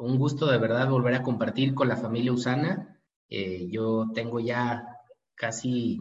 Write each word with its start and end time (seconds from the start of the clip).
un 0.00 0.18
gusto 0.18 0.46
de 0.46 0.58
verdad 0.58 0.88
volver 0.88 1.14
a 1.14 1.22
compartir 1.22 1.74
con 1.74 1.88
la 1.88 1.96
familia 1.96 2.32
Usana. 2.32 2.98
Eh, 3.28 3.68
yo 3.70 4.06
tengo 4.14 4.40
ya 4.40 4.84
casi, 5.34 6.00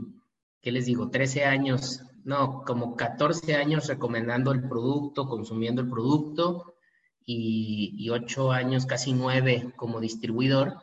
¿qué 0.62 0.72
les 0.72 0.86
digo? 0.86 1.10
13 1.10 1.46
años, 1.46 2.02
no, 2.24 2.64
como 2.66 2.96
14 2.96 3.56
años 3.56 3.88
recomendando 3.88 4.52
el 4.52 4.68
producto, 4.68 5.28
consumiendo 5.28 5.82
el 5.82 5.90
producto 5.90 6.76
y, 7.26 7.94
y 7.98 8.10
8 8.10 8.52
años, 8.52 8.86
casi 8.86 9.14
9 9.14 9.74
como 9.76 10.00
distribuidor. 10.00 10.78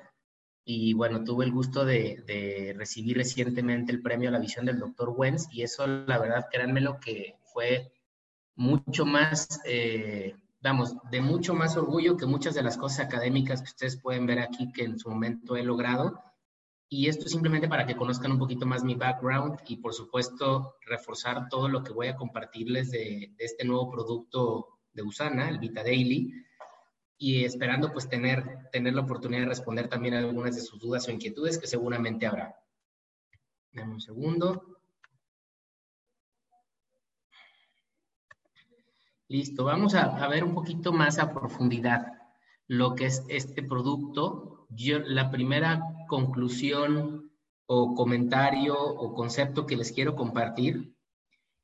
Y 0.65 0.95
bueno, 0.95 1.24
tuve 1.24 1.45
el 1.45 1.52
gusto 1.52 1.85
de, 1.85 2.74
recibir 2.77 3.16
recientemente 3.16 3.93
el 3.93 4.02
premio 4.02 4.29
a 4.29 4.33
la 4.33 4.41
visión 4.41 4.66
del 4.66 4.80
doctor 4.80 5.15
Wentz 5.16 5.48
y 5.52 5.62
eso, 5.62 5.87
la 5.87 6.19
verdad, 6.19 6.46
créanme 6.51 6.80
lo 6.80 7.01
que 7.01 7.37
fue 7.52 7.93
mucho 8.57 9.07
más... 9.07 9.60
Eh, 9.65 10.37
vamos, 10.69 10.97
de 11.11 11.20
mucho 11.20 11.55
más 11.55 11.77
orgullo 11.77 12.16
que 12.16 12.27
muchas 12.27 12.55
de 12.55 12.62
las 12.62 12.77
cosas 12.77 13.07
académicas 13.07 13.62
que 13.62 13.69
ustedes 13.69 14.01
pueden 14.01 14.27
ver 14.27 14.41
aquí 14.41 14.73
que 14.73 14.84
en 14.84 14.98
su 14.98 15.09
momento 15.09 15.57
he 15.57 15.62
logrado. 15.62 16.21
Y 16.88 17.09
esto 17.09 17.24
es 17.24 17.32
simplemente 17.32 17.68
para 17.68 17.87
que 17.87 17.96
conozcan 17.96 18.32
un 18.32 18.38
poquito 18.38 18.66
más 18.66 18.85
mi 18.85 18.95
background 18.95 19.60
y 19.66 19.77
por 19.77 19.93
supuesto 19.93 20.77
reforzar 20.87 21.49
todo 21.49 21.68
lo 21.68 21.82
que 21.82 21.93
voy 21.93 22.09
a 22.09 22.16
compartirles 22.16 22.90
de, 22.90 23.32
de 23.37 23.45
este 23.45 23.65
nuevo 23.65 23.90
producto 23.90 24.79
de 24.93 25.02
Usana, 25.02 25.49
el 25.49 25.59
Vita 25.59 25.82
Daily, 25.82 26.32
y 27.18 27.45
esperando 27.45 27.93
pues 27.93 28.09
tener, 28.09 28.68
tener 28.71 28.95
la 28.95 29.02
oportunidad 29.02 29.43
de 29.43 29.49
responder 29.49 29.88
también 29.88 30.15
algunas 30.15 30.55
de 30.55 30.62
sus 30.62 30.79
dudas 30.79 31.09
o 31.09 31.10
inquietudes 31.10 31.59
que 31.59 31.66
seguramente 31.66 32.27
habrá. 32.27 32.55
Dame 33.73 33.95
un 33.95 34.01
segundo. 34.01 34.76
Listo, 39.29 39.65
vamos 39.65 39.95
a, 39.96 40.29
ver 40.29 40.45
un 40.45 40.55
poquito 40.55 40.93
más 40.93 41.19
a 41.19 41.32
profundidad 41.32 42.13
lo 42.69 42.95
que 42.95 43.07
es 43.07 43.24
este 43.29 43.63
producto. 43.63 44.66
Yo, 44.71 45.01
la 45.01 45.30
primera 45.30 45.83
conclusión 46.07 47.33
o 47.66 47.95
comentario 47.95 48.79
o 48.79 49.15
concepto 49.15 49.66
que 49.66 49.77
les 49.77 49.91
quiero 49.91 50.15
compartir 50.15 50.95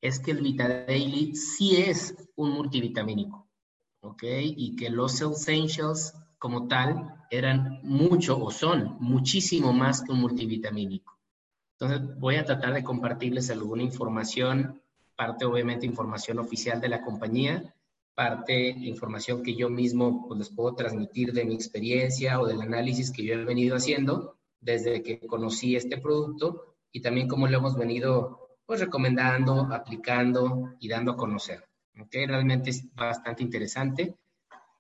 es 0.01 0.19
que 0.19 0.33
el 0.33 0.43
Vitadaily 0.43 1.37
sí 1.37 1.77
es 1.77 2.17
un 2.35 2.51
multivitamínico, 2.51 3.49
¿ok? 4.01 4.25
Y 4.41 4.75
que 4.75 4.91
los 4.91 5.21
Essentials 5.21 6.15
como 6.39 6.67
tal 6.67 7.15
eran 7.31 7.79
mucho 7.85 8.43
o 8.43 8.51
son 8.51 8.97
muchísimo 8.99 9.73
más 9.73 10.03
que 10.03 10.11
un 10.11 10.21
multivitamínico. 10.21 11.17
Entonces 11.79 12.19
voy 12.19 12.37
a 12.37 12.45
tratar 12.45 12.75
de 12.75 12.83
compartirles 12.83 13.51
alguna 13.51 13.85
información 13.85 14.82
parte 15.23 15.45
obviamente 15.45 15.87
información 15.87 16.41
oficial 16.41 16.81
de 16.81 16.89
la 16.89 17.01
compañía, 17.01 17.73
parte 18.12 18.70
información 18.70 19.41
que 19.45 19.55
yo 19.55 19.70
mismo 19.70 20.27
pues, 20.27 20.37
les 20.37 20.51
puedo 20.51 20.75
transmitir 20.75 21.33
de 21.33 21.45
mi 21.45 21.55
experiencia 21.55 22.41
o 22.41 22.47
del 22.47 22.61
análisis 22.61 23.12
que 23.12 23.25
yo 23.25 23.34
he 23.34 23.45
venido 23.45 23.77
haciendo 23.77 24.37
desde 24.61 25.01
que 25.05 25.20
conocí 25.20 25.77
este 25.77 25.98
producto 25.98 26.75
y 26.91 27.03
también 27.03 27.29
cómo 27.29 27.47
lo 27.47 27.56
hemos 27.59 27.77
venido 27.77 28.58
pues 28.67 28.80
recomendando, 28.80 29.69
aplicando 29.73 30.74
y 30.80 30.89
dando 30.89 31.13
a 31.13 31.17
conocer. 31.17 31.68
¿okay? 32.01 32.27
Realmente 32.27 32.70
es 32.70 32.92
bastante 32.92 33.45
interesante. 33.45 34.17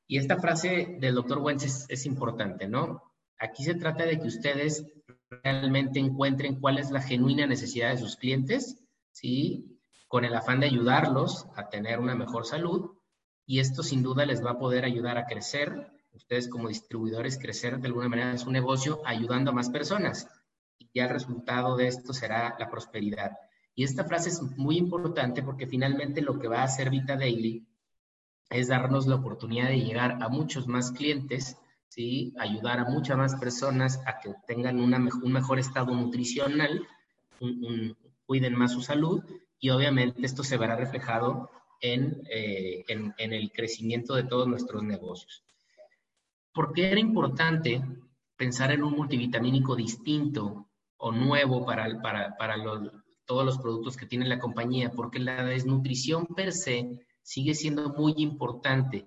Y 0.08 0.18
esta 0.18 0.40
frase 0.40 0.96
del 0.98 1.14
doctor 1.14 1.38
Wentz 1.38 1.64
es, 1.64 1.86
es 1.88 2.04
importante, 2.04 2.66
¿no? 2.66 3.00
Aquí 3.38 3.62
se 3.62 3.76
trata 3.76 4.04
de 4.04 4.18
que 4.18 4.26
ustedes 4.26 4.84
realmente 5.30 6.00
encuentren 6.00 6.60
cuál 6.60 6.78
es 6.78 6.90
la 6.90 7.00
genuina 7.00 7.46
necesidad 7.46 7.92
de 7.92 7.98
sus 7.98 8.16
clientes, 8.16 8.82
¿sí? 9.12 9.71
Con 10.12 10.26
el 10.26 10.34
afán 10.34 10.60
de 10.60 10.66
ayudarlos 10.66 11.46
a 11.56 11.70
tener 11.70 11.98
una 11.98 12.14
mejor 12.14 12.44
salud 12.44 12.90
y 13.46 13.60
esto 13.60 13.82
sin 13.82 14.02
duda 14.02 14.26
les 14.26 14.44
va 14.44 14.50
a 14.50 14.58
poder 14.58 14.84
ayudar 14.84 15.16
a 15.16 15.24
crecer, 15.24 15.90
ustedes 16.12 16.48
como 16.48 16.68
distribuidores 16.68 17.38
crecer 17.38 17.80
de 17.80 17.86
alguna 17.86 18.10
manera 18.10 18.30
en 18.30 18.38
su 18.38 18.50
negocio 18.50 19.00
ayudando 19.06 19.50
a 19.52 19.54
más 19.54 19.70
personas 19.70 20.28
y 20.78 21.00
el 21.00 21.08
resultado 21.08 21.78
de 21.78 21.88
esto 21.88 22.12
será 22.12 22.54
la 22.58 22.68
prosperidad. 22.68 23.38
Y 23.74 23.84
esta 23.84 24.04
frase 24.04 24.28
es 24.28 24.42
muy 24.42 24.76
importante 24.76 25.42
porque 25.42 25.66
finalmente 25.66 26.20
lo 26.20 26.38
que 26.38 26.46
va 26.46 26.58
a 26.58 26.64
hacer 26.64 26.90
Vita 26.90 27.16
Daily 27.16 27.66
es 28.50 28.68
darnos 28.68 29.06
la 29.06 29.14
oportunidad 29.14 29.68
de 29.68 29.80
llegar 29.80 30.18
a 30.22 30.28
muchos 30.28 30.68
más 30.68 30.92
clientes, 30.92 31.56
¿sí? 31.88 32.34
ayudar 32.38 32.80
a 32.80 32.84
muchas 32.84 33.16
más 33.16 33.34
personas 33.36 33.98
a 34.04 34.20
que 34.20 34.34
tengan 34.46 34.78
un 34.78 35.32
mejor 35.32 35.58
estado 35.58 35.94
nutricional, 35.94 36.86
cuiden 38.26 38.58
más 38.58 38.72
su 38.72 38.82
salud 38.82 39.24
y 39.62 39.70
obviamente 39.70 40.26
esto 40.26 40.42
se 40.42 40.56
verá 40.56 40.74
reflejado 40.74 41.48
en, 41.80 42.20
eh, 42.28 42.84
en, 42.88 43.14
en, 43.16 43.32
el 43.32 43.52
crecimiento 43.52 44.16
de 44.16 44.24
todos 44.24 44.48
nuestros 44.48 44.82
negocios. 44.82 45.44
¿Por 46.52 46.72
qué 46.72 46.90
era 46.90 46.98
importante 46.98 47.80
pensar 48.36 48.72
en 48.72 48.82
un 48.82 48.94
multivitamínico 48.94 49.76
distinto 49.76 50.68
o 50.96 51.12
nuevo 51.12 51.64
para, 51.64 52.02
para, 52.02 52.36
para 52.36 52.56
los, 52.56 52.90
todos 53.24 53.46
los 53.46 53.58
productos 53.58 53.96
que 53.96 54.06
tiene 54.06 54.26
la 54.26 54.40
compañía? 54.40 54.90
Porque 54.90 55.20
la 55.20 55.44
desnutrición 55.44 56.26
per 56.26 56.52
se 56.52 56.98
sigue 57.22 57.54
siendo 57.54 57.90
muy 57.90 58.14
importante. 58.16 59.04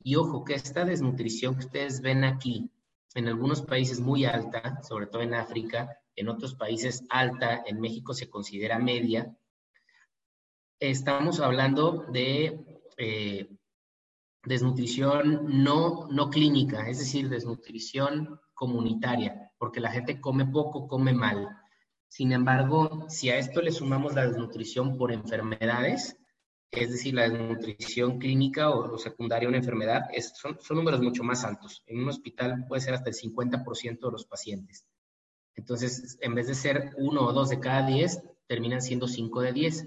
Y 0.00 0.14
ojo, 0.14 0.44
que 0.44 0.54
esta 0.54 0.84
desnutrición 0.84 1.54
que 1.54 1.66
ustedes 1.66 2.02
ven 2.02 2.22
aquí, 2.22 2.70
en 3.14 3.26
algunos 3.26 3.62
países 3.62 3.98
muy 3.98 4.26
alta, 4.26 4.80
sobre 4.84 5.08
todo 5.08 5.22
en 5.22 5.34
África, 5.34 5.98
en 6.14 6.28
otros 6.28 6.54
países 6.54 7.02
alta, 7.10 7.64
en 7.66 7.80
México 7.80 8.14
se 8.14 8.30
considera 8.30 8.78
media, 8.78 9.36
estamos 10.80 11.40
hablando 11.40 12.06
de 12.12 12.80
eh, 12.96 13.48
desnutrición 14.44 15.62
no, 15.62 16.08
no 16.08 16.30
clínica, 16.30 16.88
es 16.88 16.98
decir, 16.98 17.28
desnutrición 17.28 18.40
comunitaria, 18.54 19.52
porque 19.58 19.80
la 19.80 19.90
gente 19.90 20.20
come 20.20 20.46
poco, 20.46 20.88
come 20.88 21.12
mal. 21.12 21.48
Sin 22.08 22.32
embargo, 22.32 23.06
si 23.08 23.30
a 23.30 23.38
esto 23.38 23.60
le 23.60 23.70
sumamos 23.70 24.14
la 24.14 24.26
desnutrición 24.26 24.96
por 24.96 25.12
enfermedades, 25.12 26.16
es 26.70 26.90
decir, 26.90 27.14
la 27.14 27.28
desnutrición 27.28 28.18
clínica 28.18 28.70
o, 28.70 28.98
secundaria 28.98 29.46
a 29.46 29.50
una 29.50 29.58
enfermedad, 29.58 30.04
son, 30.34 30.58
son, 30.60 30.76
números 30.76 31.00
mucho 31.00 31.22
más 31.22 31.44
altos. 31.44 31.82
En 31.86 32.00
un 32.00 32.08
hospital 32.08 32.66
puede 32.66 32.82
ser 32.82 32.94
hasta 32.94 33.10
el 33.10 33.16
50% 33.16 34.00
de 34.00 34.10
los 34.12 34.26
pacientes. 34.26 34.86
Entonces, 35.54 36.18
en 36.20 36.34
vez 36.34 36.46
de 36.46 36.54
ser 36.54 36.94
uno 36.98 37.26
o 37.26 37.32
dos 37.32 37.48
de 37.48 37.60
cada 37.60 37.86
diez, 37.86 38.22
terminan 38.46 38.82
siendo 38.82 39.08
cinco 39.08 39.40
de 39.40 39.52
diez. 39.52 39.86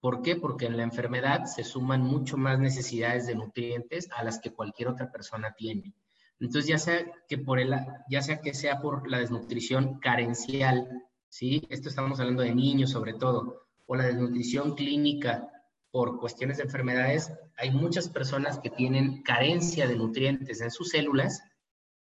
¿Por 0.00 0.22
qué? 0.22 0.36
Porque 0.36 0.66
en 0.66 0.76
la 0.76 0.82
enfermedad 0.82 1.44
se 1.44 1.64
suman 1.64 2.02
mucho 2.02 2.36
más 2.36 2.58
necesidades 2.58 3.26
de 3.26 3.34
nutrientes 3.34 4.08
a 4.14 4.22
las 4.22 4.38
que 4.38 4.52
cualquier 4.52 4.88
otra 4.88 5.10
persona 5.10 5.54
tiene. 5.56 5.94
Entonces, 6.38 6.68
ya 6.68 6.78
sea 6.78 7.06
que, 7.28 7.38
por 7.38 7.58
el, 7.58 7.74
ya 8.10 8.20
sea, 8.20 8.40
que 8.40 8.52
sea 8.52 8.80
por 8.80 9.10
la 9.10 9.18
desnutrición 9.18 9.98
carencial, 10.00 11.04
¿sí? 11.28 11.66
Esto 11.70 11.88
estamos 11.88 12.20
hablando 12.20 12.42
de 12.42 12.54
niños 12.54 12.90
sobre 12.90 13.14
todo, 13.14 13.68
o 13.86 13.96
la 13.96 14.04
desnutrición 14.04 14.74
clínica 14.74 15.48
por 15.90 16.20
cuestiones 16.20 16.58
de 16.58 16.64
enfermedades, 16.64 17.32
hay 17.56 17.70
muchas 17.70 18.10
personas 18.10 18.58
que 18.58 18.68
tienen 18.68 19.22
carencia 19.22 19.88
de 19.88 19.96
nutrientes 19.96 20.60
en 20.60 20.70
sus 20.70 20.90
células 20.90 21.42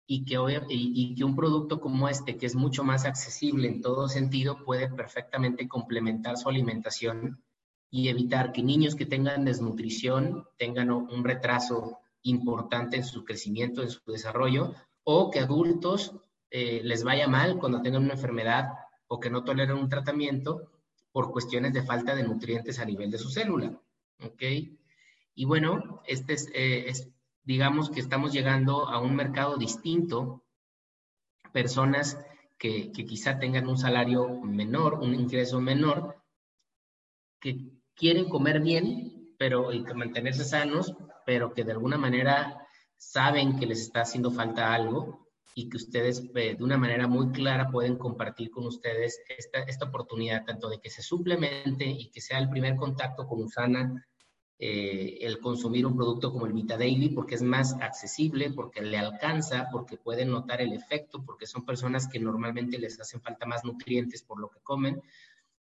y 0.08 0.24
que, 0.24 0.34
y, 0.68 0.92
y 0.94 1.14
que 1.14 1.24
un 1.24 1.36
producto 1.36 1.80
como 1.80 2.08
este, 2.08 2.36
que 2.36 2.46
es 2.46 2.56
mucho 2.56 2.82
más 2.82 3.04
accesible 3.04 3.68
en 3.68 3.80
todo 3.80 4.08
sentido, 4.08 4.64
puede 4.64 4.88
perfectamente 4.88 5.68
complementar 5.68 6.36
su 6.36 6.48
alimentación 6.48 7.44
y 7.90 8.08
evitar 8.08 8.52
que 8.52 8.62
niños 8.62 8.94
que 8.94 9.06
tengan 9.06 9.44
desnutrición 9.44 10.46
tengan 10.56 10.90
un 10.90 11.24
retraso 11.24 11.98
importante 12.22 12.96
en 12.96 13.04
su 13.04 13.24
crecimiento, 13.24 13.82
en 13.82 13.90
su 13.90 14.00
desarrollo, 14.10 14.74
o 15.04 15.30
que 15.30 15.40
adultos 15.40 16.14
eh, 16.50 16.80
les 16.82 17.04
vaya 17.04 17.28
mal 17.28 17.58
cuando 17.58 17.82
tengan 17.82 18.04
una 18.04 18.14
enfermedad 18.14 18.70
o 19.06 19.20
que 19.20 19.30
no 19.30 19.44
toleren 19.44 19.76
un 19.76 19.88
tratamiento 19.88 20.72
por 21.12 21.30
cuestiones 21.30 21.72
de 21.72 21.82
falta 21.82 22.14
de 22.14 22.24
nutrientes 22.24 22.78
a 22.78 22.84
nivel 22.84 23.10
de 23.10 23.18
su 23.18 23.30
célula. 23.30 23.80
¿Ok? 24.22 24.42
Y 25.34 25.44
bueno, 25.44 26.02
este 26.06 26.34
es, 26.34 26.50
eh, 26.54 26.92
digamos 27.44 27.90
que 27.90 28.00
estamos 28.00 28.32
llegando 28.32 28.88
a 28.88 29.00
un 29.00 29.14
mercado 29.14 29.56
distinto, 29.56 30.42
personas 31.52 32.18
que, 32.58 32.90
que 32.90 33.06
quizá 33.06 33.38
tengan 33.38 33.68
un 33.68 33.78
salario 33.78 34.28
menor, 34.40 34.94
un 34.94 35.14
ingreso 35.14 35.60
menor, 35.60 36.22
que 37.40 37.75
quieren 37.96 38.28
comer 38.28 38.60
bien, 38.60 39.34
pero 39.38 39.72
y 39.72 39.80
mantenerse 39.80 40.44
sanos, 40.44 40.94
pero 41.24 41.52
que 41.52 41.64
de 41.64 41.72
alguna 41.72 41.98
manera 41.98 42.66
saben 42.96 43.58
que 43.58 43.66
les 43.66 43.80
está 43.80 44.02
haciendo 44.02 44.30
falta 44.30 44.72
algo 44.72 45.26
y 45.54 45.68
que 45.68 45.78
ustedes 45.78 46.22
eh, 46.34 46.54
de 46.56 46.64
una 46.64 46.76
manera 46.76 47.06
muy 47.08 47.30
clara 47.32 47.70
pueden 47.70 47.96
compartir 47.96 48.50
con 48.50 48.66
ustedes 48.66 49.20
esta, 49.28 49.60
esta, 49.60 49.86
oportunidad, 49.86 50.44
tanto 50.44 50.68
de 50.68 50.80
que 50.80 50.90
se 50.90 51.02
suplemente 51.02 51.86
y 51.86 52.10
que 52.10 52.20
sea 52.20 52.38
el 52.38 52.50
primer 52.50 52.76
contacto 52.76 53.26
con 53.26 53.42
Usana, 53.42 54.06
eh, 54.58 55.18
el 55.20 55.38
consumir 55.38 55.86
un 55.86 55.96
producto 55.96 56.32
como 56.32 56.46
el 56.46 56.52
Vita 56.52 56.76
Daily, 56.76 57.10
porque 57.10 57.34
es 57.34 57.42
más 57.42 57.74
accesible, 57.80 58.50
porque 58.50 58.82
le 58.82 58.98
alcanza, 58.98 59.68
porque 59.72 59.96
pueden 59.96 60.30
notar 60.30 60.60
el 60.60 60.72
efecto, 60.72 61.22
porque 61.24 61.46
son 61.46 61.64
personas 61.64 62.08
que 62.08 62.20
normalmente 62.20 62.78
les 62.78 63.00
hacen 63.00 63.20
falta 63.20 63.46
más 63.46 63.64
nutrientes 63.64 64.22
por 64.22 64.38
lo 64.38 64.50
que 64.50 64.60
comen. 64.60 65.02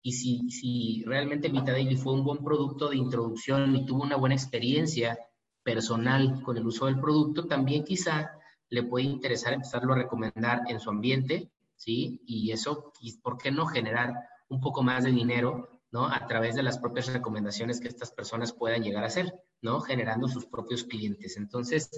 Y 0.06 0.12
si, 0.12 0.52
si 0.52 1.04
realmente 1.04 1.50
Vita 1.50 1.74
fue 1.98 2.14
un 2.14 2.24
buen 2.24 2.44
producto 2.44 2.90
de 2.90 2.96
introducción 2.96 3.76
y 3.76 3.88
tuvo 3.88 4.04
una 4.04 4.18
buena 4.18 4.36
experiencia 4.36 5.18
personal 5.64 6.44
con 6.44 6.56
el 6.58 6.68
uso 6.68 6.86
del 6.86 7.00
producto, 7.00 7.48
también 7.48 7.84
quizá 7.84 8.30
le 8.70 8.84
puede 8.84 9.06
interesar 9.06 9.54
empezarlo 9.54 9.94
a 9.94 9.98
recomendar 9.98 10.62
en 10.68 10.80
su 10.80 10.92
ambiente, 10.92 11.50
¿sí? 11.76 12.22
Y 12.28 12.52
eso, 12.52 12.94
¿por 13.24 13.40
qué 13.40 13.50
no 13.50 13.66
generar 13.66 14.14
un 14.48 14.62
poco 14.62 14.84
más 14.84 15.06
de 15.06 15.12
dinero, 15.12 15.82
¿no? 15.90 16.06
A 16.06 16.28
través 16.28 16.54
de 16.54 16.62
las 16.62 16.78
propias 16.78 17.12
recomendaciones 17.12 17.80
que 17.80 17.88
estas 17.88 18.12
personas 18.12 18.54
puedan 18.54 18.84
llegar 18.84 19.06
a 19.06 19.08
hacer, 19.08 19.34
¿no? 19.64 19.82
Generando 19.82 20.28
sus 20.28 20.46
propios 20.46 20.84
clientes. 20.84 21.36
Entonces, 21.36 21.90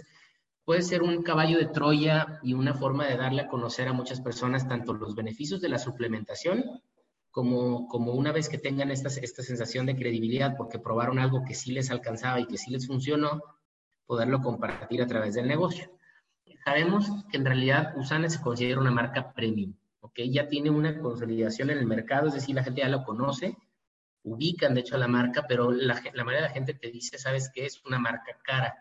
puede 0.64 0.82
ser 0.82 1.04
un 1.04 1.24
caballo 1.24 1.58
de 1.58 1.66
Troya 1.66 2.40
y 2.42 2.54
una 2.54 2.74
forma 2.74 3.06
de 3.06 3.18
darle 3.18 3.42
a 3.42 3.48
conocer 3.50 3.90
a 3.90 3.94
muchas 3.94 4.22
personas 4.22 4.66
tanto 4.66 4.94
los 4.94 5.14
beneficios 5.14 5.60
de 5.60 5.68
la 5.68 5.78
suplementación 5.78 6.64
como, 7.38 7.88
como 7.88 8.14
una 8.14 8.32
vez 8.32 8.50
que 8.50 8.58
tengan 8.58 8.90
esta, 8.90 9.10
esta 9.10 9.44
sensación 9.44 9.86
de 9.86 9.96
credibilidad 9.96 10.58
porque 10.58 10.80
probaron 10.80 11.20
algo 11.20 11.44
que 11.46 11.54
sí 11.54 11.72
les 11.72 11.92
alcanzaba 11.92 12.40
y 12.40 12.48
que 12.48 12.58
sí 12.58 12.72
les 12.72 12.88
funcionó, 12.88 13.44
poderlo 14.08 14.42
compartir 14.42 15.04
a 15.04 15.08
través 15.08 15.36
del 15.36 15.48
negocio 15.48 15.88
sabemos 16.68 17.10
que 17.32 17.38
en 17.38 17.46
realidad 17.46 17.94
Usana 17.96 18.30
se 18.30 18.42
considera 18.42 18.82
una 18.82 18.92
marca 18.92 19.32
premium, 19.32 19.74
¿ok? 20.02 20.20
Ya 20.30 20.50
tiene 20.50 20.70
una 20.70 21.00
consolidación 21.00 21.70
en 21.70 21.78
el 21.78 21.86
mercado, 21.86 22.28
es 22.28 22.34
decir, 22.34 22.56
la 22.56 22.64
gente 22.64 22.82
ya 22.82 22.90
lo 22.90 23.06
conoce, 23.06 23.56
ubican 24.24 24.74
de 24.74 24.82
hecho 24.82 24.98
la 24.98 25.08
marca, 25.08 25.46
pero 25.48 25.72
la, 25.72 26.02
la 26.14 26.26
mayoría 26.26 26.42
de 26.42 26.50
la 26.50 26.54
gente 26.54 26.74
te 26.74 26.92
dice, 26.92 27.18
¿sabes 27.18 27.50
qué? 27.54 27.66
Es 27.66 27.82
una 27.86 28.00
marca 28.00 28.38
cara. 28.44 28.76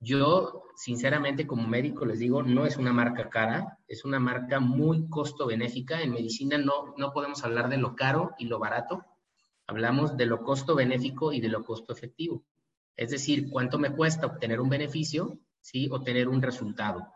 Yo, 0.00 0.64
sinceramente, 0.76 1.46
como 1.46 1.68
médico 1.68 2.06
les 2.06 2.18
digo, 2.18 2.42
no 2.42 2.64
es 2.64 2.76
una 2.78 2.92
marca 2.92 3.28
cara, 3.28 3.78
es 3.86 4.04
una 4.04 4.18
marca 4.18 4.58
muy 4.58 5.08
costo 5.08 5.46
benéfica. 5.46 6.00
En 6.00 6.12
medicina 6.12 6.56
no, 6.58 6.94
no 6.96 7.12
podemos 7.12 7.44
hablar 7.44 7.68
de 7.68 7.76
lo 7.76 7.94
caro 7.94 8.32
y 8.38 8.46
lo 8.46 8.58
barato, 8.58 9.04
hablamos 9.66 10.16
de 10.16 10.26
lo 10.26 10.42
costo 10.42 10.74
benéfico 10.74 11.32
y 11.32 11.40
de 11.40 11.48
lo 11.48 11.64
costo 11.64 11.92
efectivo. 11.92 12.44
Es 12.96 13.10
decir, 13.10 13.50
cuánto 13.50 13.78
me 13.78 13.92
cuesta 13.94 14.26
obtener 14.26 14.60
un 14.60 14.70
beneficio, 14.70 15.38
¿sí? 15.60 15.88
O 15.90 16.02
tener 16.02 16.28
un 16.28 16.42
resultado 16.42 17.06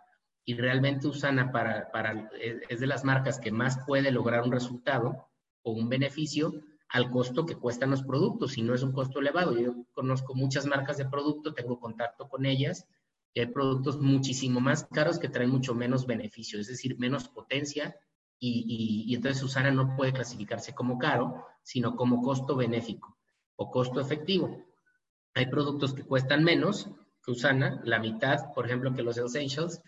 y 0.44 0.54
realmente 0.54 1.08
Usana 1.08 1.50
para, 1.50 1.90
para, 1.90 2.30
es 2.68 2.80
de 2.80 2.86
las 2.86 3.04
marcas 3.04 3.40
que 3.40 3.50
más 3.50 3.78
puede 3.86 4.10
lograr 4.10 4.42
un 4.42 4.52
resultado 4.52 5.28
o 5.62 5.72
un 5.72 5.88
beneficio 5.88 6.52
al 6.94 7.10
costo 7.10 7.44
que 7.44 7.56
cuestan 7.56 7.90
los 7.90 8.04
productos, 8.04 8.56
y 8.56 8.62
no 8.62 8.72
es 8.72 8.84
un 8.84 8.92
costo 8.92 9.18
elevado. 9.18 9.58
Yo 9.58 9.74
conozco 9.94 10.32
muchas 10.36 10.64
marcas 10.64 10.96
de 10.96 11.06
producto, 11.06 11.52
tengo 11.52 11.80
contacto 11.80 12.28
con 12.28 12.46
ellas, 12.46 12.86
y 13.32 13.40
hay 13.40 13.46
productos 13.46 14.00
muchísimo 14.00 14.60
más 14.60 14.84
caros 14.92 15.18
que 15.18 15.28
traen 15.28 15.50
mucho 15.50 15.74
menos 15.74 16.06
beneficio, 16.06 16.60
es 16.60 16.68
decir, 16.68 16.96
menos 16.96 17.28
potencia, 17.28 17.96
y, 18.38 19.06
y 19.08 19.14
entonces 19.16 19.42
Usana 19.42 19.72
no 19.72 19.96
puede 19.96 20.12
clasificarse 20.12 20.72
como 20.72 20.96
caro, 20.96 21.44
sino 21.64 21.96
como 21.96 22.22
costo 22.22 22.54
benéfico 22.54 23.18
o 23.56 23.72
costo 23.72 24.00
efectivo. 24.00 24.64
Hay 25.34 25.46
productos 25.46 25.94
que 25.94 26.04
cuestan 26.04 26.44
menos 26.44 26.88
que 27.24 27.32
Usana, 27.32 27.80
la 27.84 27.98
mitad, 27.98 28.52
por 28.54 28.66
ejemplo, 28.66 28.94
que 28.94 29.02
los 29.02 29.18
Essentials, 29.18 29.82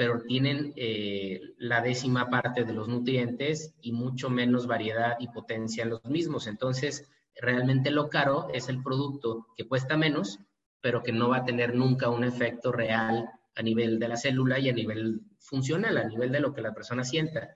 pero 0.00 0.22
tienen 0.22 0.72
eh, 0.76 1.42
la 1.58 1.82
décima 1.82 2.30
parte 2.30 2.64
de 2.64 2.72
los 2.72 2.88
nutrientes 2.88 3.74
y 3.82 3.92
mucho 3.92 4.30
menos 4.30 4.66
variedad 4.66 5.16
y 5.20 5.28
potencia 5.28 5.82
en 5.82 5.90
los 5.90 6.02
mismos. 6.06 6.46
Entonces, 6.46 7.10
realmente 7.36 7.90
lo 7.90 8.08
caro 8.08 8.48
es 8.54 8.70
el 8.70 8.82
producto 8.82 9.48
que 9.58 9.68
cuesta 9.68 9.98
menos, 9.98 10.38
pero 10.80 11.02
que 11.02 11.12
no 11.12 11.28
va 11.28 11.36
a 11.36 11.44
tener 11.44 11.74
nunca 11.74 12.08
un 12.08 12.24
efecto 12.24 12.72
real 12.72 13.28
a 13.54 13.60
nivel 13.60 13.98
de 13.98 14.08
la 14.08 14.16
célula 14.16 14.58
y 14.58 14.70
a 14.70 14.72
nivel 14.72 15.20
funcional, 15.38 15.98
a 15.98 16.08
nivel 16.08 16.32
de 16.32 16.40
lo 16.40 16.54
que 16.54 16.62
la 16.62 16.72
persona 16.72 17.04
sienta. 17.04 17.50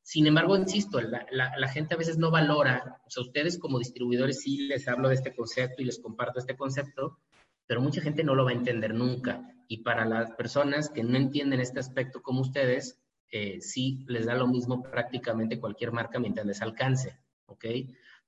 Sin 0.00 0.26
embargo, 0.26 0.56
insisto, 0.56 1.02
la, 1.02 1.26
la, 1.30 1.68
gente 1.68 1.92
a 1.92 1.98
veces 1.98 2.16
no 2.16 2.30
valora, 2.30 3.02
o 3.04 3.10
sea, 3.10 3.24
ustedes 3.24 3.58
como 3.58 3.78
distribuidores 3.78 4.40
sí 4.40 4.68
les 4.68 4.88
hablo 4.88 5.10
de 5.10 5.16
este 5.16 5.34
concepto 5.34 5.82
y 5.82 5.84
les 5.84 5.98
comparto 5.98 6.38
este 6.38 6.56
concepto, 6.56 7.18
pero 7.66 7.82
mucha 7.82 8.00
gente 8.00 8.24
no 8.24 8.34
lo 8.34 8.46
va 8.46 8.52
a 8.52 8.54
entender 8.54 8.94
nunca. 8.94 9.42
Y 9.70 9.84
para 9.84 10.04
las 10.04 10.32
personas 10.32 10.88
que 10.88 11.04
no 11.04 11.16
entienden 11.16 11.60
este 11.60 11.78
aspecto 11.78 12.22
como 12.22 12.40
ustedes, 12.40 12.98
eh, 13.30 13.60
sí 13.60 14.04
les 14.08 14.26
da 14.26 14.34
lo 14.34 14.48
mismo 14.48 14.82
prácticamente 14.82 15.60
cualquier 15.60 15.92
marca 15.92 16.18
mientras 16.18 16.44
les 16.44 16.60
alcance, 16.60 17.16
¿ok? 17.46 17.66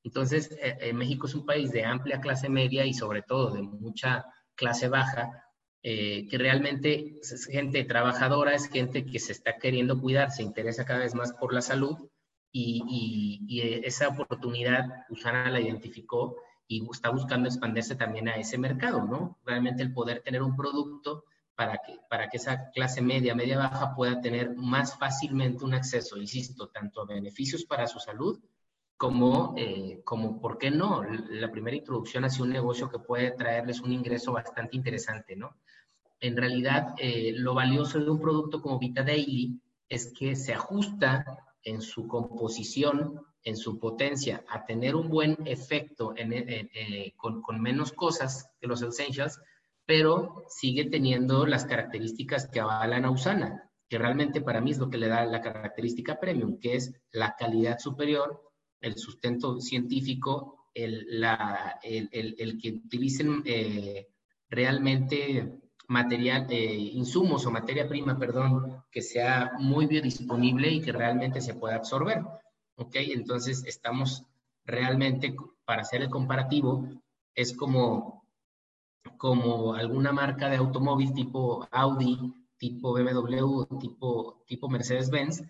Entonces, 0.05 0.57
eh, 0.63 0.93
México 0.93 1.27
es 1.27 1.35
un 1.35 1.45
país 1.45 1.73
de 1.73 1.85
amplia 1.85 2.21
clase 2.21 2.49
media 2.49 2.87
y 2.87 2.95
sobre 2.95 3.23
todo 3.23 3.51
de 3.51 3.63
mucha 3.63 4.25
clase 4.55 4.87
baja, 4.87 5.49
eh, 5.83 6.29
que 6.29 6.39
realmente 6.39 7.19
es 7.21 7.47
gente 7.47 7.83
trabajadora, 7.83 8.55
es 8.55 8.69
gente 8.69 9.05
que 9.05 9.19
se 9.19 9.33
está 9.33 9.59
queriendo 9.59 10.01
cuidar, 10.01 10.31
se 10.31 10.45
interesa 10.45 10.85
cada 10.85 11.01
vez 11.01 11.17
más 11.17 11.33
por 11.33 11.53
la 11.53 11.61
salud 11.61 12.09
y, 12.53 12.85
y, 12.89 13.45
y 13.49 13.85
esa 13.85 14.07
oportunidad 14.07 14.87
Usana 15.11 15.51
la 15.51 15.61
identificó 15.61 16.37
y 16.69 16.89
está 16.89 17.11
buscando 17.11 17.49
expandirse 17.49 17.97
también 17.97 18.29
a 18.29 18.37
ese 18.37 18.59
mercado, 18.59 19.05
¿no? 19.05 19.41
Realmente 19.45 19.83
el 19.83 19.93
poder 19.93 20.23
tener 20.23 20.41
un 20.41 20.55
producto 20.55 21.25
para 21.67 21.79
que, 21.79 21.99
para 22.09 22.29
que 22.29 22.37
esa 22.39 22.71
clase 22.71 23.01
media, 23.01 23.35
media 23.35 23.57
baja 23.57 23.95
pueda 23.95 24.21
tener 24.21 24.57
más 24.57 24.99
fácilmente 24.99 25.65
un 25.65 25.75
acceso, 25.75 26.17
insisto, 26.17 26.69
tanto 26.69 27.03
a 27.03 27.07
beneficios 27.07 27.65
para 27.65 27.87
su 27.87 28.01
salud 28.01 28.41
como, 28.97 29.55
eh, 29.57 30.01
como, 30.05 30.41
¿por 30.41 30.59
qué 30.59 30.71
no? 30.71 31.03
La 31.05 31.51
primera 31.51 31.77
introducción 31.77 32.25
hacia 32.25 32.45
un 32.45 32.51
negocio 32.51 32.89
que 32.89 32.99
puede 32.99 33.31
traerles 33.33 33.81
un 33.81 33.93
ingreso 33.93 34.33
bastante 34.33 34.77
interesante, 34.77 35.37
¿no? 35.37 35.57
En 36.21 36.37
realidad, 36.37 36.95
eh, 36.99 37.33
lo 37.37 37.55
valioso 37.55 37.99
de 37.99 38.11
un 38.11 38.21
producto 38.21 38.61
como 38.61 38.79
Vita 38.79 39.03
Daily 39.03 39.61
es 39.89 40.13
que 40.13 40.35
se 40.37 40.55
ajusta 40.55 41.25
en 41.63 41.81
su 41.81 42.09
composición 42.09 43.21
en 43.45 43.57
su 43.57 43.79
potencia 43.79 44.45
a 44.49 44.65
tener 44.65 44.95
un 44.95 45.09
buen 45.09 45.37
efecto 45.47 46.15
eh, 46.17 47.13
con, 47.17 47.61
menos 47.61 47.93
cosas 47.93 48.51
que 48.61 48.69
los 48.69 48.83
essentials, 48.83 49.41
pero 49.87 50.45
sigue 50.49 50.85
teniendo 50.87 51.47
las 51.47 51.65
características 51.65 52.49
que 52.49 52.61
avalan 52.61 53.05
a 53.05 53.11
Usana, 53.11 53.71
que 53.89 53.99
realmente 53.99 54.41
para 54.41 54.61
mí 54.61 54.71
es 54.71 54.79
lo 54.79 54.89
que 54.89 54.99
le 54.99 55.09
da 55.09 55.25
la 55.25 55.41
característica 55.41 56.19
premium, 56.19 56.59
que 56.59 56.77
es 56.77 56.95
la 57.11 57.35
calidad 57.39 57.79
superior, 57.79 58.41
el 58.81 58.97
sustento 58.97 59.61
científico, 59.61 60.69
el, 60.75 61.07
que 62.61 62.81
utilicen 62.85 63.43
eh, 63.45 64.09
realmente 64.49 65.61
material, 65.89 66.47
eh, 66.51 66.75
insumos 66.75 67.45
o 67.45 67.51
materia 67.51 67.89
prima, 67.89 68.19
perdón, 68.19 68.83
que 68.91 69.03
sea 69.03 69.53
muy 69.59 69.87
biodisponible 69.87 70.71
y 70.71 70.81
que 70.81 70.93
realmente 70.93 71.41
se 71.41 71.55
pueda 71.55 71.77
absorber. 71.77 72.23
¿ok? 72.77 72.97
Entonces 72.97 73.65
estamos 73.67 74.25
realmente, 74.65 75.35
para 75.65 75.83
hacer 75.83 76.03
el 76.03 76.11
comparativo, 76.11 76.89
es 77.35 77.57
como, 77.57 78.22
como 79.17 79.75
alguna 79.75 80.13
marca 80.13 80.49
de 80.49 80.57
automóvil 80.57 81.13
tipo 81.13 81.67
Audi, 81.71 82.19
tipo 82.57 82.93
BMW, 82.93 83.79
tipo, 83.79 84.45
tipo 84.47 84.69
Mercedes-Benz, 84.69 85.43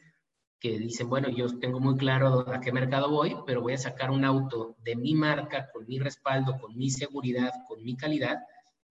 que 0.59 0.79
dicen, 0.79 1.09
bueno, 1.09 1.29
yo 1.29 1.59
tengo 1.59 1.81
muy 1.81 1.97
claro 1.97 2.49
a 2.49 2.61
qué 2.61 2.71
mercado 2.73 3.11
voy, 3.11 3.37
pero 3.47 3.63
voy 3.63 3.73
a 3.73 3.79
sacar 3.79 4.11
un 4.11 4.25
auto 4.25 4.77
de 4.83 4.95
mi 4.97 5.15
marca, 5.15 5.71
con 5.73 5.87
mi 5.87 5.99
respaldo, 5.99 6.59
con 6.61 6.77
mi 6.77 6.89
seguridad, 6.91 7.53
con 7.67 7.83
mi 7.83 7.97
calidad, 7.97 8.39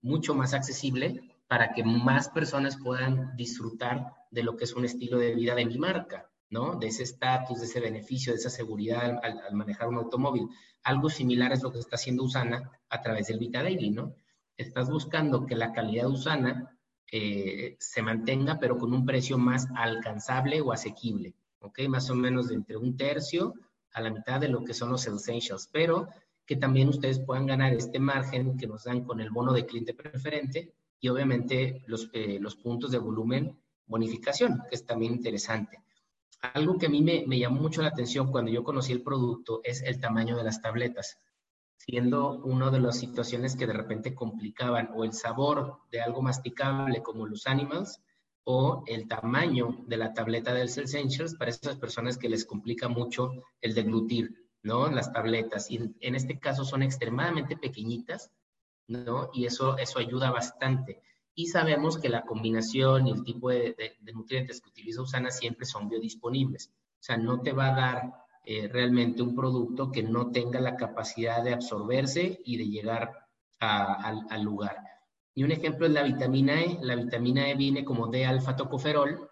mucho 0.01 0.35
más 0.35 0.53
accesible 0.53 1.21
para 1.47 1.73
que 1.73 1.83
más 1.83 2.29
personas 2.29 2.77
puedan 2.77 3.35
disfrutar 3.35 4.13
de 4.31 4.43
lo 4.43 4.57
que 4.57 4.65
es 4.65 4.73
un 4.73 4.85
estilo 4.85 5.17
de 5.17 5.35
vida 5.35 5.55
de 5.55 5.65
mi 5.65 5.77
marca. 5.77 6.31
¿no? 6.51 6.75
De 6.75 6.87
ese 6.87 7.03
estatus, 7.03 7.59
de 7.59 7.65
ese 7.65 7.79
beneficio, 7.79 8.33
de 8.33 8.37
esa 8.37 8.49
seguridad 8.49 9.19
al, 9.23 9.53
manejar 9.53 9.87
un 9.87 9.95
automóvil. 9.95 10.49
Algo 10.83 11.09
similar 11.09 11.53
es 11.53 11.63
lo 11.63 11.71
que 11.71 11.79
está 11.79 11.95
haciendo 11.95 12.23
Usana 12.23 12.69
a 12.89 13.01
través 13.01 13.27
del 13.27 13.39
Vita 13.39 13.63
Daily, 13.63 13.89
¿no? 13.89 14.13
Estás 14.61 14.89
buscando 14.89 15.45
que 15.45 15.55
la 15.55 15.71
calidad 15.71 16.07
Usana 16.07 16.77
eh, 17.11 17.75
se 17.79 18.01
mantenga, 18.01 18.59
pero 18.59 18.77
con 18.77 18.93
un 18.93 19.05
precio 19.05 19.37
más 19.37 19.67
alcanzable 19.75 20.61
o 20.61 20.71
asequible, 20.71 21.33
¿ok? 21.59 21.81
Más 21.89 22.09
o 22.09 22.15
menos 22.15 22.47
de 22.47 22.55
entre 22.55 22.77
un 22.77 22.95
tercio 22.95 23.53
a 23.93 24.01
la 24.01 24.09
mitad 24.09 24.39
de 24.39 24.47
lo 24.47 24.63
que 24.63 24.73
son 24.73 24.89
los 24.89 25.05
essentials, 25.05 25.69
pero 25.71 26.07
que 26.45 26.55
también 26.55 26.89
ustedes 26.89 27.19
puedan 27.19 27.45
ganar 27.45 27.73
este 27.73 27.99
margen 27.99 28.57
que 28.57 28.67
nos 28.67 28.85
dan 28.85 29.03
con 29.03 29.19
el 29.19 29.29
bono 29.29 29.53
de 29.53 29.65
cliente 29.65 29.93
preferente 29.93 30.73
y 30.99 31.09
obviamente 31.09 31.83
los, 31.87 32.09
eh, 32.13 32.39
los 32.39 32.55
puntos 32.55 32.91
de 32.91 32.97
volumen 32.97 33.57
bonificación, 33.91 34.63
que 34.69 34.75
es 34.75 34.85
también 34.85 35.13
interesante. 35.13 35.83
Algo 36.41 36.77
que 36.77 36.87
a 36.87 36.89
mí 36.89 37.01
me, 37.03 37.37
llamó 37.37 37.61
mucho 37.61 37.81
la 37.81 37.89
atención 37.89 38.31
cuando 38.31 38.49
yo 38.49 38.63
conocí 38.63 38.91
el 38.93 39.03
producto 39.03 39.61
es 39.63 39.83
el 39.83 39.99
tamaño 39.99 40.35
de 40.35 40.43
las 40.43 40.61
tabletas. 40.61 41.19
Siendo 41.85 42.33
una 42.43 42.69
de 42.69 42.79
las 42.79 42.99
situaciones 42.99 43.55
que 43.55 43.65
de 43.65 43.73
repente 43.73 44.13
complicaban 44.13 44.91
o 44.93 45.03
el 45.03 45.13
sabor 45.13 45.79
de 45.91 45.99
algo 45.99 46.21
masticable 46.21 47.01
como 47.01 47.25
los 47.25 47.47
animals 47.47 48.01
o 48.43 48.83
el 48.85 49.07
tamaño 49.07 49.83
de 49.87 49.97
la 49.97 50.13
tableta 50.13 50.53
del 50.53 50.67
Essentials 50.67 51.35
para 51.35 51.49
esas 51.49 51.77
personas 51.77 52.19
que 52.19 52.29
les 52.29 52.45
complica 52.45 52.87
mucho 52.87 53.31
el 53.61 53.73
deglutir, 53.73 54.47
¿no? 54.61 54.91
Las 54.91 55.11
tabletas. 55.11 55.71
Y 55.71 55.79
en 55.99 56.15
este 56.15 56.37
caso 56.39 56.65
son 56.65 56.83
extremadamente 56.83 57.57
pequeñitas, 57.57 58.31
¿no? 58.87 59.31
Y 59.33 59.45
eso, 59.45 59.77
eso 59.79 59.97
ayuda 59.97 60.29
bastante. 60.29 61.01
Y 61.33 61.47
sabemos 61.47 61.97
que 61.97 62.09
la 62.09 62.25
combinación 62.25 63.07
y 63.07 63.11
el 63.11 63.23
tipo 63.23 63.49
de, 63.49 63.97
nutrientes 64.13 64.61
que 64.61 64.69
utiliza 64.69 65.01
Usana 65.01 65.31
siempre 65.31 65.65
son 65.65 65.89
biodisponibles. 65.89 66.67
O 66.67 67.03
sea, 67.03 67.17
no 67.17 67.41
te 67.41 67.53
va 67.53 67.69
a 67.69 67.75
dar 67.75 68.20
eh, 68.43 68.67
realmente 68.67 69.21
un 69.21 69.35
producto 69.35 69.91
que 69.91 70.03
no 70.03 70.31
tenga 70.31 70.59
la 70.59 70.75
capacidad 70.75 71.43
de 71.43 71.53
absorberse 71.53 72.41
y 72.43 72.57
de 72.57 72.69
llegar 72.69 73.27
al 73.59 74.41
lugar. 74.41 74.77
Y 75.33 75.43
un 75.43 75.51
ejemplo 75.51 75.85
es 75.85 75.93
la 75.93 76.03
vitamina 76.03 76.61
E. 76.61 76.77
La 76.81 76.95
vitamina 76.95 77.49
E 77.49 77.55
viene 77.55 77.85
como 77.85 78.07
de 78.07 78.25
alfa-tocoferol. 78.25 79.29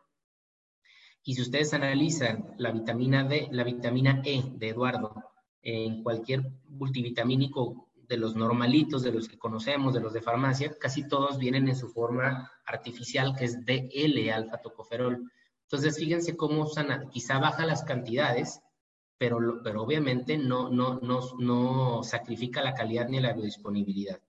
Y 1.24 1.36
si 1.36 1.42
ustedes 1.42 1.74
analizan 1.74 2.54
la 2.58 2.72
vitamina 2.72 3.24
D, 3.24 3.50
la 3.52 3.64
vitamina 3.64 4.22
E 4.24 4.44
de 4.56 4.70
Eduardo, 4.70 5.14
en 5.62 6.02
cualquier 6.04 6.44
multivitamínico 6.70 7.90
de 7.96 8.18
los 8.18 8.36
normalitos, 8.36 9.04
de 9.04 9.12
los 9.12 9.28
que 9.28 9.38
conocemos, 9.38 9.94
de 9.94 10.00
los 10.00 10.14
de 10.14 10.22
farmacia, 10.22 10.74
casi 10.80 11.08
todos 11.08 11.38
vienen 11.38 11.68
en 11.68 11.76
su 11.76 11.90
forma 11.90 12.52
artificial, 12.66 13.36
que 13.36 13.46
es 13.46 13.66
DL 13.66 14.32
alfa-tocoferol. 14.32 15.30
Entonces, 15.64 16.00
fíjense 16.00 16.36
cómo 16.36 16.64
usan, 16.64 17.10
quizá 17.12 17.38
baja 17.40 17.66
las 17.66 17.84
cantidades, 17.84 18.62
pero, 19.20 19.62
pero 19.62 19.84
obviamente 19.84 20.38
no, 20.38 20.70
no, 20.70 21.00
no, 21.02 21.20
no 21.38 22.04
sacrifica 22.04 22.64
la 22.64 22.74
calidad 22.74 23.10
ni 23.10 23.20
la 23.20 23.34
biodisponibilidad. 23.34 24.20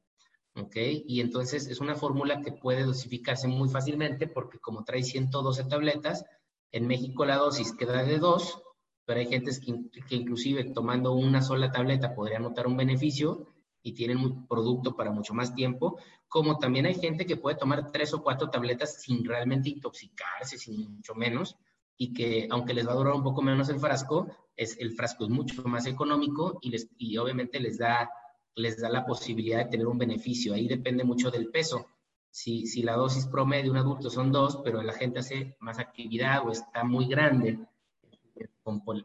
¿ok? 0.57 0.77
Y 1.07 1.21
entonces 1.21 1.69
es 1.69 1.81
una 1.81 1.95
fórmula 1.95 2.43
que 2.43 2.53
puede 2.53 2.83
dosificarse 2.83 3.47
muy 3.47 3.69
fácilmente 3.69 4.27
porque 4.27 4.59
como 4.59 4.85
trae 4.85 5.05
112 5.05 5.65
tabletas, 5.65 6.25
en 6.73 6.89
México 6.89 7.25
la 7.25 7.37
dosis 7.37 7.73
queda 7.73 8.03
de 8.03 8.19
2, 8.19 8.63
pero 9.05 9.21
hay 9.21 9.27
gente 9.29 9.53
que, 9.65 10.03
que, 10.09 10.17
inclusive 10.17 10.65
tomando 10.73 11.13
una 11.13 11.41
sola 11.41 11.71
tableta 11.71 12.15
podría 12.15 12.41
notar 12.41 12.67
un 12.67 12.77
beneficio 12.77 13.47
y 13.83 13.93
tienen 13.93 14.47
producto 14.49 14.97
para 14.97 15.13
mucho 15.13 15.35
más 15.35 15.55
tiempo, 15.55 15.99
como 16.29 16.59
también 16.59 16.87
hay 16.87 16.95
gente 16.95 17.27
que 17.27 17.37
puede 17.37 17.57
tomar 17.57 17.93
tres 17.93 18.13
o 18.13 18.23
cuatro 18.23 18.51
tabletas 18.51 19.01
sin 19.03 19.25
realmente 19.25 19.71
intoxicarse, 19.71 20.59
sin 20.59 20.97
mucho 20.97 21.15
menos, 21.15 21.57
y 22.02 22.14
que 22.14 22.49
aunque 22.50 22.73
les 22.73 22.88
va 22.88 22.92
a 22.92 22.97
durar 22.97 23.12
un 23.12 23.23
poco 23.23 23.42
menos 23.42 23.69
el 23.69 23.78
frasco, 23.78 24.26
es, 24.57 24.78
el 24.78 24.92
frasco 24.92 25.25
es 25.25 25.30
mucho 25.30 25.62
más 25.64 25.85
económico 25.85 26.59
y, 26.62 26.71
les, 26.71 26.88
y 26.97 27.19
obviamente 27.19 27.61
les 27.61 27.76
da 27.76 28.11
les 28.54 28.80
da 28.80 28.88
la 28.88 29.04
posibilidad 29.04 29.59
de 29.59 29.71
tener 29.71 29.87
un 29.87 29.99
beneficio. 29.99 30.54
Ahí 30.54 30.66
depende 30.66 31.04
mucho 31.04 31.30
del 31.30 31.50
peso. 31.50 31.87
Si, 32.30 32.66
si 32.66 32.83
la 32.83 32.95
dosis 32.95 33.26
promedio 33.26 33.64
de 33.64 33.71
un 33.73 33.76
adulto 33.76 34.09
son 34.09 34.33
dos, 34.33 34.61
pero 34.64 34.83
la 34.83 34.95
gente 34.95 35.19
hace 35.19 35.57
más 35.61 35.78
actividad 35.78 36.47
o 36.47 36.50
está 36.50 36.85
muy 36.85 37.07
grande 37.07 37.59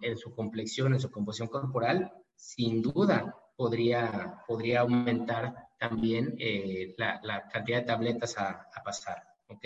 en 0.02 0.18
su 0.18 0.34
complexión, 0.34 0.94
en 0.94 1.02
su 1.02 1.12
composición 1.12 1.50
corporal, 1.50 2.14
sin 2.34 2.82
duda 2.82 3.36
podría, 3.58 4.42
podría 4.48 4.82
aumentar 4.82 5.68
también 5.78 6.36
eh, 6.40 6.96
la, 6.98 7.20
la, 7.24 7.50
cantidad 7.50 7.80
de 7.80 7.86
tabletas 7.88 8.38
a, 8.38 8.70
a, 8.74 8.84
pasar. 8.84 9.22
¿ok? 9.48 9.66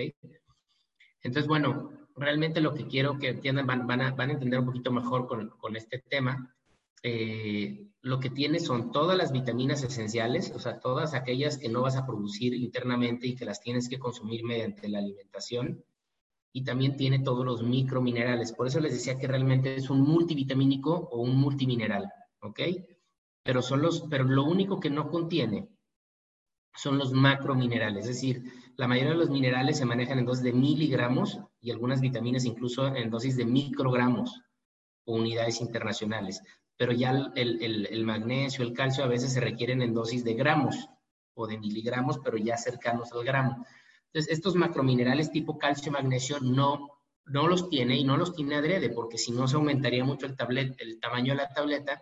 Entonces, 1.21 1.47
bueno, 1.47 1.98
realmente 2.19 2.61
lo 2.61 2.73
que 2.73 2.87
quiero 2.87 3.17
que 3.17 3.29
entiendan, 3.29 3.67
van, 3.67 3.87
van, 3.87 4.01
a, 4.01 4.11
van 4.11 4.29
a 4.29 4.33
entender 4.33 4.59
un 4.59 4.65
poquito 4.65 4.91
mejor 4.91 5.27
con, 5.27 5.49
con 5.49 5.75
este 5.75 5.99
tema, 5.99 6.55
eh, 7.03 7.87
lo 8.01 8.19
que 8.19 8.29
tiene 8.29 8.59
son 8.59 8.91
todas 8.91 9.17
las 9.17 9.31
vitaminas 9.31 9.83
esenciales, 9.83 10.51
o 10.55 10.59
sea, 10.59 10.79
todas 10.79 11.13
aquellas 11.13 11.57
que 11.57 11.69
no 11.69 11.81
vas 11.81 11.97
a 11.97 12.05
producir 12.05 12.53
internamente 12.53 13.27
y 13.27 13.35
que 13.35 13.45
las 13.45 13.61
tienes 13.61 13.89
que 13.89 13.99
consumir 13.99 14.43
mediante 14.43 14.87
la 14.87 14.99
alimentación. 14.99 15.83
Y 16.51 16.63
también 16.63 16.95
tiene 16.95 17.19
todos 17.19 17.45
los 17.45 17.61
microminerales. 17.61 18.53
Por 18.53 18.67
eso 18.67 18.79
les 18.79 18.93
decía 18.93 19.17
que 19.19 19.27
realmente 19.27 19.75
es 19.75 19.89
un 19.89 20.01
multivitamínico 20.01 21.09
o 21.11 21.21
un 21.21 21.35
multimineral, 21.37 22.11
¿ok? 22.41 22.59
Pero, 23.43 23.61
son 23.61 23.81
los, 23.81 24.01
pero 24.09 24.23
lo 24.23 24.45
único 24.45 24.79
que 24.79 24.89
no 24.89 25.09
contiene 25.09 25.69
son 26.75 26.97
los 26.97 27.11
macrominerales, 27.11 28.05
es 28.05 28.15
decir, 28.15 28.43
la 28.79 28.87
mayoría 28.87 29.11
de 29.11 29.17
los 29.17 29.29
minerales 29.29 29.77
se 29.77 29.85
manejan 29.85 30.19
en 30.19 30.25
dosis 30.25 30.43
de 30.43 30.53
miligramos 30.53 31.39
y 31.61 31.71
algunas 31.71 32.01
vitaminas 32.01 32.45
incluso 32.45 32.87
en 32.95 33.09
dosis 33.09 33.35
de 33.35 33.45
microgramos 33.45 34.41
o 35.05 35.15
unidades 35.15 35.61
internacionales 35.61 36.41
pero 36.79 36.93
ya 36.93 37.11
el, 37.35 38.05
magnesio, 38.05 38.63
el 38.63 38.71
calcio 38.71 39.03
a 39.03 39.07
veces 39.07 39.33
se 39.33 39.41
requieren 39.41 39.81
en 39.81 39.93
dosis 39.93 40.23
de 40.23 40.33
gramos 40.33 40.87
o 41.33 41.45
de 41.45 41.57
miligramos, 41.57 42.19
pero 42.23 42.37
ya 42.37 42.55
cercanos 42.55 43.11
al 43.11 43.25
gramo. 43.25 43.65
Entonces, 44.05 44.31
estos 44.31 44.55
macrominerales 44.55 45.29
tipo 45.29 45.57
calcio 45.57 45.89
y 45.89 45.91
magnesio 45.91 46.39
no, 46.39 47.01
no 47.25 47.49
los 47.49 47.69
tiene 47.69 47.97
y 47.97 48.05
no 48.05 48.15
los 48.15 48.33
tiene 48.33 48.55
adrede, 48.55 48.91
porque 48.91 49.17
si 49.17 49.33
no 49.33 49.45
se 49.45 49.57
aumentaría 49.57 50.05
mucho 50.05 50.25
el, 50.25 50.37
tamaño 50.37 51.33
de 51.33 51.37
la 51.37 51.49
tableta 51.49 52.01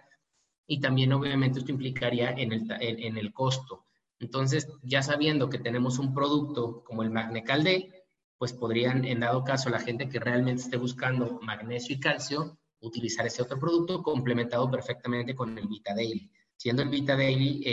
y 0.67 0.79
también 0.79 1.11
obviamente 1.11 1.57
esto 1.57 1.71
implicaría 1.71 2.29
en 2.29 2.53
el, 2.53 2.67
en, 2.79 3.17
el 3.17 3.33
costo. 3.33 3.86
Entonces, 4.19 4.67
ya 4.83 5.03
sabiendo 5.03 5.49
que 5.49 5.59
tenemos 5.59 5.99
un 5.99 6.13
producto 6.13 6.83
como 6.83 7.03
el 7.03 7.11
Magnecal 7.11 7.63
D, 7.63 7.91
pues 8.37 8.53
podrían, 8.53 9.05
en 9.05 9.19
dado 9.19 9.43
caso, 9.43 9.69
la 9.69 9.79
gente 9.79 10.09
que 10.09 10.19
realmente 10.19 10.61
esté 10.61 10.77
buscando 10.77 11.39
magnesio 11.41 11.95
y 11.95 11.99
calcio, 11.99 12.57
utilizar 12.79 13.25
ese 13.25 13.41
otro 13.41 13.59
producto 13.59 14.03
complementado 14.03 14.69
perfectamente 14.69 15.35
con 15.35 15.57
el 15.57 15.67
Vita 15.67 15.95
Daily, 15.95 16.31
siendo 16.55 16.83
el 16.83 16.89
Vita 16.89 17.15
Daily 17.15 17.63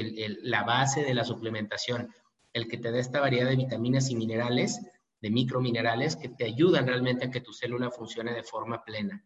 la 0.42 0.64
base 0.64 1.02
de 1.04 1.14
la 1.14 1.24
suplementación, 1.24 2.10
el 2.52 2.68
que 2.68 2.78
te 2.78 2.90
da 2.90 2.98
esta 2.98 3.20
variedad 3.20 3.50
de 3.50 3.56
vitaminas 3.56 4.10
y 4.10 4.16
minerales, 4.16 4.80
de 5.20 5.30
microminerales, 5.30 6.16
que 6.16 6.28
te 6.28 6.44
ayudan 6.44 6.86
realmente 6.86 7.26
a 7.26 7.30
que 7.30 7.40
tu 7.40 7.52
célula 7.52 7.90
funcione 7.90 8.32
de 8.32 8.42
forma 8.42 8.84
plena. 8.84 9.24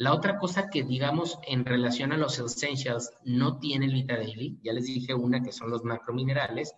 La 0.00 0.14
otra 0.14 0.38
cosa 0.38 0.70
que, 0.70 0.82
digamos, 0.82 1.38
en 1.46 1.66
relación 1.66 2.10
a 2.12 2.16
los 2.16 2.38
essentials, 2.38 3.10
no 3.22 3.58
tiene 3.58 3.84
el 3.84 3.92
Vita 3.92 4.16
Daily, 4.16 4.58
ya 4.62 4.72
les 4.72 4.86
dije 4.86 5.12
una 5.12 5.42
que 5.42 5.52
son 5.52 5.68
los 5.68 5.84
macrominerales, 5.84 6.72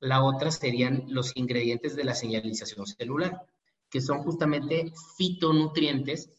la 0.00 0.22
otra 0.22 0.50
serían 0.50 1.04
los 1.08 1.34
ingredientes 1.34 1.96
de 1.96 2.04
la 2.04 2.14
señalización 2.14 2.86
celular, 2.86 3.40
que 3.88 4.02
son 4.02 4.22
justamente 4.22 4.92
fitonutrientes 5.16 6.30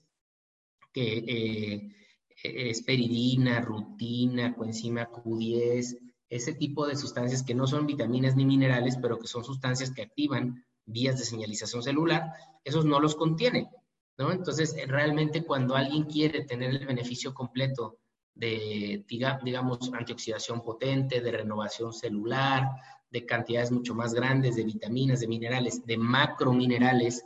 que 0.94 1.18
eh, 1.18 1.96
esperidina, 2.44 3.62
rutina, 3.62 4.54
coenzima 4.54 5.10
Q10, 5.10 5.98
ese 6.30 6.54
tipo 6.54 6.86
de 6.86 6.96
sustancias 6.96 7.42
que 7.42 7.56
no 7.56 7.66
son 7.66 7.88
vitaminas 7.88 8.36
ni 8.36 8.46
minerales, 8.46 9.00
pero 9.02 9.18
que 9.18 9.28
son 9.28 9.44
sustancias 9.44 9.90
que 9.90 10.04
activan 10.04 10.64
vías 10.86 11.18
de 11.18 11.26
señalización 11.26 11.82
celular, 11.82 12.34
esos 12.64 12.86
no 12.86 13.00
los 13.00 13.16
contiene, 13.16 13.72
¿no? 14.20 14.32
Entonces, 14.32 14.76
realmente 14.88 15.44
cuando 15.44 15.76
alguien 15.76 16.04
quiere 16.04 16.44
tener 16.44 16.72
el 16.72 16.86
beneficio 16.86 17.34
completo 17.34 17.98
de, 18.36 19.04
digamos, 19.08 19.92
antioxidación 19.94 20.62
potente, 20.62 21.22
de 21.22 21.32
renovación 21.32 21.94
celular, 21.94 22.68
de 23.10 23.26
cantidades 23.26 23.72
mucho 23.72 23.96
más 23.96 24.14
grandes 24.14 24.58
de 24.58 24.66
vitaminas, 24.66 25.22
de 25.22 25.28
minerales, 25.28 25.86
de 25.86 25.98
macrominerales, 25.98 27.24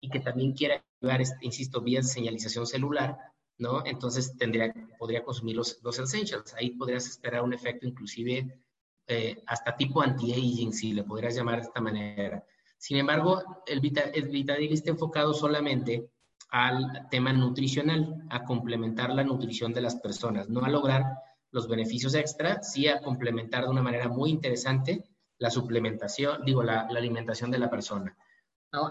y 0.00 0.10
que 0.10 0.20
también 0.20 0.52
quiera 0.52 0.84
insisto, 1.40 1.80
vías 1.80 2.06
de 2.06 2.12
señalización 2.12 2.66
celular, 2.66 3.16
¿no? 3.58 3.84
Entonces 3.86 4.36
tendría, 4.36 4.72
podría 4.98 5.24
consumir 5.24 5.56
los, 5.56 5.80
los 5.82 5.98
essentials. 5.98 6.54
Ahí 6.54 6.70
podrías 6.70 7.06
esperar 7.06 7.42
un 7.42 7.52
efecto 7.52 7.86
inclusive 7.86 8.60
eh, 9.06 9.42
hasta 9.46 9.76
tipo 9.76 10.00
anti-aging, 10.02 10.72
si 10.72 10.92
le 10.92 11.04
podrías 11.04 11.34
llamar 11.34 11.56
de 11.56 11.66
esta 11.66 11.80
manera. 11.80 12.44
Sin 12.78 12.96
embargo, 12.96 13.62
el, 13.66 13.80
Vita, 13.80 14.02
está 14.12 14.90
enfocado 14.90 15.34
solamente 15.34 16.10
al 16.52 17.08
tema 17.10 17.32
nutricional, 17.32 18.26
a 18.28 18.44
complementar 18.44 19.08
la 19.10 19.24
nutrición 19.24 19.72
de 19.72 19.80
las 19.80 19.96
personas, 19.96 20.50
no 20.50 20.62
a 20.62 20.68
lograr 20.68 21.16
los 21.50 21.66
beneficios 21.66 22.14
extra, 22.14 22.62
sí 22.62 22.88
a 22.88 23.00
complementar 23.00 23.64
de 23.64 23.70
una 23.70 23.82
manera 23.82 24.08
muy 24.08 24.28
interesante 24.28 25.02
la 25.38 25.50
suplementación, 25.50 26.44
digo, 26.44 26.62
la, 26.62 26.82
alimentación 26.82 27.50
de 27.50 27.58
la 27.58 27.70
persona. 27.70 28.14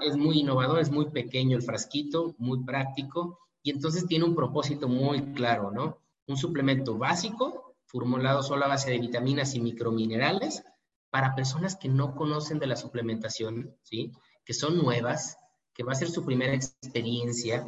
Es 0.02 0.18
muy 0.18 0.40
innovador, 0.40 0.80
es 0.80 0.90
muy 0.90 1.12
pequeño 1.12 1.56
el 1.56 1.62
frasquito, 1.62 2.34
muy 2.40 2.64
práctico 2.64 3.40
y 3.62 3.70
entonces 3.70 4.08
tiene 4.08 4.26
un 4.26 4.36
propósito 4.36 4.88
muy 4.88 5.34
claro, 5.34 5.70
¿no? 5.70 6.00
Un 6.28 6.38
suplemento 6.38 6.98
básico, 6.98 7.76
formulado 7.86 8.42
solo 8.42 8.66
a 8.66 8.70
base 8.70 8.90
de 8.90 9.00
vitaminas 9.00 9.54
y 9.54 9.62
microminerales 9.62 10.64
para 11.12 11.36
personas 11.36 11.76
que 11.76 11.90
no 11.90 12.16
conocen 12.16 12.58
de 12.58 12.68
la 12.68 12.76
suplementación, 12.76 13.76
¿sí? 13.84 14.12
Que 14.44 14.54
son 14.56 14.78
nuevas, 14.80 15.38
que 15.82 15.88
va 15.88 15.94
a 15.94 15.96
ser 15.96 16.12
su 16.12 16.24
primera 16.24 16.54
experiencia, 16.54 17.68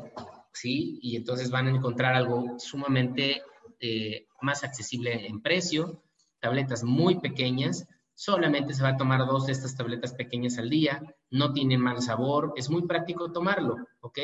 ¿sí? 0.51 0.99
Y 1.01 1.15
entonces 1.15 1.49
van 1.49 1.65
a 1.65 1.71
encontrar 1.71 2.13
algo 2.13 2.59
sumamente 2.59 3.41
eh, 3.79 4.27
más 4.39 4.63
accesible 4.63 5.25
en 5.25 5.41
precio, 5.41 6.03
tabletas 6.39 6.83
muy 6.83 7.19
pequeñas, 7.19 7.87
solamente 8.13 8.75
se 8.75 8.83
va 8.83 8.89
a 8.89 8.97
tomar 8.97 9.25
dos 9.25 9.47
de 9.47 9.53
estas 9.53 9.75
tabletas 9.75 10.13
pequeñas 10.13 10.59
al 10.59 10.69
día, 10.69 11.01
no 11.31 11.53
tiene 11.53 11.79
mal 11.79 12.03
sabor, 12.03 12.53
es 12.55 12.69
muy 12.69 12.83
práctico 12.83 13.31
tomarlo, 13.31 13.77
¿ok? 14.01 14.19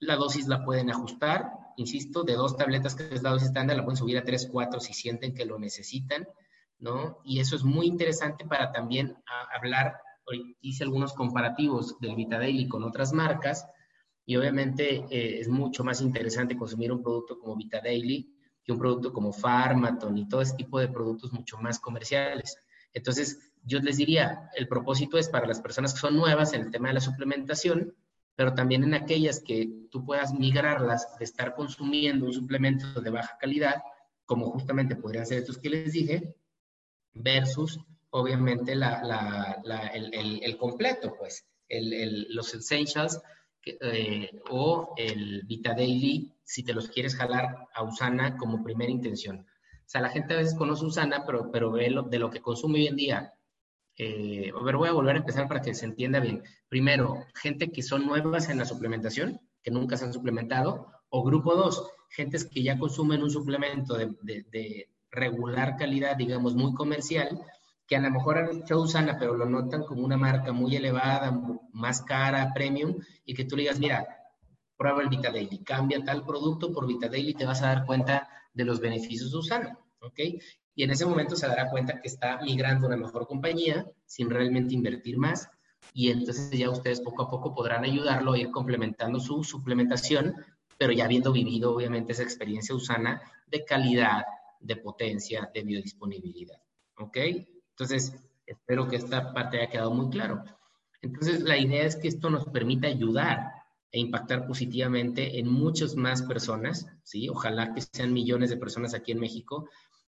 La 0.00 0.16
dosis 0.16 0.46
la 0.46 0.62
pueden 0.62 0.90
ajustar, 0.90 1.50
insisto, 1.78 2.24
de 2.24 2.34
dos 2.34 2.58
tabletas 2.58 2.94
que 2.94 3.14
es 3.14 3.22
la 3.22 3.30
dosis 3.30 3.48
estándar, 3.48 3.78
la 3.78 3.84
pueden 3.84 3.96
subir 3.96 4.18
a 4.18 4.24
tres, 4.24 4.46
cuatro 4.52 4.80
si 4.80 4.92
sienten 4.92 5.34
que 5.34 5.46
lo 5.46 5.58
necesitan. 5.58 6.28
¿no? 6.78 7.18
Y 7.24 7.40
eso 7.40 7.56
es 7.56 7.64
muy 7.64 7.86
interesante 7.86 8.44
para 8.44 8.70
también 8.70 9.16
hablar, 9.54 9.96
hice 10.60 10.84
algunos 10.84 11.12
comparativos 11.12 11.98
del 12.00 12.16
Vita 12.16 12.38
Daily 12.38 12.68
con 12.68 12.84
otras 12.84 13.12
marcas, 13.12 13.66
y 14.24 14.36
obviamente 14.36 15.06
eh, 15.10 15.40
es 15.40 15.48
mucho 15.48 15.84
más 15.84 16.00
interesante 16.00 16.56
consumir 16.56 16.92
un 16.92 17.02
producto 17.02 17.38
como 17.38 17.56
Vita 17.56 17.80
Daily 17.80 18.30
que 18.62 18.72
un 18.72 18.78
producto 18.78 19.12
como 19.12 19.32
Pharmaton 19.32 20.18
y 20.18 20.28
todo 20.28 20.42
ese 20.42 20.54
tipo 20.54 20.78
de 20.78 20.88
productos 20.88 21.32
mucho 21.32 21.56
más 21.56 21.78
comerciales. 21.78 22.58
Entonces, 22.92 23.38
yo 23.64 23.78
les 23.80 23.96
diría, 23.96 24.50
el 24.54 24.68
propósito 24.68 25.16
es 25.16 25.30
para 25.30 25.46
las 25.46 25.62
personas 25.62 25.94
que 25.94 26.00
son 26.00 26.16
nuevas 26.16 26.52
en 26.52 26.60
el 26.60 26.70
tema 26.70 26.88
de 26.88 26.94
la 26.94 27.00
suplementación, 27.00 27.94
pero 28.36 28.54
también 28.54 28.84
en 28.84 28.92
aquellas 28.92 29.40
que 29.40 29.88
tú 29.90 30.04
puedas 30.04 30.34
migrarlas 30.34 31.16
de 31.18 31.24
estar 31.24 31.54
consumiendo 31.54 32.26
un 32.26 32.32
suplemento 32.34 33.00
de 33.00 33.10
baja 33.10 33.38
calidad, 33.40 33.82
como 34.26 34.50
justamente 34.50 34.94
podrían 34.94 35.26
ser 35.26 35.38
estos 35.38 35.56
que 35.56 35.70
les 35.70 35.92
dije, 35.92 36.36
versus 37.14 37.80
obviamente 38.10 38.72
el, 38.72 40.56
completo, 40.58 41.14
pues, 41.18 41.46
los 41.68 42.54
essentials 42.54 43.20
eh, 43.64 44.40
o 44.50 44.94
el 44.96 45.42
Vita 45.44 45.74
Daily, 45.74 46.32
si 46.42 46.62
te 46.62 46.72
los 46.72 46.88
quieres 46.88 47.16
jalar 47.16 47.68
a 47.74 47.82
Usana 47.82 48.36
como 48.36 48.62
primera 48.62 48.90
intención. 48.90 49.40
O 49.40 49.90
sea, 49.90 50.00
la 50.00 50.10
gente 50.10 50.34
a 50.34 50.38
veces 50.38 50.54
conoce 50.54 50.84
Usana, 50.84 51.24
pero, 51.26 51.50
pero 51.50 51.70
ve 51.70 51.90
lo, 51.90 52.02
de 52.02 52.18
lo 52.18 52.30
que 52.30 52.40
consume 52.40 52.78
hoy 52.78 52.86
en 52.86 52.96
día. 52.96 53.34
Eh, 53.96 54.52
a 54.58 54.62
ver, 54.62 54.76
voy 54.76 54.88
a 54.88 54.92
volver 54.92 55.16
a 55.16 55.20
empezar 55.20 55.48
para 55.48 55.60
que 55.60 55.74
se 55.74 55.86
entienda 55.86 56.20
bien. 56.20 56.42
Primero, 56.68 57.26
gente 57.34 57.70
que 57.70 57.82
son 57.82 58.06
nuevas 58.06 58.48
en 58.48 58.58
la 58.58 58.64
suplementación, 58.64 59.40
que 59.62 59.70
nunca 59.70 59.96
se 59.96 60.04
han 60.04 60.12
suplementado, 60.12 60.92
o 61.08 61.24
grupo 61.24 61.54
dos, 61.54 61.90
gentes 62.10 62.44
que 62.44 62.62
ya 62.62 62.78
consumen 62.78 63.22
un 63.22 63.30
suplemento 63.30 63.94
de, 63.96 64.14
de 64.22 64.88
regular 65.10 65.76
calidad, 65.76 66.16
digamos, 66.16 66.54
muy 66.54 66.74
comercial, 66.74 67.40
que 67.88 67.96
a 67.96 68.00
lo 68.00 68.10
mejor 68.10 68.36
han 68.36 68.58
hecho 68.58 68.80
Usana, 68.80 69.16
pero 69.18 69.34
lo 69.34 69.46
notan 69.46 69.84
como 69.84 70.04
una 70.04 70.18
marca 70.18 70.52
muy 70.52 70.76
elevada, 70.76 71.32
más 71.72 72.02
cara, 72.02 72.52
premium, 72.54 72.98
y 73.24 73.34
que 73.34 73.44
tú 73.44 73.56
le 73.56 73.62
digas, 73.62 73.78
mira, 73.78 74.06
prueba 74.76 75.02
el 75.02 75.08
Vita 75.08 75.32
Daily, 75.32 75.64
cambia 75.64 76.04
tal 76.04 76.24
producto 76.24 76.70
por 76.70 76.86
Vita 76.86 77.08
Daily, 77.08 77.32
te 77.32 77.46
vas 77.46 77.62
a 77.62 77.68
dar 77.68 77.86
cuenta 77.86 78.28
de 78.52 78.64
los 78.64 78.78
beneficios 78.78 79.32
de 79.32 79.38
Usana, 79.38 79.78
¿ok? 80.00 80.20
Y 80.74 80.82
en 80.84 80.90
ese 80.90 81.06
momento 81.06 81.34
se 81.34 81.48
dará 81.48 81.70
cuenta 81.70 82.00
que 82.00 82.08
está 82.08 82.38
migrando 82.42 82.86
a 82.86 82.88
una 82.88 82.98
mejor 82.98 83.26
compañía 83.26 83.86
sin 84.04 84.28
realmente 84.28 84.74
invertir 84.74 85.16
más, 85.16 85.48
y 85.94 86.10
entonces 86.10 86.50
ya 86.50 86.68
ustedes 86.68 87.00
poco 87.00 87.22
a 87.22 87.30
poco 87.30 87.54
podrán 87.54 87.84
ayudarlo 87.84 88.34
a 88.34 88.38
ir 88.38 88.50
complementando 88.50 89.18
su 89.18 89.42
suplementación, 89.42 90.34
pero 90.76 90.92
ya 90.92 91.06
habiendo 91.06 91.32
vivido 91.32 91.74
obviamente 91.74 92.12
esa 92.12 92.22
experiencia 92.22 92.74
Usana 92.74 93.22
de 93.46 93.64
calidad, 93.64 94.24
de 94.60 94.76
potencia, 94.76 95.50
de 95.54 95.62
biodisponibilidad, 95.62 96.60
¿ok? 96.98 97.16
Entonces, 97.78 98.12
espero 98.44 98.88
que 98.88 98.96
esta 98.96 99.32
parte 99.32 99.58
haya 99.58 99.70
quedado 99.70 99.92
muy 99.94 100.10
claro. 100.10 100.42
Entonces, 101.00 101.42
la 101.42 101.56
idea 101.56 101.84
es 101.84 101.94
que 101.94 102.08
esto 102.08 102.28
nos 102.28 102.46
permita 102.46 102.88
ayudar 102.88 103.52
e 103.92 104.00
impactar 104.00 104.48
positivamente 104.48 105.38
en 105.38 105.48
muchas 105.48 105.94
más 105.94 106.22
personas, 106.22 106.88
¿sí? 107.04 107.28
Ojalá 107.28 107.72
que 107.72 107.80
sean 107.80 108.12
millones 108.12 108.50
de 108.50 108.56
personas 108.56 108.94
aquí 108.94 109.12
en 109.12 109.20
México 109.20 109.68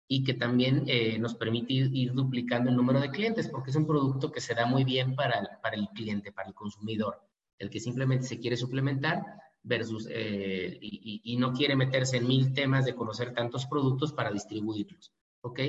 y 0.08 0.24
que 0.24 0.36
también 0.36 0.84
eh, 0.86 1.18
nos 1.18 1.34
permite 1.34 1.74
ir, 1.74 2.14
duplicando 2.14 2.70
el 2.70 2.76
número 2.76 3.00
de 3.00 3.10
clientes, 3.10 3.50
porque 3.50 3.72
es 3.72 3.76
un 3.76 3.88
producto 3.88 4.32
que 4.32 4.42
se 4.42 4.54
da 4.54 4.68
muy 4.68 4.84
bien 4.84 5.16
para 5.16 5.40
el, 5.40 5.48
para 5.64 5.76
el 5.76 5.88
cliente, 5.90 6.32
para 6.32 6.50
el 6.50 6.54
consumidor, 6.54 7.20
el 7.58 7.72
que 7.72 7.80
simplemente 7.80 8.28
se 8.28 8.40
quiere 8.40 8.58
suplementar 8.58 9.26
versus 9.64 10.08
eh, 10.12 10.78
y, 10.80 11.22
y, 11.24 11.38
no 11.38 11.52
quiere 11.52 11.76
meterse 11.76 12.18
en 12.18 12.28
mil 12.28 12.54
temas 12.54 12.86
de 12.86 12.94
conocer 12.94 13.34
tantos 13.34 13.66
productos 13.66 14.14
para 14.14 14.32
distribuirlos, 14.32 15.12
¿ok? 15.42 15.60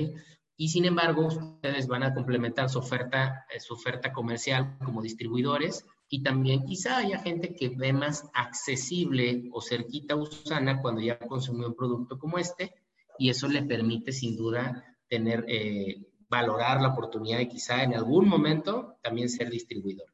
Y 0.57 0.69
sin 0.69 0.85
embargo 0.85 1.27
ustedes 1.27 1.87
van 1.87 2.03
a 2.03 2.13
complementar 2.13 2.69
su 2.69 2.79
oferta, 2.79 3.45
eh, 3.53 3.59
su 3.59 3.75
oferta 3.75 4.11
comercial 4.11 4.77
como 4.83 5.03
distribuidores 5.03 5.85
y 6.09 6.23
también 6.23 6.65
quizá 6.65 6.97
haya 6.97 7.19
gente 7.19 7.53
que 7.53 7.69
ve 7.69 7.93
más 7.93 8.27
accesible 8.33 9.49
o 9.53 9.61
cerquita 9.61 10.15
a 10.15 10.17
Usana 10.17 10.81
cuando 10.81 11.01
ya 11.01 11.19
consumió 11.19 11.67
un 11.67 11.75
producto 11.75 12.17
como 12.17 12.39
este 12.39 12.73
y 13.19 13.29
eso 13.29 13.47
le 13.47 13.61
permite 13.61 14.11
sin 14.11 14.35
duda 14.35 14.83
tener, 15.07 15.45
eh, 15.47 16.01
valorar 16.27 16.81
la 16.81 16.89
oportunidad 16.89 17.37
de 17.37 17.47
quizá 17.47 17.83
en 17.83 17.93
algún 17.93 18.27
momento 18.27 18.97
también 19.03 19.29
ser 19.29 19.49
distribuidor. 19.49 20.07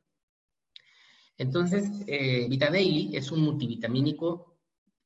Entonces, 1.37 1.89
eh, 2.07 2.47
Vita 2.49 2.69
Daily 2.69 3.15
es 3.15 3.31
un 3.31 3.41
multivitamínico 3.41 4.57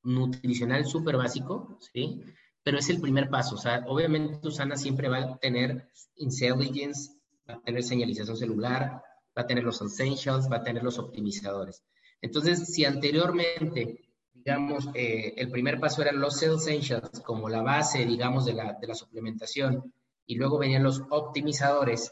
nutricional 0.04 0.86
súper 0.86 1.18
básico, 1.18 1.78
¿sí? 1.94 2.22
Pero 2.68 2.80
es 2.80 2.90
el 2.90 3.00
primer 3.00 3.30
paso. 3.30 3.56
O 3.56 3.58
sea, 3.58 3.86
obviamente 3.88 4.46
Usana 4.46 4.76
siempre 4.76 5.08
va 5.08 5.20
a 5.20 5.38
tener 5.38 5.88
intelligence, 6.18 7.12
va 7.50 7.54
a 7.54 7.62
tener 7.62 7.82
señalización 7.82 8.36
celular, 8.36 9.02
va 9.38 9.42
a 9.44 9.48
tener 9.48 9.64
los 9.64 9.82
essentials, 9.82 10.52
va 10.52 10.58
a 10.58 10.64
tener 10.64 10.84
los 10.84 11.00
optimizadores. 11.00 11.82
Entonces, 12.22 12.66
si 12.74 12.84
anteriormente, 12.84 14.02
digamos, 14.34 14.90
eh, 14.96 15.34
el 15.38 15.50
primer 15.50 15.80
paso 15.80 16.02
eran 16.02 16.20
los 16.20 16.44
essentials 16.44 17.22
como 17.22 17.48
la 17.48 17.62
base, 17.62 18.06
digamos, 18.06 18.44
de 18.44 18.56
la, 18.56 18.74
de 18.74 18.88
la 18.88 18.96
suplementación, 18.96 19.94
y 20.26 20.36
luego 20.36 20.58
venían 20.58 20.84
los 20.84 21.04
optimizadores 21.10 22.12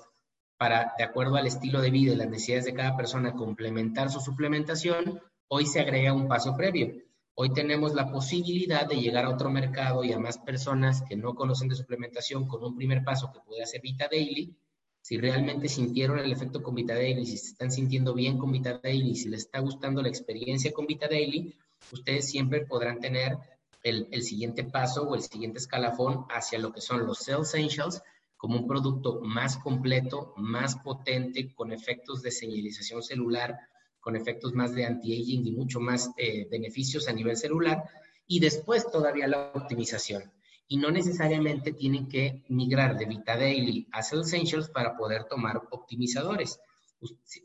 para, 0.56 0.94
de 0.98 1.04
acuerdo 1.04 1.36
al 1.36 1.48
estilo 1.48 1.82
de 1.82 1.92
vida 1.92 2.14
y 2.14 2.16
las 2.16 2.30
necesidades 2.30 2.64
de 2.64 2.76
cada 2.76 2.96
persona, 2.96 3.34
complementar 3.34 4.10
su 4.10 4.22
suplementación, 4.22 5.20
hoy 5.50 5.66
se 5.66 5.82
agrega 5.82 6.14
un 6.14 6.30
paso 6.30 6.56
previo 6.56 7.05
Hoy 7.38 7.52
tenemos 7.52 7.94
la 7.94 8.10
posibilidad 8.10 8.88
de 8.88 8.96
llegar 8.96 9.26
a 9.26 9.30
otro 9.30 9.50
mercado 9.50 10.06
y 10.06 10.14
a 10.14 10.20
más 10.20 10.38
personas 10.38 11.02
que 11.02 11.18
no 11.18 11.36
conocen 11.36 11.68
de 11.68 11.76
suplementación 11.76 12.48
con 12.48 12.64
un 12.64 12.78
primer 12.78 13.04
paso 13.04 13.30
que 13.34 13.42
puede 13.42 13.66
ser 13.66 13.82
Vita 13.82 14.08
Daily. 14.10 14.56
Si 15.02 15.18
realmente 15.18 15.68
sintieron 15.68 16.18
el 16.20 16.32
efecto 16.32 16.64
con 16.64 16.76
Vita 16.76 16.94
Daily, 16.94 17.26
si 17.26 17.38
se 17.38 17.48
están 17.48 17.72
sintiendo 17.72 18.14
bien 18.14 18.38
con 18.38 18.54
Vita 18.54 18.80
Daily, 18.82 19.16
si 19.16 19.28
les 19.28 19.42
está 19.42 19.60
gustando 19.60 20.02
la 20.02 20.08
experiencia 20.08 20.72
con 20.72 20.88
Vita 20.88 21.10
Daily, 21.10 21.54
ustedes 21.92 22.30
siempre 22.30 22.66
podrán 22.66 23.02
tener 23.02 23.38
el, 23.84 24.08
el 24.12 24.24
siguiente 24.24 24.64
paso 24.64 25.04
o 25.04 25.14
el 25.14 25.22
siguiente 25.22 25.60
escalafón 25.60 26.26
hacia 26.30 26.58
lo 26.58 26.72
que 26.72 26.80
son 26.80 27.06
los 27.06 27.20
Cell 27.20 27.42
Essentials 27.42 28.02
como 28.38 28.60
un 28.60 28.66
producto 28.66 29.20
más 29.20 29.58
completo, 29.58 30.34
más 30.38 30.78
potente, 30.78 31.54
con 31.54 31.74
efectos 31.74 32.22
de 32.22 32.32
señalización 32.32 33.04
celular 33.04 33.60
con 34.06 34.16
efectos 34.16 34.54
más 34.54 34.76
de 34.76 34.86
anti-aging 34.86 35.48
y 35.48 35.52
mucho 35.52 35.80
más 35.80 36.12
eh, 36.16 36.48
beneficios 36.48 37.08
a 37.08 37.12
nivel 37.12 37.36
celular, 37.36 37.84
y 38.28 38.40
después 38.40 38.86
todavía 38.92 39.28
la 39.28 39.52
optimización. 39.56 40.32
Y 40.68 40.78
no 40.78 40.92
necesariamente 40.92 41.74
tienen 41.74 42.08
que 42.08 42.44
migrar 42.50 43.00
de 43.00 43.06
Vita 43.06 43.36
Daily 43.36 43.88
a 43.92 44.04
Cell 44.04 44.22
Essentials 44.22 44.70
para 44.70 44.96
poder 44.96 45.24
tomar 45.24 45.60
optimizadores. 45.72 46.60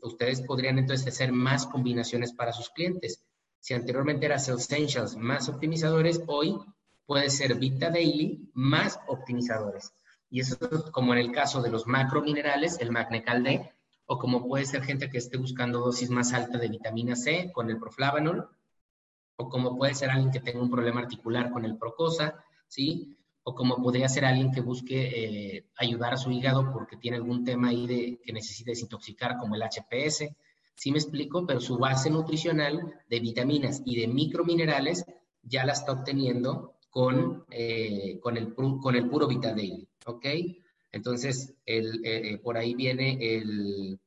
Ustedes 0.03 0.41
podrían 0.43 0.77
entonces 0.77 1.07
hacer 1.07 1.31
más 1.31 1.65
combinaciones 1.65 2.31
para 2.31 2.53
sus 2.53 2.69
clientes. 2.69 3.25
Si 3.59 3.73
anteriormente 3.73 4.27
era 4.27 4.37
Cell 4.37 4.57
Essentials 4.57 5.15
más 5.15 5.49
optimizadores, 5.49 6.21
hoy 6.27 6.59
puede 7.07 7.31
ser 7.31 7.55
Vita 7.55 7.89
Daily 7.89 8.51
más 8.53 8.99
optimizadores. 9.07 9.93
Y 10.29 10.41
eso 10.41 10.59
es 10.61 10.91
como 10.91 11.13
en 11.13 11.19
el 11.21 11.31
caso 11.31 11.63
de 11.63 11.71
los 11.71 11.87
macrominerales, 11.87 12.79
el 12.79 12.91
Magnecal 12.91 13.43
D, 13.43 13.71
o 14.11 14.17
como 14.17 14.45
puede 14.45 14.65
ser 14.65 14.83
gente 14.83 15.09
que 15.09 15.19
esté 15.19 15.37
buscando 15.37 15.79
dosis 15.79 16.09
más 16.09 16.33
alta 16.33 16.57
de 16.57 16.67
vitamina 16.67 17.15
C 17.15 17.49
con 17.53 17.69
el 17.69 17.79
proflavanol, 17.79 18.49
o 19.37 19.47
como 19.47 19.77
puede 19.77 19.93
ser 19.93 20.09
alguien 20.09 20.31
que 20.31 20.41
tenga 20.41 20.61
un 20.61 20.69
problema 20.69 20.99
articular 20.99 21.49
con 21.49 21.63
el 21.63 21.77
Procosa, 21.77 22.43
¿sí? 22.67 23.15
O 23.43 23.55
como 23.55 23.81
podría 23.81 24.09
ser 24.09 24.25
alguien 24.25 24.51
que 24.51 24.59
busque 24.59 24.97
eh, 24.97 25.65
ayudar 25.77 26.13
a 26.13 26.17
su 26.17 26.29
hígado 26.29 26.73
porque 26.73 26.97
tiene 26.97 27.15
algún 27.15 27.45
tema 27.45 27.69
ahí 27.69 27.87
de, 27.87 28.19
que 28.21 28.33
necesite 28.33 28.71
desintoxicar, 28.71 29.37
como 29.37 29.55
el 29.55 29.63
HPS. 29.63 30.25
Sí 30.75 30.91
me 30.91 30.97
explico, 30.97 31.47
pero 31.47 31.61
su 31.61 31.77
base 31.77 32.09
nutricional 32.09 32.93
de 33.09 33.19
vitaminas 33.21 33.81
y 33.85 33.95
de 33.97 34.07
microminerales 34.09 35.05
ya 35.41 35.63
la 35.65 35.71
está 35.71 35.93
obteniendo 35.93 36.73
con, 36.89 37.45
eh, 37.49 38.19
con, 38.21 38.35
el, 38.35 38.53
con 38.53 38.93
el 38.93 39.09
puro 39.09 39.25
Vitadaily, 39.25 39.87
¿ok? 40.05 40.25
Entonces, 40.91 41.53
el, 41.65 42.01
eh, 42.03 42.37
por 42.43 42.57
ahí 42.57 42.75
viene 42.75 43.17
el, 43.19 43.99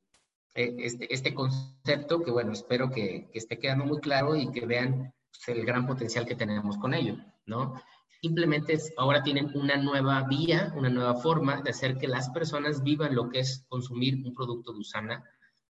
eh, 0.53 0.75
este, 0.79 1.13
este, 1.13 1.33
concepto 1.33 2.23
que, 2.23 2.31
bueno, 2.31 2.53
espero 2.53 2.89
que, 2.89 3.29
esté 3.33 3.59
quedando 3.59 3.85
muy 3.85 3.99
claro 3.99 4.35
y 4.35 4.51
que 4.51 4.65
vean 4.65 5.13
pues, 5.29 5.57
el 5.57 5.65
gran 5.65 5.85
potencial 5.85 6.25
que 6.25 6.35
tenemos 6.35 6.77
con 6.77 6.93
ello, 6.93 7.17
¿no? 7.45 7.81
Simplemente 8.21 8.77
ahora 8.97 9.21
tienen 9.21 9.51
una 9.55 9.77
nueva 9.77 10.23
vía, 10.23 10.73
una 10.75 10.89
nueva 10.89 11.15
forma 11.15 11.61
de 11.61 11.71
hacer 11.71 11.97
que 11.97 12.07
las 12.07 12.29
personas 12.29 12.83
vivan 12.83 13.15
lo 13.15 13.29
que 13.29 13.39
es 13.39 13.65
consumir 13.67 14.25
un 14.25 14.33
producto 14.33 14.71
de 14.71 14.79
Usana 14.79 15.23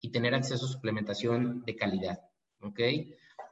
y 0.01 0.11
tener 0.11 0.35
acceso 0.35 0.64
a 0.64 0.68
suplementación 0.68 1.62
de 1.64 1.77
calidad, 1.77 2.18
¿ok? 2.61 2.81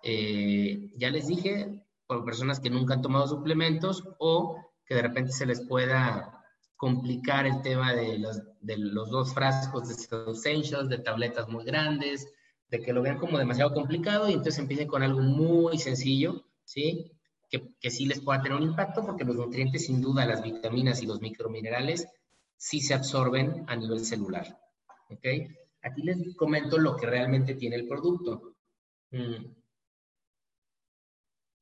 Eh, 0.02 0.92
ya 0.96 1.10
les 1.10 1.26
dije, 1.26 1.84
por 2.06 2.24
personas 2.24 2.58
que 2.58 2.70
nunca 2.70 2.94
han 2.94 3.02
tomado 3.02 3.26
suplementos 3.28 4.02
o 4.18 4.72
que 4.86 4.94
de 4.94 5.02
repente 5.02 5.32
se 5.32 5.44
les 5.44 5.60
pueda 5.60 6.37
complicar 6.78 7.44
el 7.44 7.60
tema 7.60 7.92
de 7.92 8.18
los, 8.18 8.40
de 8.60 8.78
los 8.78 9.10
dos 9.10 9.34
frascos 9.34 9.88
de 9.88 10.32
essentials, 10.32 10.88
de 10.88 10.98
tabletas 10.98 11.48
muy 11.48 11.64
grandes, 11.64 12.32
de 12.68 12.80
que 12.80 12.92
lo 12.92 13.02
vean 13.02 13.18
como 13.18 13.36
demasiado 13.36 13.74
complicado 13.74 14.28
y 14.28 14.32
entonces 14.32 14.60
empiecen 14.60 14.86
con 14.86 15.02
algo 15.02 15.20
muy 15.20 15.76
sencillo, 15.78 16.44
¿sí? 16.64 17.10
Que, 17.50 17.74
que 17.80 17.90
sí 17.90 18.06
les 18.06 18.20
pueda 18.20 18.40
tener 18.40 18.56
un 18.56 18.62
impacto 18.62 19.04
porque 19.04 19.24
los 19.24 19.34
nutrientes, 19.34 19.86
sin 19.86 20.00
duda, 20.00 20.24
las 20.24 20.40
vitaminas 20.40 21.02
y 21.02 21.06
los 21.06 21.20
microminerales 21.20 22.06
sí 22.56 22.80
se 22.80 22.94
absorben 22.94 23.64
a 23.66 23.74
nivel 23.74 24.04
celular. 24.04 24.60
¿Ok? 25.10 25.26
Aquí 25.82 26.02
les 26.02 26.36
comento 26.36 26.78
lo 26.78 26.96
que 26.96 27.06
realmente 27.06 27.54
tiene 27.54 27.74
el 27.74 27.88
producto. 27.88 28.54
Mm. 29.10 29.46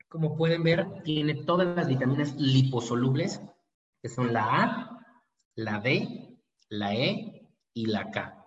Como 0.08 0.36
pueden 0.36 0.62
ver, 0.62 1.02
tiene 1.04 1.44
todas 1.44 1.74
las 1.74 1.88
vitaminas 1.88 2.34
liposolubles, 2.36 3.40
que 4.02 4.08
son 4.10 4.32
la 4.34 4.62
A, 4.62 4.95
la 5.56 5.80
D, 5.80 6.38
la 6.68 6.94
E 6.94 7.48
y 7.74 7.86
la 7.86 8.10
K. 8.10 8.44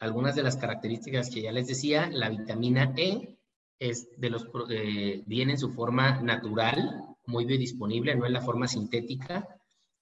Algunas 0.00 0.34
de 0.36 0.42
las 0.42 0.56
características 0.56 1.30
que 1.30 1.42
ya 1.42 1.52
les 1.52 1.66
decía, 1.66 2.08
la 2.12 2.28
vitamina 2.28 2.92
E 2.96 3.38
es 3.78 4.08
de 4.16 4.30
los, 4.30 4.46
eh, 4.70 5.22
viene 5.26 5.52
en 5.52 5.58
su 5.58 5.70
forma 5.70 6.20
natural, 6.20 7.16
muy 7.26 7.44
biodisponible, 7.44 8.14
no 8.14 8.26
en 8.26 8.32
la 8.32 8.40
forma 8.40 8.66
sintética. 8.66 9.48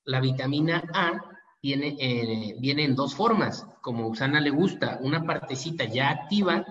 La 0.05 0.21
vitamina 0.21 0.83
A 0.93 1.21
viene, 1.63 1.97
eh, 1.99 2.57
viene 2.59 2.85
en 2.85 2.95
dos 2.95 3.15
formas, 3.15 3.67
como 3.83 4.09
Usana 4.09 4.41
le 4.41 4.51
gusta, 4.51 4.99
una 5.03 5.25
partecita 5.25 5.85
ya 5.85 6.11
activa, 6.11 6.65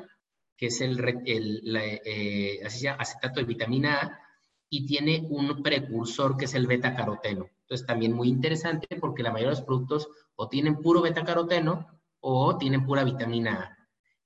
que 0.57 0.67
es 0.67 0.81
el, 0.81 0.99
el 1.25 1.75
eh, 1.75 2.61
acetato 2.63 3.39
de 3.39 3.45
vitamina 3.45 3.99
A, 3.99 4.24
y 4.69 4.85
tiene 4.85 5.25
un 5.29 5.61
precursor 5.61 6.37
que 6.37 6.45
es 6.45 6.53
el 6.53 6.67
beta-caroteno. 6.67 7.49
Entonces, 7.61 7.85
también 7.85 8.13
muy 8.13 8.29
interesante 8.29 8.87
porque 8.99 9.23
la 9.23 9.31
mayoría 9.31 9.51
de 9.51 9.57
los 9.57 9.65
productos 9.65 10.07
o 10.35 10.47
tienen 10.47 10.77
puro 10.77 11.01
beta-caroteno 11.01 11.87
o 12.19 12.57
tienen 12.57 12.85
pura 12.85 13.03
vitamina 13.03 13.53
A. 13.53 13.77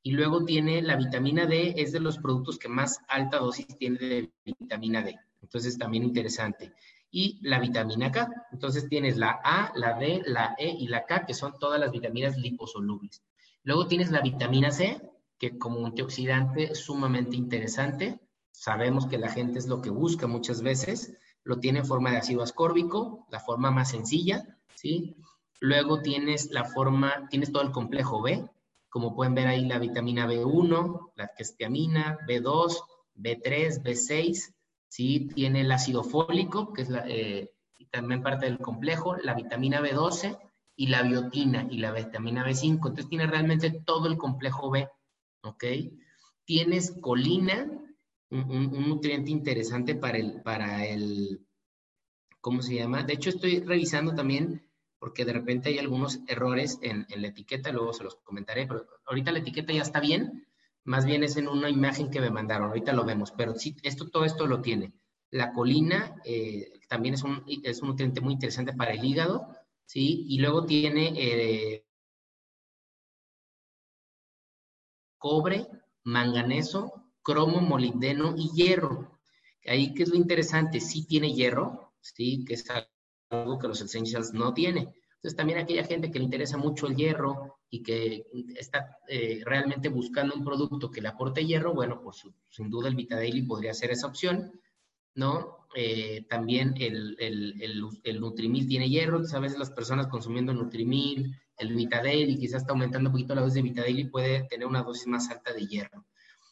Y 0.02 0.12
luego 0.12 0.46
tiene 0.46 0.82
la 0.82 0.96
vitamina 0.96 1.46
D, 1.46 1.74
es 1.78 1.92
de 1.92 2.00
los 2.00 2.18
productos 2.18 2.58
que 2.58 2.70
más 2.70 3.00
alta 3.08 3.38
dosis 3.38 3.68
tiene 3.78 3.98
de 3.98 4.32
vitamina 4.46 5.02
D. 5.02 5.18
Entonces, 5.42 5.78
también 5.78 6.04
interesante. 6.04 6.74
Y 7.12 7.40
la 7.42 7.60
vitamina 7.60 8.12
K. 8.12 8.48
Entonces, 8.52 8.88
tienes 8.88 9.18
la 9.18 9.40
A, 9.44 9.72
la 9.76 9.98
D, 9.98 10.22
la 10.26 10.56
E 10.58 10.70
y 10.70 10.88
la 10.88 11.06
K, 11.06 11.26
que 11.26 11.34
son 11.34 11.58
todas 11.60 11.80
las 11.80 11.92
vitaminas 11.92 12.38
liposolubles. 12.38 13.24
Luego 13.64 13.88
tienes 13.88 14.12
la 14.12 14.22
vitamina 14.22 14.72
C, 14.72 15.02
que 15.38 15.58
como 15.58 15.86
antioxidante 15.86 16.72
es 16.72 16.80
sumamente 16.80 17.36
interesante. 17.36 18.20
Sabemos 18.60 19.08
que 19.08 19.18
la 19.18 19.30
gente 19.30 19.58
es 19.58 19.68
lo 19.68 19.82
que 19.82 19.90
busca 19.90 20.28
muchas 20.28 20.62
veces. 20.62 21.18
Lo 21.46 21.62
tiene 21.62 21.80
en 21.80 21.86
forma 21.86 22.12
de 22.12 22.18
ácido 22.18 22.44
ascórbico, 22.44 23.26
la 23.32 23.40
forma 23.40 23.72
más 23.72 23.92
sencilla, 23.92 24.60
¿sí? 24.76 25.16
Luego 25.62 26.02
tienes 26.02 26.52
la 26.52 26.66
forma, 26.66 27.30
tienes 27.30 27.54
todo 27.54 27.64
el 27.64 27.72
complejo 27.72 28.22
B, 28.22 28.50
como 28.90 29.16
pueden 29.16 29.34
ver 29.34 29.48
ahí 29.48 29.66
la 29.66 29.80
vitamina 29.80 30.28
B1, 30.28 31.14
la 31.16 31.32
tiamina, 31.58 32.18
B2, 32.28 32.84
B3, 33.16 33.82
B6, 33.82 34.54
¿sí? 34.90 35.30
Tiene 35.34 35.62
el 35.62 35.72
ácido 35.72 36.04
fólico, 36.04 36.74
que 36.74 36.82
es 36.82 36.90
eh, 37.06 37.54
también 37.92 38.22
parte 38.22 38.48
del 38.48 38.60
complejo, 38.60 39.16
la 39.16 39.36
vitamina 39.36 39.80
B12 39.80 40.38
y 40.76 40.88
la 40.88 41.04
biotina 41.04 41.66
y 41.72 41.78
la 41.78 41.94
vitamina 41.94 42.46
B5. 42.46 42.72
Entonces 42.74 43.08
tiene 43.08 43.26
realmente 43.26 43.72
todo 43.86 44.08
el 44.08 44.18
complejo 44.18 44.70
B, 44.70 44.90
¿ok? 45.44 45.64
Tienes 46.44 47.00
colina, 47.00 47.66
un, 48.32 48.72
nutriente 48.88 49.32
interesante 49.32 49.96
para 49.96 50.18
el, 50.18 50.42
para 50.42 50.86
el, 50.86 51.46
¿cómo 52.42 52.62
se 52.62 52.76
llama? 52.76 53.04
De 53.04 53.14
hecho, 53.14 53.30
estoy 53.30 53.60
revisando 53.60 54.14
también 54.14 54.70
porque 55.00 55.26
de 55.26 55.34
repente 55.34 55.70
hay 55.70 55.80
algunos 55.80 56.20
errores 56.28 56.78
en, 56.82 57.06
la 57.10 57.28
etiqueta, 57.28 57.72
luego 57.72 57.94
se 57.94 58.04
los 58.04 58.16
comentaré, 58.18 58.68
pero 58.68 58.86
ahorita 59.06 59.32
la 59.32 59.40
etiqueta 59.40 59.72
ya 59.74 59.82
está 59.82 60.00
bien, 60.00 60.46
más 60.84 61.06
bien 61.06 61.24
es 61.24 61.38
en 61.38 61.48
una 61.48 61.70
imagen 61.70 62.12
que 62.12 62.20
me 62.20 62.30
mandaron, 62.30 62.68
ahorita 62.68 62.94
lo 62.94 63.06
vemos, 63.06 63.32
pero 63.32 63.56
sí, 63.56 63.76
esto, 63.84 64.10
todo 64.10 64.26
esto 64.26 64.46
lo 64.46 64.62
tiene. 64.62 64.94
La 65.32 65.54
colina 65.54 66.16
eh, 66.26 66.80
también 66.90 67.14
es 67.14 67.24
un, 67.24 67.44
es 67.64 67.82
un 67.82 67.90
nutriente 67.90 68.20
muy 68.20 68.34
interesante 68.34 68.74
para 68.74 68.92
el 68.92 69.04
hígado, 69.04 69.56
¿sí? 69.86 70.26
Y 70.28 70.40
luego 70.40 70.66
tiene 70.66 71.14
eh, 71.16 71.86
cobre, 75.18 75.68
manganeso, 76.04 76.99
cromo, 77.30 77.62
molibdeno 77.62 78.34
y 78.36 78.50
hierro. 78.56 79.20
Ahí, 79.68 79.94
¿qué 79.94 80.04
es 80.04 80.10
lo 80.10 80.16
interesante? 80.16 80.80
Sí 80.80 81.06
tiene 81.06 81.34
hierro, 81.34 81.94
¿sí? 82.02 82.44
Que 82.44 82.56
es 82.56 82.66
algo 83.30 83.60
que 83.60 83.68
los 83.68 83.82
essentials 83.82 84.34
no 84.34 84.54
tiene. 84.54 84.94
Entonces, 85.16 85.36
también 85.36 85.60
aquella 85.60 85.84
gente 85.84 86.10
que 86.10 86.18
le 86.18 86.26
interesa 86.26 86.58
mucho 86.58 86.88
el 86.88 86.96
hierro 86.96 87.60
y 87.70 87.84
que 87.84 88.26
está 88.56 88.98
eh, 89.08 89.42
realmente 89.46 89.90
buscando 89.90 90.34
un 90.34 90.44
producto 90.44 90.90
que 90.90 91.02
le 91.02 91.10
aporte 91.10 91.46
hierro, 91.46 91.74
bueno, 91.74 92.02
pues 92.02 92.24
sin 92.50 92.70
duda 92.70 92.88
el 92.88 92.96
Vitadaily 92.96 93.44
podría 93.44 93.74
ser 93.74 93.92
esa 93.92 94.08
opción, 94.08 94.52
¿no? 95.14 95.68
Eh, 95.76 96.26
también 96.28 96.74
el, 96.78 98.20
Nutrimil 98.20 98.68
tiene 98.68 98.90
hierro, 98.90 99.22
a 99.32 99.40
veces 99.40 99.60
las 99.60 99.70
personas 99.70 100.08
consumiendo 100.08 100.54
Nutrimil, 100.54 101.36
el 101.58 101.76
Vitadaily, 101.76 102.40
quizás 102.40 102.62
está 102.62 102.72
aumentando 102.72 103.10
un 103.10 103.14
poquito 103.14 103.36
la 103.36 103.42
dosis 103.42 103.56
de 103.56 103.62
Vitadaily, 103.62 104.06
puede 104.06 104.48
tener 104.48 104.66
una 104.66 104.82
dosis 104.82 105.06
más 105.06 105.30
alta 105.30 105.54
de 105.54 105.68
hierro. 105.68 106.06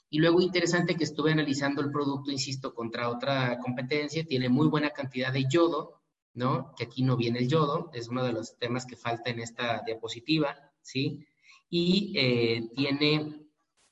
Y 0.10 0.20
luego 0.20 0.42
interesante 0.42 0.96
que 0.96 1.04
estuve 1.04 1.32
analizando 1.32 1.82
el 1.82 1.92
producto, 1.92 2.32
insisto, 2.32 2.74
contra 2.74 3.10
otra 3.10 3.60
competencia, 3.60 4.26
tiene 4.26 4.48
muy 4.50 4.68
buena 4.68 4.92
cantidad 4.92 5.34
de 5.34 5.46
yodo, 5.50 6.02
¿no? 6.34 6.74
Que 6.78 6.86
aquí 6.86 7.04
no 7.04 7.18
viene 7.18 7.40
el 7.40 7.50
yodo, 7.50 7.90
es 7.94 8.08
uno 8.08 8.24
de 8.24 8.32
los 8.32 8.58
temas 8.58 8.86
que 8.86 8.96
falta 8.96 9.30
en 9.30 9.40
esta 9.40 9.82
diapositiva, 9.86 10.56
¿sí? 10.82 11.26
Y 11.70 12.14
eh, 12.16 12.70
tiene, 12.76 13.48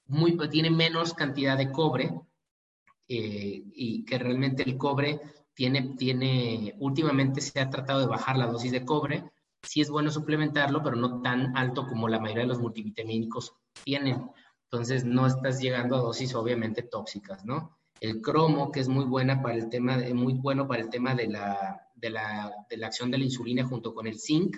muy, 0.06 0.38
tiene 0.50 0.70
menos 0.70 1.14
cantidad 1.14 1.58
de 1.58 1.72
cobre 1.72 2.14
eh, 3.08 3.64
y 3.74 4.06
que 4.06 4.18
realmente 4.18 4.64
el 4.64 4.78
cobre 4.78 5.20
tiene, 5.54 5.96
tiene, 5.98 6.76
últimamente 6.80 7.42
se 7.42 7.60
ha 7.60 7.70
tratado 7.70 8.00
de 8.02 8.08
bajar 8.08 8.38
la 8.38 8.48
dosis 8.48 8.72
de 8.72 8.86
cobre, 8.86 9.26
sí 9.62 9.82
es 9.82 9.90
bueno 9.90 10.12
suplementarlo, 10.12 10.82
pero 10.84 10.96
no 10.96 11.22
tan 11.22 11.58
alto 11.58 11.88
como 11.88 12.08
la 12.08 12.20
mayoría 12.20 12.44
de 12.44 12.50
los 12.50 12.60
multivitamínicos 12.60 13.54
tienen. 13.84 14.30
Entonces 14.72 15.06
no 15.06 15.28
estás 15.28 15.60
llegando 15.60 15.96
a 15.96 16.02
dosis 16.02 16.36
obviamente 16.36 16.84
tóxicas, 16.84 17.46
¿no? 17.46 17.78
El 18.00 18.22
cromo, 18.22 18.72
que 18.72 18.82
es 18.82 18.88
muy 18.88 19.06
buena 19.06 19.42
para 19.42 19.56
el 19.56 19.70
tema, 19.70 19.98
muy 20.14 20.34
bueno 20.34 20.68
para 20.68 20.82
el 20.82 20.90
tema 20.90 21.16
de 21.16 21.28
la, 21.28 21.88
de 21.96 22.10
la, 22.10 22.54
de 22.70 22.78
la 22.78 22.88
acción 22.88 23.10
de 23.10 23.18
la 23.18 23.24
insulina 23.24 23.64
junto 23.64 23.94
con 23.94 24.06
el 24.08 24.20
zinc. 24.20 24.58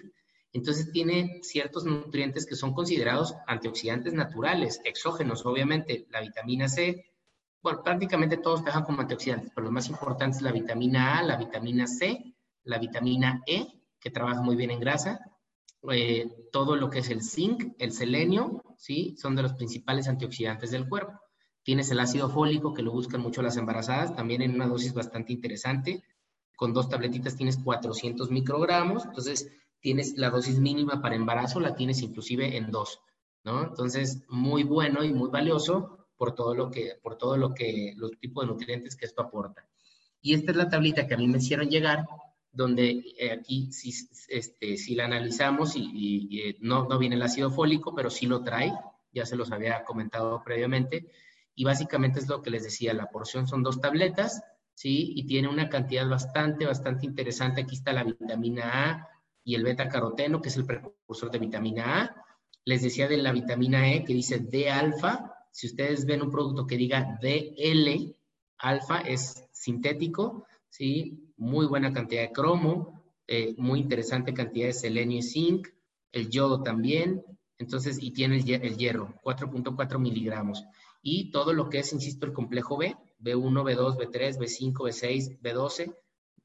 Entonces 0.54 0.92
tiene 0.92 1.40
ciertos 1.44 1.86
nutrientes 1.86 2.46
que 2.46 2.56
son 2.56 2.74
considerados 2.74 3.36
antioxidantes 3.46 4.14
naturales, 4.14 4.82
exógenos, 4.86 5.46
obviamente, 5.46 6.08
la 6.10 6.22
vitamina 6.22 6.68
C. 6.68 7.06
Bueno, 7.62 7.84
prácticamente 7.84 8.38
todos 8.38 8.64
trabajan 8.64 8.86
como 8.86 9.02
antioxidantes, 9.02 9.52
pero 9.54 9.66
lo 9.66 9.72
más 9.72 9.90
importante 9.90 10.38
es 10.38 10.42
la 10.42 10.52
vitamina 10.52 11.20
A, 11.20 11.24
la 11.24 11.38
vitamina 11.38 11.86
C, 11.86 12.34
la 12.64 12.80
vitamina 12.80 13.44
E, 13.46 13.68
que 14.00 14.10
trabaja 14.10 14.42
muy 14.42 14.56
bien 14.56 14.72
en 14.72 14.80
grasa, 14.80 15.20
eh, 15.92 16.28
todo 16.52 16.76
lo 16.76 16.90
que 16.90 17.00
es 17.00 17.10
el 17.10 17.22
zinc, 17.22 17.76
el 17.80 17.92
selenio, 17.92 18.64
¿sí? 18.78 19.16
Son 19.18 19.36
de 19.36 19.44
los 19.44 19.54
principales 19.54 20.08
antioxidantes 20.08 20.72
del 20.72 20.88
cuerpo. 20.88 21.14
Tienes 21.64 21.92
el 21.92 22.00
ácido 22.00 22.30
fólico, 22.30 22.74
que 22.74 22.82
lo 22.82 22.92
buscan 22.92 23.22
mucho 23.22 23.42
las 23.42 23.58
embarazadas, 23.58 24.16
también 24.16 24.42
en 24.42 24.56
una 24.56 24.68
dosis 24.68 24.94
bastante 24.94 25.34
interesante 25.34 26.04
con 26.58 26.74
dos 26.74 26.90
tabletitas 26.90 27.38
tienes 27.38 27.58
400 27.58 28.32
microgramos, 28.32 29.06
entonces 29.06 29.50
tienes 29.80 30.18
la 30.18 30.32
dosis 30.32 30.60
mínima 30.60 31.02
para 31.02 31.16
embarazo, 31.16 31.60
la 31.60 31.76
tienes 31.76 32.02
inclusive 32.02 32.58
en 32.58 32.72
dos, 32.72 33.00
¿no? 33.44 33.64
Entonces, 33.64 34.24
muy 34.28 34.64
bueno 34.64 35.04
y 35.04 35.14
muy 35.14 35.30
valioso 35.30 36.08
por 36.18 36.34
todo 36.34 36.56
lo 36.56 36.72
que, 36.72 36.94
por 37.02 37.16
todo 37.16 37.38
lo 37.38 37.54
que, 37.54 37.94
los 37.96 38.12
tipos 38.20 38.44
de 38.44 38.52
nutrientes 38.52 38.96
que 38.96 39.06
esto 39.06 39.22
aporta. 39.22 39.70
Y 40.20 40.34
esta 40.34 40.50
es 40.50 40.58
la 40.58 40.68
tablita 40.68 41.06
que 41.06 41.14
a 41.14 41.18
mí 41.18 41.28
me 41.28 41.38
hicieron 41.38 41.70
llegar, 41.70 42.08
donde 42.58 43.04
eh, 43.20 43.32
aquí 43.32 43.72
si, 43.72 43.94
este, 44.30 44.78
si 44.78 44.96
la 44.96 45.06
analizamos 45.06 45.76
y, 45.76 46.42
eh, 46.42 46.58
no, 46.60 46.88
no 46.88 46.98
viene 46.98 47.16
el 47.16 47.22
ácido 47.22 47.52
fólico, 47.52 47.94
pero 47.94 48.10
sí 48.10 48.26
lo 48.26 48.44
trae, 48.44 48.74
ya 49.14 49.26
se 49.26 49.36
los 49.36 49.52
había 49.52 49.84
comentado 49.86 50.42
previamente, 50.44 51.12
y 51.54 51.64
básicamente 51.64 52.20
es 52.20 52.28
lo 52.28 52.42
que 52.42 52.50
les 52.50 52.64
decía, 52.64 52.94
la 52.94 53.12
porción 53.12 53.48
son 53.48 53.62
dos 53.62 53.80
tabletas, 53.80 54.42
¿sí? 54.74 55.14
Y 55.16 55.28
tiene 55.28 55.48
una 55.48 55.70
cantidad 55.70 56.08
bastante, 56.10 56.66
bastante 56.66 57.06
interesante. 57.06 57.62
Aquí 57.62 57.76
está 57.76 57.94
la 57.94 58.04
vitamina 58.04 58.92
A 58.92 59.10
y 59.44 59.56
el 59.56 59.64
beta-caroteno, 59.64 60.42
que 60.42 60.50
es 60.50 60.58
el 60.58 60.66
precursor 60.66 61.32
de 61.32 61.40
vitamina 61.40 62.02
A. 62.02 62.26
Les 62.66 62.82
decía 62.82 63.08
de 63.08 63.18
la 63.18 63.32
vitamina 63.32 63.92
E, 63.92 64.04
que 64.04 64.14
dice 64.14 64.40
D-alfa. 64.40 65.34
Si 65.52 65.68
ustedes 65.68 66.06
ven 66.06 66.22
un 66.22 66.32
producto 66.32 66.68
que 66.68 66.78
diga 66.78 67.18
DL, 67.22 68.16
alfa 68.60 69.00
es 69.02 69.48
sintético, 69.52 70.46
¿sí? 70.70 71.27
Muy 71.38 71.66
buena 71.66 71.94
cantidad 71.94 72.22
de 72.22 72.32
cromo, 72.32 73.02
eh, 73.28 73.56
muy 73.58 73.80
interesante 73.80 74.34
cantidad 74.34 74.68
de 74.68 74.74
selenio 74.74 75.20
y 75.20 75.24
zinc, 75.24 75.68
el 76.12 76.30
yodo 76.30 76.64
también, 76.64 77.24
entonces, 77.58 77.98
y 78.02 78.12
tiene 78.12 78.38
el, 78.38 78.50
el 78.50 78.78
hierro, 78.78 79.16
4.4 79.24 80.00
miligramos. 80.00 80.66
Y 81.02 81.32
todo 81.32 81.54
lo 81.54 81.70
que 81.70 81.80
es, 81.80 81.94
insisto, 81.94 82.26
el 82.26 82.34
complejo 82.34 82.78
B, 82.78 82.96
B1, 83.20 83.64
B2, 83.64 83.98
B3, 83.98 84.38
B5, 84.38 84.74
B6, 84.74 85.40
B12, 85.42 85.96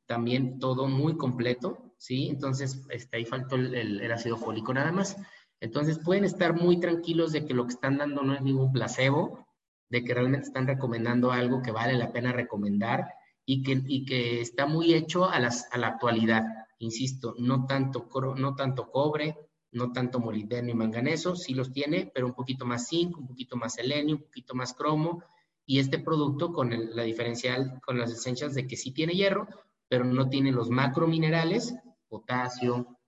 también 0.07 0.59
todo 0.59 0.89
muy 0.89 1.17
completo, 1.17 1.95
¿sí? 1.99 2.29
Entonces, 2.29 2.85
este, 2.91 3.19
ahí 3.19 3.25
faltó 3.25 3.57
el, 3.57 4.11
ácido 4.11 4.37
fólico 4.37 4.73
nada 4.75 4.93
más. 4.93 5.17
Entonces, 5.61 5.99
pueden 5.99 6.25
estar 6.25 6.55
muy 6.55 6.81
tranquilos 6.81 7.33
de 7.33 7.45
que 7.45 7.55
lo 7.55 7.65
que 7.67 7.75
están 7.75 7.99
dando 7.99 8.23
no 8.23 8.35
es 8.35 8.43
ningún 8.43 8.73
placebo, 8.73 9.47
de 9.89 10.05
que 10.05 10.15
realmente 10.15 10.47
están 10.47 10.67
recomendando 10.67 11.31
algo 11.31 11.63
que 11.63 11.71
vale 11.71 11.95
la 11.95 12.13
pena 12.13 12.33
recomendar 12.33 13.09
y 13.45 13.63
que, 13.63 13.83
y 13.87 14.05
que 14.05 14.41
está 14.41 14.67
muy 14.67 14.95
hecho 14.95 15.29
a, 15.29 15.39
las, 15.41 15.69
a 15.73 15.79
la 15.79 15.89
actualidad. 15.89 16.45
insisto, 16.79 17.35
no 17.39 17.67
tanto, 17.67 18.09
no 18.37 18.55
tanto 18.55 18.91
cobre, 18.91 19.37
no 19.73 19.93
tanto 19.93 20.21
molibdeno 20.21 20.71
y 20.71 20.75
manganeso, 20.75 21.35
sí 21.35 21.55
los 21.55 21.73
tiene, 21.73 22.11
pero 22.15 22.27
un 22.27 22.35
poquito 22.35 22.67
más 22.67 22.89
zinc, 22.89 23.17
un 23.17 23.27
poquito 23.27 23.57
más 23.57 23.75
selenio, 23.75 24.17
un 24.17 24.23
poquito 24.23 24.55
más 24.55 24.75
cromo, 24.75 25.23
y 25.65 25.79
este 25.79 25.99
producto 25.99 26.53
con 26.53 26.71
la 26.95 27.03
diferencial, 27.05 27.81
con 27.85 27.99
las 27.99 28.11
esencias 28.11 28.55
de 28.55 28.67
que 28.67 28.77
sí 28.77 28.93
tiene 28.93 29.15
hierro, 29.15 29.49
pero 29.89 30.05
no 30.05 30.29
tiene 30.29 30.53
los 30.53 30.71
macrominerales, 30.71 31.75
potasio, 32.09 32.99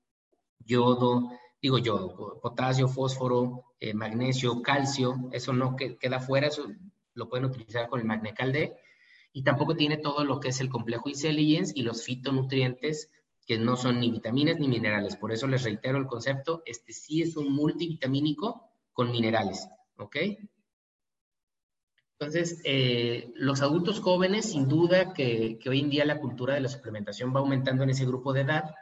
yodo, 0.59 1.31
digo 1.61 1.79
yodo, 1.79 2.41
potasio, 2.41 2.89
fósforo, 2.89 3.75
eh, 3.81 3.93
magnesio, 3.93 4.63
calcio, 4.63 5.29
eso 5.33 5.53
no 5.53 5.77
queda 5.77 6.21
fuera, 6.21 6.47
eso 6.47 6.67
lo 7.15 7.29
pueden 7.29 7.47
utilizar 7.47 7.89
con 7.89 8.01
el 8.01 8.07
Magnecal 8.07 8.53
D, 8.53 8.77
y 9.37 9.43
tampoco 9.43 9.75
tiene 9.75 9.97
todo 9.97 10.25
lo 10.25 10.39
que 10.39 10.49
es 10.49 10.61
el 10.61 10.71
complejo 10.71 11.09
Intelligence 11.09 11.73
y 11.75 11.83
los 11.83 12.05
fitonutrientes 12.05 13.11
que 13.45 13.59
no 13.59 13.77
son 13.77 13.99
ni 13.99 14.11
vitaminas 14.11 14.61
ni 14.61 14.69
minerales. 14.69 15.17
Por 15.17 15.33
eso 15.33 15.49
les 15.49 15.65
reitero 15.65 15.99
el 15.99 16.07
concepto, 16.07 16.63
este 16.65 16.93
sí 16.93 17.21
es 17.21 17.37
un 17.37 17.53
multivitamínico 17.53 18.71
con 18.93 19.11
minerales, 19.11 19.69
¿ok? 19.99 20.17
Entonces, 22.13 22.61
eh, 22.65 23.33
los 23.35 23.61
adultos 23.61 23.99
jóvenes, 23.99 24.53
sin 24.53 24.69
duda 24.69 25.13
que, 25.13 25.59
hoy 25.67 25.81
en 25.81 25.91
día 25.91 26.05
la 26.05 26.21
cultura 26.21 26.55
de 26.55 26.61
la 26.61 26.69
suplementación 26.69 27.35
va 27.35 27.41
aumentando 27.41 27.83
en 27.83 27.91
ese 27.91 28.07
grupo 28.07 28.33
de 28.33 28.43
edad, 28.43 28.73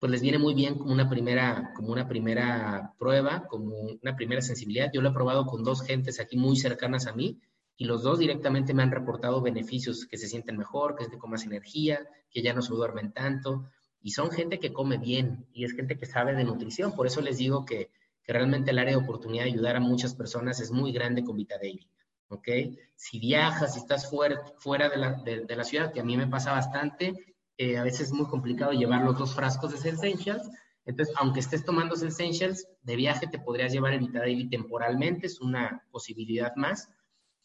pues 0.00 0.10
les 0.10 0.22
viene 0.22 0.38
muy 0.38 0.54
bien 0.54 0.76
como 0.76 0.92
una 0.92 1.08
primera, 1.08 1.72
como 1.76 1.92
una 1.92 2.08
primera 2.08 2.94
prueba, 2.98 3.46
como 3.46 3.76
una 4.02 4.16
primera 4.16 4.42
sensibilidad. 4.42 4.90
Yo 4.92 5.00
lo 5.02 5.10
he 5.10 5.14
probado 5.14 5.46
con 5.46 5.62
dos 5.62 5.82
gentes 5.82 6.18
aquí 6.18 6.36
muy 6.36 6.56
cercanas 6.56 7.06
a 7.06 7.14
mí 7.14 7.40
y 7.76 7.84
los 7.86 8.02
dos 8.02 8.18
directamente 8.18 8.74
me 8.74 8.82
han 8.82 8.90
reportado 8.90 9.40
beneficios, 9.40 10.06
que 10.06 10.16
se 10.16 10.28
sienten 10.28 10.56
mejor, 10.56 10.94
que 10.94 11.04
sienten 11.04 11.20
con 11.20 11.30
más 11.30 11.44
energía, 11.44 12.06
que 12.30 12.42
ya 12.42 12.54
no 12.54 12.62
se 12.62 12.72
duermen 12.72 13.12
tanto, 13.12 13.68
y 14.00 14.10
son 14.10 14.30
gente 14.30 14.60
que 14.60 14.72
come 14.72 14.98
bien 14.98 15.46
y 15.52 15.64
es 15.64 15.72
gente 15.72 15.98
que 15.98 16.06
sabe 16.06 16.34
de 16.34 16.44
nutrición. 16.44 16.94
Por 16.94 17.06
eso 17.06 17.20
les 17.20 17.38
digo 17.38 17.64
que, 17.64 17.90
realmente 18.26 18.70
el 18.70 18.78
área 18.78 18.96
de 18.96 19.02
oportunidad 19.02 19.44
de 19.44 19.50
ayudar 19.50 19.76
a 19.76 19.80
muchas 19.80 20.14
personas 20.14 20.60
es 20.60 20.70
muy 20.70 20.92
grande 20.92 21.24
con 21.24 21.36
Vita 21.36 21.56
Daily. 21.58 21.86
¿Ok? 22.28 22.48
Si 22.94 23.18
viajas, 23.18 23.74
si 23.74 23.80
estás 23.80 24.08
fuera, 24.08 24.42
fuera 24.58 24.88
de, 24.88 24.96
la, 24.96 25.12
de, 25.22 25.56
la 25.56 25.64
ciudad, 25.64 25.92
que 25.92 26.00
a 26.00 26.04
mí 26.04 26.16
me 26.16 26.26
pasa 26.26 26.52
bastante, 26.52 27.12
eh, 27.58 27.76
a 27.76 27.82
veces 27.82 28.08
es 28.08 28.12
muy 28.12 28.26
complicado 28.26 28.72
llevar 28.72 29.04
los 29.04 29.18
dos 29.18 29.34
frascos 29.34 29.72
de 29.72 29.90
Essentials. 29.90 30.50
Entonces, 30.86 31.14
aunque 31.18 31.40
estés 31.40 31.64
tomando 31.64 31.94
Essentials, 31.94 32.66
de 32.82 32.96
viaje 32.96 33.26
te 33.26 33.38
podrías 33.38 33.72
llevar 33.72 33.92
el 33.92 34.00
Vita 34.00 34.20
Daily 34.20 34.48
temporalmente, 34.48 35.26
es 35.26 35.40
una 35.40 35.84
posibilidad 35.90 36.54
más, 36.56 36.88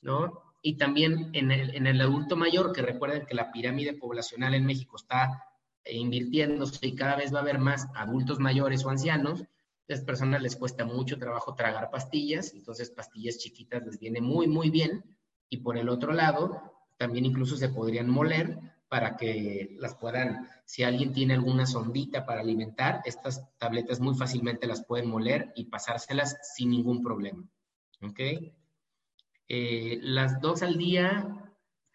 ¿no? 0.02 0.42
Y 0.62 0.78
también 0.78 1.30
en 1.34 1.52
el, 1.52 1.76
en 1.76 1.88
el 1.88 2.02
adulto 2.02 2.36
mayor, 2.36 2.74
que 2.74 2.82
recuerden 2.82 3.26
que 3.26 3.36
la 3.36 3.52
pirámide 3.52 3.94
poblacional 3.94 4.54
en 4.54 4.66
México 4.66 4.98
está 4.98 5.46
e 5.84 5.98
invirtiéndose 5.98 6.86
y 6.86 6.96
cada 6.96 7.16
vez 7.16 7.34
va 7.34 7.40
a 7.40 7.42
haber 7.42 7.60
más 7.60 7.88
adultos 7.96 8.40
mayores 8.40 8.86
o 8.86 8.90
ancianos, 8.90 9.42
a 9.42 9.48
las 9.88 10.02
personas 10.02 10.42
les 10.42 10.56
cuesta 10.56 10.86
mucho 10.86 11.18
trabajo 11.18 11.56
tragar 11.56 11.90
pastillas, 11.90 12.54
entonces 12.54 12.92
pastillas 12.92 13.40
chiquitas 13.40 13.84
les 13.86 14.00
viene 14.00 14.22
muy, 14.22 14.48
muy 14.48 14.70
bien. 14.70 15.04
Y 15.50 15.58
por 15.58 15.78
el 15.78 15.90
otro 15.90 16.14
lado, 16.14 16.62
también 16.98 17.26
incluso 17.26 17.58
se 17.58 17.70
podrían 17.70 18.08
moler 18.08 18.60
para 18.88 19.18
que 19.18 19.76
las 19.80 19.96
puedan, 19.96 20.48
si 20.66 20.84
alguien 20.84 21.14
tiene 21.14 21.34
alguna 21.34 21.66
sondita 21.66 22.26
para 22.26 22.42
alimentar, 22.42 23.02
estas 23.06 23.50
tabletas 23.58 24.00
muy 24.00 24.16
fácilmente 24.16 24.68
las 24.68 24.84
pueden 24.84 25.10
moler 25.10 25.52
y 25.56 25.66
pasárselas 25.66 26.38
sin 26.56 26.70
ningún 26.70 27.02
problema. 27.02 27.44
¿Ok? 28.02 28.20
Eh, 29.50 30.00
las 30.04 30.40
dos 30.42 30.62
al 30.62 30.78
día 30.78 31.36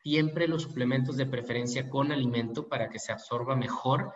siempre 0.02 0.48
los 0.48 0.62
suplementos 0.62 1.16
de 1.16 1.24
preferencia 1.24 1.88
con 1.88 2.12
alimento 2.12 2.68
para 2.68 2.90
que 2.90 2.98
se 2.98 3.12
absorba 3.12 3.56
mejor 3.56 4.12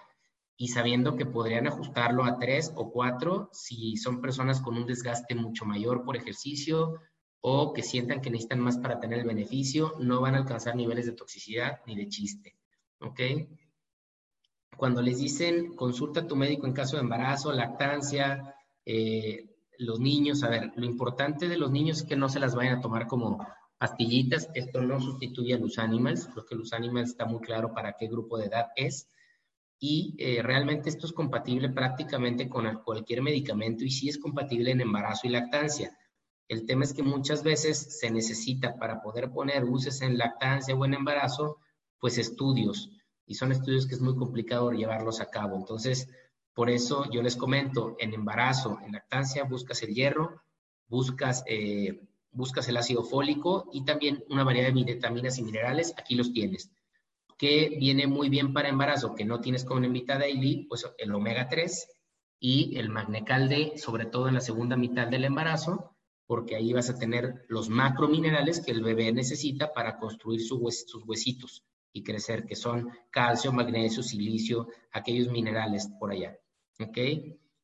y 0.56 0.68
sabiendo 0.68 1.16
que 1.16 1.24
podrían 1.24 1.68
ajustarlo 1.68 2.24
a 2.24 2.38
tres 2.38 2.72
o 2.74 2.90
cuatro 2.90 3.48
si 3.52 3.96
son 3.96 4.20
personas 4.20 4.60
con 4.60 4.76
un 4.76 4.86
desgaste 4.86 5.36
mucho 5.36 5.64
mayor 5.64 6.04
por 6.04 6.16
ejercicio 6.16 7.00
o 7.40 7.72
que 7.72 7.82
sientan 7.82 8.20
que 8.20 8.30
necesitan 8.30 8.60
más 8.60 8.76
para 8.78 8.98
tener 8.98 9.20
el 9.20 9.26
beneficio, 9.26 9.94
no 10.00 10.20
van 10.20 10.34
a 10.34 10.38
alcanzar 10.38 10.74
niveles 10.74 11.06
de 11.06 11.12
toxicidad 11.12 11.80
ni 11.86 11.94
de 11.94 12.08
chiste. 12.08 12.56
¿Ok? 13.00 13.20
Cuando 14.76 15.00
les 15.00 15.18
dicen 15.18 15.76
consulta 15.76 16.20
a 16.20 16.26
tu 16.26 16.34
médico 16.34 16.66
en 16.66 16.72
caso 16.72 16.96
de 16.96 17.02
embarazo, 17.02 17.52
lactancia, 17.52 18.56
eh, 18.84 19.47
los 19.78 20.00
niños, 20.00 20.42
a 20.42 20.50
ver, 20.50 20.72
lo 20.76 20.84
importante 20.84 21.48
de 21.48 21.56
los 21.56 21.70
niños 21.70 21.98
es 21.98 22.04
que 22.04 22.16
no 22.16 22.28
se 22.28 22.40
las 22.40 22.54
vayan 22.54 22.78
a 22.78 22.80
tomar 22.80 23.06
como 23.06 23.46
pastillitas. 23.78 24.50
Esto 24.54 24.82
no 24.82 25.00
sustituye 25.00 25.54
a 25.54 25.58
los 25.58 25.78
animals, 25.78 26.28
creo 26.32 26.44
que 26.44 26.56
los 26.56 26.72
animals 26.72 27.10
está 27.10 27.24
muy 27.24 27.40
claro 27.40 27.72
para 27.72 27.94
qué 27.98 28.08
grupo 28.08 28.38
de 28.38 28.46
edad 28.46 28.66
es. 28.76 29.08
Y 29.80 30.16
eh, 30.18 30.42
realmente 30.42 30.88
esto 30.88 31.06
es 31.06 31.12
compatible 31.12 31.70
prácticamente 31.70 32.48
con 32.48 32.82
cualquier 32.82 33.22
medicamento 33.22 33.84
y 33.84 33.90
sí 33.90 34.08
es 34.08 34.18
compatible 34.18 34.72
en 34.72 34.80
embarazo 34.80 35.28
y 35.28 35.30
lactancia. 35.30 35.96
El 36.48 36.66
tema 36.66 36.84
es 36.84 36.92
que 36.92 37.02
muchas 37.02 37.44
veces 37.44 37.98
se 38.00 38.10
necesita 38.10 38.76
para 38.76 39.00
poder 39.02 39.30
poner 39.30 39.64
buses 39.64 40.02
en 40.02 40.18
lactancia 40.18 40.74
o 40.74 40.84
en 40.84 40.94
embarazo, 40.94 41.58
pues 42.00 42.18
estudios. 42.18 42.90
Y 43.26 43.34
son 43.34 43.52
estudios 43.52 43.86
que 43.86 43.94
es 43.94 44.00
muy 44.00 44.16
complicado 44.16 44.72
llevarlos 44.72 45.20
a 45.20 45.30
cabo. 45.30 45.56
Entonces, 45.56 46.08
por 46.58 46.70
eso 46.70 47.08
yo 47.12 47.22
les 47.22 47.36
comento, 47.36 47.94
en 48.00 48.12
embarazo, 48.14 48.80
en 48.84 48.90
lactancia, 48.90 49.44
buscas 49.44 49.80
el 49.84 49.94
hierro, 49.94 50.42
buscas 50.88 51.44
eh, 51.46 52.00
buscas 52.32 52.68
el 52.68 52.76
ácido 52.76 53.04
fólico 53.04 53.70
y 53.72 53.84
también 53.84 54.24
una 54.28 54.42
variedad 54.42 54.72
de 54.72 54.82
vitaminas 54.82 55.38
y 55.38 55.44
minerales, 55.44 55.94
aquí 55.96 56.16
los 56.16 56.32
tienes. 56.32 56.72
Que 57.36 57.76
viene 57.78 58.08
muy 58.08 58.28
bien 58.28 58.52
para 58.52 58.70
embarazo, 58.70 59.14
que 59.14 59.24
no 59.24 59.40
tienes 59.40 59.64
con 59.64 59.92
Vita 59.92 60.18
Daily, 60.18 60.66
pues 60.68 60.84
el 60.98 61.14
omega 61.14 61.48
3 61.48 61.90
y 62.40 62.76
el 62.76 62.88
magnecal 62.88 63.48
D, 63.48 63.74
sobre 63.76 64.06
todo 64.06 64.26
en 64.26 64.34
la 64.34 64.40
segunda 64.40 64.76
mitad 64.76 65.06
del 65.06 65.26
embarazo, 65.26 65.94
porque 66.26 66.56
ahí 66.56 66.72
vas 66.72 66.90
a 66.90 66.98
tener 66.98 67.44
los 67.46 67.68
macrominerales 67.68 68.60
que 68.60 68.72
el 68.72 68.82
bebé 68.82 69.12
necesita 69.12 69.72
para 69.72 69.96
construir 69.96 70.40
sus 70.40 70.60
huesitos 71.06 71.62
y 71.92 72.02
crecer, 72.02 72.46
que 72.46 72.56
son 72.56 72.90
calcio, 73.10 73.52
magnesio, 73.52 74.02
silicio, 74.02 74.66
aquellos 74.90 75.28
minerales 75.28 75.88
por 76.00 76.10
allá. 76.10 76.36
¿Ok? 76.80 76.98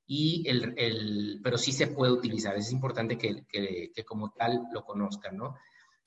y 0.07 0.48
el, 0.48 0.74
el, 0.77 1.40
pero 1.42 1.57
sí 1.59 1.72
se 1.72 1.88
puede 1.88 2.12
utilizar. 2.12 2.57
Es 2.57 2.72
importante 2.72 3.16
que, 3.16 3.44
que, 3.46 4.05
como 4.05 4.31
tal 4.31 4.66
lo 4.72 4.85
conozcan, 4.85 5.37
¿no? 5.37 5.57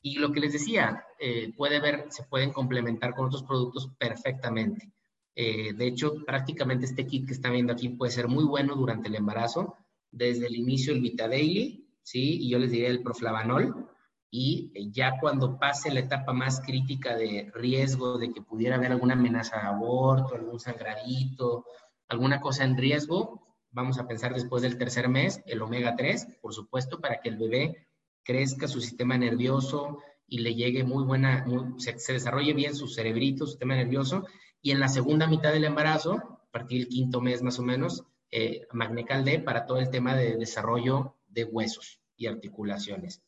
Y 0.01 0.19
lo 0.19 0.31
que 0.31 0.39
les 0.39 0.53
decía, 0.53 1.03
eh, 1.19 1.53
puede 1.55 1.79
ver, 1.79 2.05
se 2.09 2.23
pueden 2.23 2.51
complementar 2.51 3.15
con 3.15 3.25
otros 3.27 3.43
productos 3.43 3.89
perfectamente. 3.97 4.91
Eh, 5.35 5.73
de 5.73 5.87
hecho, 5.87 6.23
prácticamente 6.25 6.85
este 6.85 7.05
kit 7.05 7.27
que 7.27 7.33
están 7.33 7.53
viendo 7.53 7.73
aquí 7.73 7.89
puede 7.89 8.11
ser 8.11 8.27
muy 8.27 8.43
bueno 8.43 8.75
durante 8.75 9.07
el 9.07 9.15
embarazo, 9.15 9.75
desde 10.11 10.47
el 10.47 10.55
inicio 10.55 10.93
el 10.93 11.01
Vita 11.01 11.27
Daily, 11.27 11.87
¿sí? 12.03 12.37
Y 12.41 12.49
yo 12.49 12.59
les 12.59 12.71
diría 12.71 12.89
el 12.89 13.03
Proflavanol, 13.03 13.89
y 14.29 14.91
ya 14.91 15.19
cuando 15.19 15.57
pase 15.57 15.91
la 15.91 16.01
etapa 16.01 16.33
más 16.33 16.61
crítica 16.61 17.15
de 17.15 17.49
riesgo 17.53 18.17
de 18.17 18.31
que 18.31 18.41
pudiera 18.41 18.75
haber 18.75 18.91
alguna 18.91 19.13
amenaza 19.13 19.57
de 19.57 19.67
aborto, 19.67 20.35
algún 20.35 20.59
sangradito, 20.59 21.65
alguna 22.09 22.41
cosa 22.41 22.63
en 22.63 22.77
riesgo, 22.77 23.47
vamos 23.71 23.99
a 23.99 24.07
pensar 24.07 24.33
después 24.33 24.61
del 24.61 24.77
tercer 24.77 25.09
mes, 25.09 25.41
el 25.45 25.61
omega 25.61 25.95
3, 25.95 26.27
por 26.41 26.53
supuesto, 26.53 26.99
para 26.99 27.19
que 27.21 27.29
el 27.29 27.37
bebé 27.37 27.87
crezca 28.23 28.67
su 28.67 28.81
sistema 28.81 29.17
nervioso 29.17 29.99
y 30.27 30.39
le 30.39 30.55
llegue 30.55 30.83
muy 30.83 31.03
buena, 31.03 31.45
se, 31.77 32.13
desarrolle 32.13 32.53
bien 32.53 32.75
su 32.75 32.87
cerebrito, 32.87 33.45
su 33.45 33.51
sistema 33.51 33.75
nervioso. 33.75 34.25
Y 34.61 34.71
en 34.71 34.79
la 34.79 34.89
segunda 34.89 35.27
mitad 35.27 35.53
del 35.53 35.63
embarazo, 35.63 36.13
a 36.13 36.51
partir 36.51 36.79
del 36.79 36.89
quinto 36.89 37.21
mes 37.21 37.41
más 37.41 37.59
o 37.59 37.63
menos, 37.63 38.03
eh, 38.31 38.67
Magnecal 38.73 39.23
D 39.23 39.39
para 39.39 39.65
todo 39.65 39.77
el 39.79 39.89
tema 39.89 40.15
de 40.15 40.35
desarrollo 40.35 41.15
de 41.27 41.45
huesos 41.45 42.01
y 42.17 42.27
articulaciones. 42.27 43.21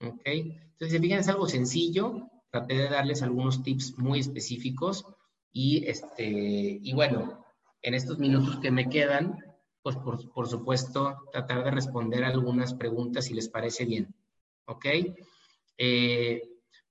¿Ok? 0.00 0.22
Entonces, 0.24 1.00
fíjense, 1.00 1.22
es 1.22 1.28
algo 1.28 1.48
sencillo. 1.48 2.30
Traté 2.50 2.74
de 2.74 2.88
darles 2.88 3.22
algunos 3.22 3.62
tips 3.62 3.98
muy 3.98 4.20
específicos 4.20 5.04
y, 5.52 5.86
este, 5.86 6.78
y 6.82 6.94
bueno, 6.94 7.44
en 7.86 7.94
estos 7.94 8.18
minutos 8.18 8.58
que 8.58 8.72
me 8.72 8.88
quedan, 8.88 9.38
pues 9.80 9.96
por, 9.96 10.48
supuesto 10.48 11.22
tratar 11.30 11.62
de 11.62 11.70
responder 11.70 12.24
algunas 12.24 12.74
preguntas 12.74 13.26
si 13.26 13.34
les 13.34 13.48
parece 13.48 13.84
bien. 13.84 14.12
¿Ok? 14.64 14.86
Eh, 15.78 16.42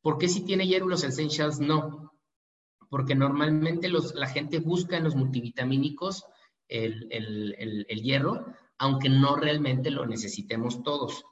¿Por 0.02 0.18
qué 0.18 0.30
si 0.30 0.46
tiene 0.46 0.66
hierro 0.66 0.88
los 0.88 1.04
essentials 1.04 1.60
no? 1.60 2.14
Porque 2.90 3.14
normalmente 3.14 3.90
la 3.90 4.28
gente 4.28 4.60
busca 4.60 4.96
en 4.96 5.04
los 5.04 5.16
multivitamínicos 5.16 6.24
el, 6.70 7.10
el, 7.10 8.02
hierro, 8.02 8.46
aunque 8.78 9.10
no 9.10 9.36
realmente 9.36 9.92
lo 9.92 10.06
necesitemos 10.06 10.82
todos. 10.82 11.26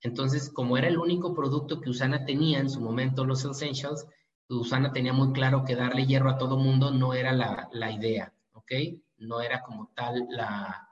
Entonces, 0.00 0.48
como 0.48 0.78
era 0.78 0.86
el 0.86 0.98
único 0.98 1.34
producto 1.34 1.80
que 1.80 1.90
Usana 1.90 2.24
tenía 2.24 2.60
en 2.60 2.70
su 2.70 2.80
momento, 2.80 3.24
los 3.24 3.44
essentials, 3.44 4.06
Usana 4.48 4.92
tenía 4.92 5.12
muy 5.12 5.32
claro 5.32 5.64
que 5.64 5.74
darle 5.74 6.06
hierro 6.06 6.30
a 6.30 6.38
todo 6.38 6.56
mundo 6.56 6.92
no 6.92 7.14
era 7.14 7.32
la, 7.32 7.68
la 7.72 7.90
idea, 7.90 8.32
¿ok? 8.52 8.72
No 9.18 9.40
era 9.40 9.62
como 9.62 9.90
tal 9.94 10.26
la, 10.30 10.88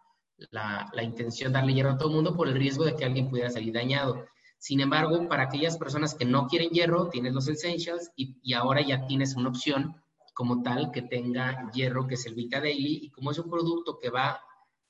la, 0.51 1.03
intención 1.03 1.53
de 1.53 1.59
darle 1.59 1.75
hierro 1.75 1.93
a 1.93 1.99
todo 1.99 2.11
el 2.11 2.15
mundo 2.15 2.37
por 2.37 2.49
el 2.49 2.55
riesgo 2.55 2.85
de 2.85 2.95
que 2.95 3.05
alguien 3.05 3.29
pudiera 3.29 3.51
salir 3.51 3.73
dañado. 3.73 4.27
Sin 4.59 4.81
embargo, 4.81 5.29
para 5.29 5.45
aquellas 5.45 5.77
personas 5.77 6.15
que 6.15 6.25
no 6.25 6.47
quieren 6.47 6.71
hierro, 6.71 7.09
tienes 7.09 7.33
los 7.33 7.49
essentials 7.49 8.11
y, 8.17 8.53
ahora 8.55 8.81
ya 8.81 9.07
tienes 9.07 9.37
una 9.37 9.51
opción 9.51 9.97
como 10.35 10.63
tal 10.63 10.91
que 10.91 11.03
tenga 11.03 11.71
hierro, 11.73 12.07
que 12.07 12.15
es 12.15 12.27
el 12.27 12.35
Vita 12.35 12.61
Daily, 12.61 13.01
y 13.03 13.11
como 13.11 13.31
es 13.31 13.39
un 13.39 13.51
producto 13.51 13.99
que 13.99 14.11
va 14.11 14.41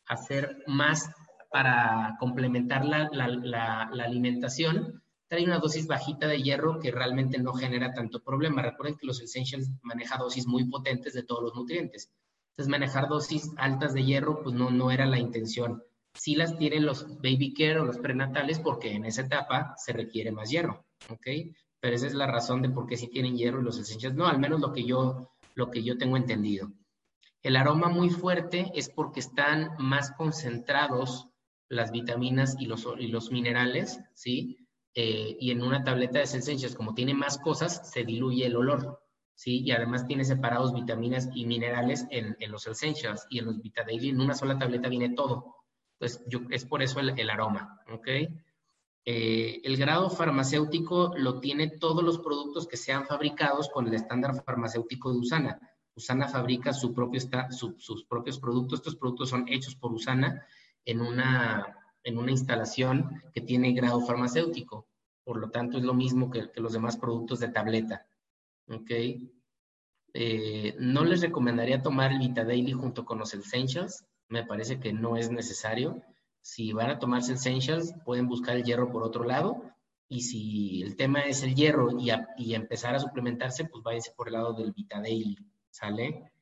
a 0.07 0.17
ser 0.17 0.63
más 0.67 1.11
para 1.51 2.17
complementar 2.19 2.85
la, 2.85 3.09
la, 3.13 3.83
alimentación, 4.05 5.03
trae 5.29 5.45
una 5.45 5.59
dosis 5.59 5.87
bajita 5.87 6.27
de 6.27 6.43
hierro 6.43 6.79
que 6.81 6.91
realmente 6.91 7.39
no 7.39 7.53
genera 7.53 7.93
tanto 7.93 8.23
problema. 8.23 8.63
Recuerden 8.63 8.97
que 8.97 9.07
los 9.07 9.21
Essentials 9.21 9.71
maneja 9.83 10.19
dosis 10.19 10.47
muy 10.47 10.65
potentes 10.65 11.15
de 11.15 11.23
todos 11.23 11.43
los 11.43 11.55
nutrientes. 11.55 12.11
Entonces, 12.57 12.71
manejar 12.71 13.09
dosis 13.09 13.53
altas 13.59 13.93
de 13.93 14.03
hierro, 14.03 14.43
pues 14.43 14.55
no, 14.55 14.71
no 14.71 14.91
era 14.91 15.05
la 15.05 15.19
intención. 15.19 15.83
Sí 16.15 16.37
las 16.37 16.57
tienen 16.57 16.87
los 16.87 17.07
baby 17.17 17.53
care 17.53 17.79
o 17.81 17.85
los 17.85 17.99
prenatales 17.99 18.59
porque 18.61 18.93
en 18.93 19.05
esa 19.05 19.23
etapa 19.23 19.75
se 19.77 19.93
requiere 19.93 20.33
más 20.33 20.49
hierro, 20.49 20.87
¿ok? 21.11 21.27
Pero 21.81 21.95
esa 21.95 22.07
es 22.07 22.15
la 22.15 22.27
razón 22.27 22.63
de 22.63 22.71
por 22.71 22.87
qué 22.87 22.97
sí 22.97 23.09
tienen 23.09 23.37
hierro 23.37 23.61
y 23.61 23.65
los 23.65 23.79
Essentials 23.79 24.17
no, 24.17 24.27
al 24.27 24.39
menos 24.39 24.61
lo 24.61 24.73
que 24.73 24.85
yo, 24.85 25.33
lo 25.55 25.71
que 25.71 25.83
yo 25.83 25.99
tengo 25.99 26.17
entendido. 26.17 26.73
El 27.43 27.57
aroma 27.57 27.91
muy 27.91 28.09
fuerte 28.09 28.73
es 28.75 28.89
porque 28.89 29.21
están 29.21 29.73
más 29.79 30.13
concentrados 30.13 31.29
las 31.69 31.93
vitaminas 31.93 32.57
y 32.59 32.65
los, 32.65 32.89
y 32.99 33.09
los 33.09 33.31
minerales, 33.31 34.01
¿sí? 34.15 34.67
Eh, 34.95 35.37
y 35.39 35.51
en 35.51 35.63
una 35.63 35.85
tableta 35.85 36.19
de 36.19 36.25
Essentials, 36.25 36.75
como 36.75 36.95
tiene 36.95 37.13
más 37.13 37.37
cosas, 37.37 37.91
se 37.91 38.05
diluye 38.05 38.47
el 38.47 38.57
olor, 38.57 38.99
¿sí? 39.37 39.61
Y 39.61 39.71
además 39.71 40.09
tiene 40.09 40.25
separados 40.25 40.75
vitaminas 40.75 41.29
y 41.33 41.47
minerales 41.47 42.07
en, 42.11 42.37
en 42.41 42.51
los 42.51 42.67
Essentials 42.67 43.27
y 43.31 43.39
en 43.39 43.45
los 43.45 43.63
Vita 43.63 43.85
Daily. 43.85 44.09
En 44.09 44.21
una 44.21 44.35
sola 44.35 44.59
tableta 44.59 44.89
viene 44.89 45.11
todo. 45.11 45.55
Entonces, 45.99 46.27
es 46.51 46.65
por 46.65 46.83
eso 46.83 47.01
el, 47.01 47.31
aroma, 47.31 47.81
¿ok? 47.91 48.09
Eh, 49.09 49.61
el 49.63 49.77
grado 49.77 50.11
farmacéutico 50.11 51.15
lo 51.17 51.39
tiene 51.41 51.69
todos 51.69 52.03
los 52.03 52.19
productos 52.19 52.67
que 52.67 52.77
sean 52.77 53.07
fabricados 53.07 53.71
con 53.71 53.87
el 53.87 53.95
estándar 53.95 54.43
farmacéutico 54.45 55.13
de 55.13 55.19
Usana. 55.19 55.61
Usana 55.95 56.29
fabrica 56.29 56.73
sus 56.73 56.93
propios 56.93 57.29
productos. 58.41 58.81
Estos 58.81 58.97
productos 58.97 59.31
son 59.31 59.47
hechos 59.49 59.77
por 59.77 59.93
Usana 59.93 60.45
en 60.85 61.01
una, 61.01 61.79
en 62.03 62.19
una 62.19 62.31
instalación 62.31 63.23
que 63.33 63.41
tiene 63.41 63.73
grado 63.73 64.01
farmacéutico. 64.01 64.89
Por 65.25 65.39
lo 65.39 65.51
tanto, 65.51 65.79
es 65.79 65.85
lo 65.85 65.95
mismo 65.95 66.31
que, 66.31 66.51
los 66.57 66.75
demás 66.75 66.99
productos 66.99 67.41
de 67.41 67.49
tableta. 67.49 68.07
¿Ok? 68.69 68.91
Eh, 70.19 70.75
no 70.79 71.05
les 71.05 71.21
recomendaría 71.21 71.83
tomar 71.83 72.13
el 72.13 72.19
Vita 72.19 72.45
Daily 72.45 72.73
junto 72.73 73.05
con 73.05 73.19
los 73.19 73.35
Essentials. 73.35 74.05
Me 74.29 74.45
parece 74.45 74.81
que 74.81 74.93
no 74.93 75.17
es 75.17 75.31
necesario. 75.31 76.03
Si 76.41 76.73
van 76.73 76.91
a 76.91 76.99
tomarse 76.99 77.35
Essentials, 77.35 77.95
pueden 78.05 78.29
buscar 78.29 78.57
el 78.57 78.65
hierro 78.65 78.91
por 78.91 79.03
otro 79.03 79.25
lado. 79.25 79.63
Y 80.09 80.23
si 80.23 80.83
el 80.83 80.97
tema 80.97 81.21
es 81.21 81.43
el 81.43 81.55
hierro 81.55 81.91
y, 81.99 82.11
y 82.39 82.55
empezar 82.55 82.95
a 82.95 83.01
suplementarse, 83.01 83.65
pues 83.65 83.83
váyanse 83.83 84.13
por 84.17 84.29
el 84.29 84.35
lado 84.35 84.53
del 84.53 84.73
Vita 84.73 85.01
Daily. 85.01 85.37
¿Sale? 85.71 86.33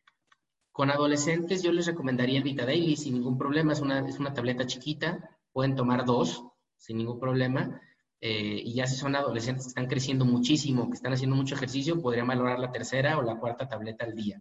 Con 0.70 0.90
adolescentes 0.90 1.62
yo 1.62 1.72
les 1.72 1.87
recomendaría 1.87 2.38
el 2.38 2.44
Vita 2.44 2.66
Daily 2.66 2.96
sin 2.96 3.14
ningún 3.14 3.38
problema. 3.38 3.72
Es 3.72 3.80
una, 3.80 4.06
es 4.08 4.18
una 4.18 4.34
tableta 4.34 4.66
chiquita. 4.66 5.30
Pueden 5.52 5.74
tomar 5.74 6.04
dos 6.04 6.44
sin 6.76 6.98
ningún 6.98 7.18
problema. 7.18 7.80
Eh, 8.26 8.62
y 8.64 8.72
ya 8.72 8.87
si 8.87 8.96
son 8.96 9.14
adolescentes 9.14 9.66
que 9.66 9.68
están 9.68 9.87
creciendo 9.87 10.24
muchísimo, 10.24 10.88
que 10.88 10.96
están 10.96 11.12
haciendo 11.12 11.37
mucho 11.37 11.56
ejercicio, 11.56 12.00
podrían 12.00 12.26
valorar 12.26 12.58
la 12.58 12.72
tercera 12.72 13.18
o 13.18 13.22
la 13.22 13.37
cuarta 13.37 13.68
tableta 13.68 14.06
al 14.06 14.14
día. 14.14 14.40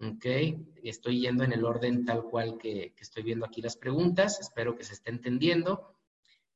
¿Ok? 0.00 0.24
Estoy 0.84 1.20
yendo 1.20 1.42
en 1.42 1.52
el 1.52 1.64
orden 1.64 2.04
tal 2.04 2.22
cual 2.22 2.56
que, 2.56 2.94
estoy 2.96 3.24
viendo 3.24 3.44
aquí 3.44 3.62
las 3.62 3.76
preguntas. 3.76 4.38
Espero 4.38 4.76
que 4.76 4.84
se 4.84 4.94
esté 4.94 5.10
entendiendo. 5.10 5.96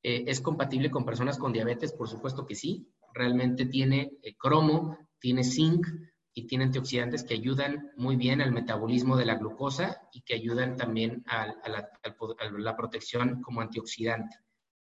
Eh, 0.01 0.23
¿Es 0.29 0.41
compatible 0.41 0.93
con 0.93 1.05
personas 1.05 1.39
con 1.39 1.53
diabetes? 1.53 1.93
Por 1.93 2.09
supuesto 2.09 2.47
que 2.47 2.55
sí. 2.55 2.89
Realmente 3.13 3.67
tiene 3.67 4.13
eh, 4.23 4.37
cromo, 4.37 4.97
tiene 5.19 5.43
zinc, 5.43 5.89
y 6.37 6.47
tiene 6.47 6.65
antioxidantes 6.65 7.25
que 7.25 7.35
ayudan 7.35 7.91
muy 7.97 8.15
bien 8.15 8.41
al 8.41 8.53
metabolismo 8.53 9.17
de 9.17 9.25
la 9.25 9.37
glucosa 9.37 10.09
y 10.13 10.23
que 10.23 10.35
ayudan 10.35 10.77
también 10.77 11.25
a, 11.27 11.47
la, 11.69 12.77
protección 12.77 13.41
como 13.41 13.61
antioxidante. 13.61 14.37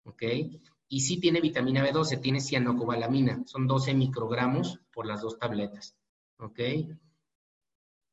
¿Ok? 0.04 0.22
Y 0.88 1.00
sí 1.00 1.20
tiene 1.20 1.40
vitamina 1.40 1.86
B12, 1.86 2.20
tiene 2.20 2.40
cianocobalamina, 2.40 3.42
son 3.46 3.66
12 3.66 3.94
microgramos 3.94 4.80
por 4.92 5.06
las 5.06 5.20
dos 5.20 5.38
tabletas. 5.38 5.96
¿Ok? 6.38 6.60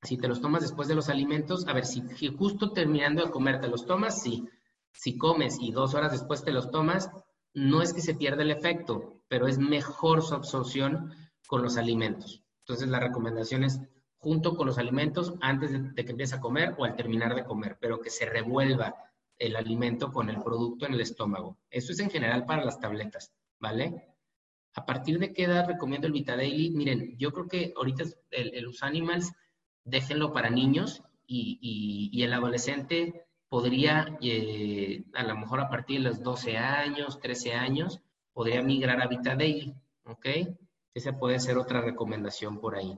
Si 0.02 0.18
te 0.18 0.28
los 0.28 0.42
tomas 0.42 0.62
después 0.62 0.88
de 0.88 0.96
los 0.96 1.10
alimentos, 1.10 1.68
a 1.68 1.74
ver, 1.74 1.86
si, 1.86 2.04
justo 2.38 2.72
terminando 2.72 3.24
de 3.24 3.32
comer 3.32 3.60
te 3.60 3.68
los 3.68 3.86
tomas, 3.86 4.22
sí. 4.22 4.48
Si 4.92 5.18
comes 5.18 5.58
y 5.60 5.72
dos 5.72 5.94
horas 5.96 6.12
después 6.12 6.44
te 6.44 6.52
los 6.52 6.70
tomas, 6.70 7.10
no 7.54 7.82
es 7.82 7.94
que 7.94 8.02
se 8.02 8.14
pierda 8.14 8.44
el 8.44 8.52
efecto, 8.52 9.22
pero 9.28 9.48
es 9.48 9.58
mejor 9.58 10.22
su 10.22 10.36
absorción 10.36 11.12
con 11.48 11.64
los 11.64 11.78
alimentos. 11.78 12.44
Entonces, 12.60 12.88
la 12.88 13.00
recomendación 13.00 13.64
es 13.64 13.80
junto 14.18 14.56
con 14.56 14.68
los 14.68 14.78
alimentos 14.78 15.36
antes 15.40 15.72
de, 15.72 16.04
que 16.04 16.12
empieces 16.12 16.38
a 16.38 16.42
comer 16.42 16.76
o 16.78 16.86
al 16.86 16.96
terminar 16.96 17.36
de 17.36 17.46
comer, 17.46 17.78
pero 17.80 18.00
que 18.00 18.10
se 18.10 18.26
revuelva 18.26 18.96
el 19.38 19.56
alimento 19.56 20.12
con 20.12 20.30
el 20.30 20.42
producto 20.42 20.86
en 20.86 20.94
el 20.94 21.02
estómago. 21.02 21.58
Eso 21.70 21.92
es 21.92 22.00
en 22.00 22.10
general 22.10 22.46
para 22.46 22.64
las 22.64 22.80
tabletas, 22.80 23.34
¿vale? 23.60 24.16
¿A 24.76 24.86
partir 24.86 25.20
de 25.20 25.34
qué 25.34 25.44
edad 25.44 25.68
recomiendo 25.68 26.08
el 26.08 26.14
Vita 26.14 26.36
Daily? 26.36 26.72
Miren, 26.72 27.18
yo 27.18 27.32
creo 27.32 27.48
que 27.48 27.74
ahorita 27.76 28.04
el, 28.32 28.54
el 28.54 28.72
Animals, 28.82 29.32
déjenlo 29.84 30.34
para 30.34 30.50
niños 30.50 31.04
y, 31.28 32.22
el 32.22 32.34
adolescente 32.34 33.26
podría, 33.48 34.18
eh, 34.22 35.06
a 35.14 35.24
lo 35.24 35.38
mejor 35.38 35.62
a 35.62 35.70
partir 35.70 36.00
de 36.00 36.10
los 36.10 36.22
12 36.22 36.58
años, 36.58 37.20
13 37.20 37.54
años, 37.54 38.02
podría 38.34 38.62
migrar 38.62 39.02
a 39.02 39.08
Vita 39.08 39.36
Daily, 39.36 39.74
¿ok? 40.04 40.26
Esa 40.94 41.18
puede 41.18 41.40
ser 41.40 41.58
otra 41.58 41.82
recomendación 41.82 42.60
por 42.60 42.76
ahí. 42.76 42.98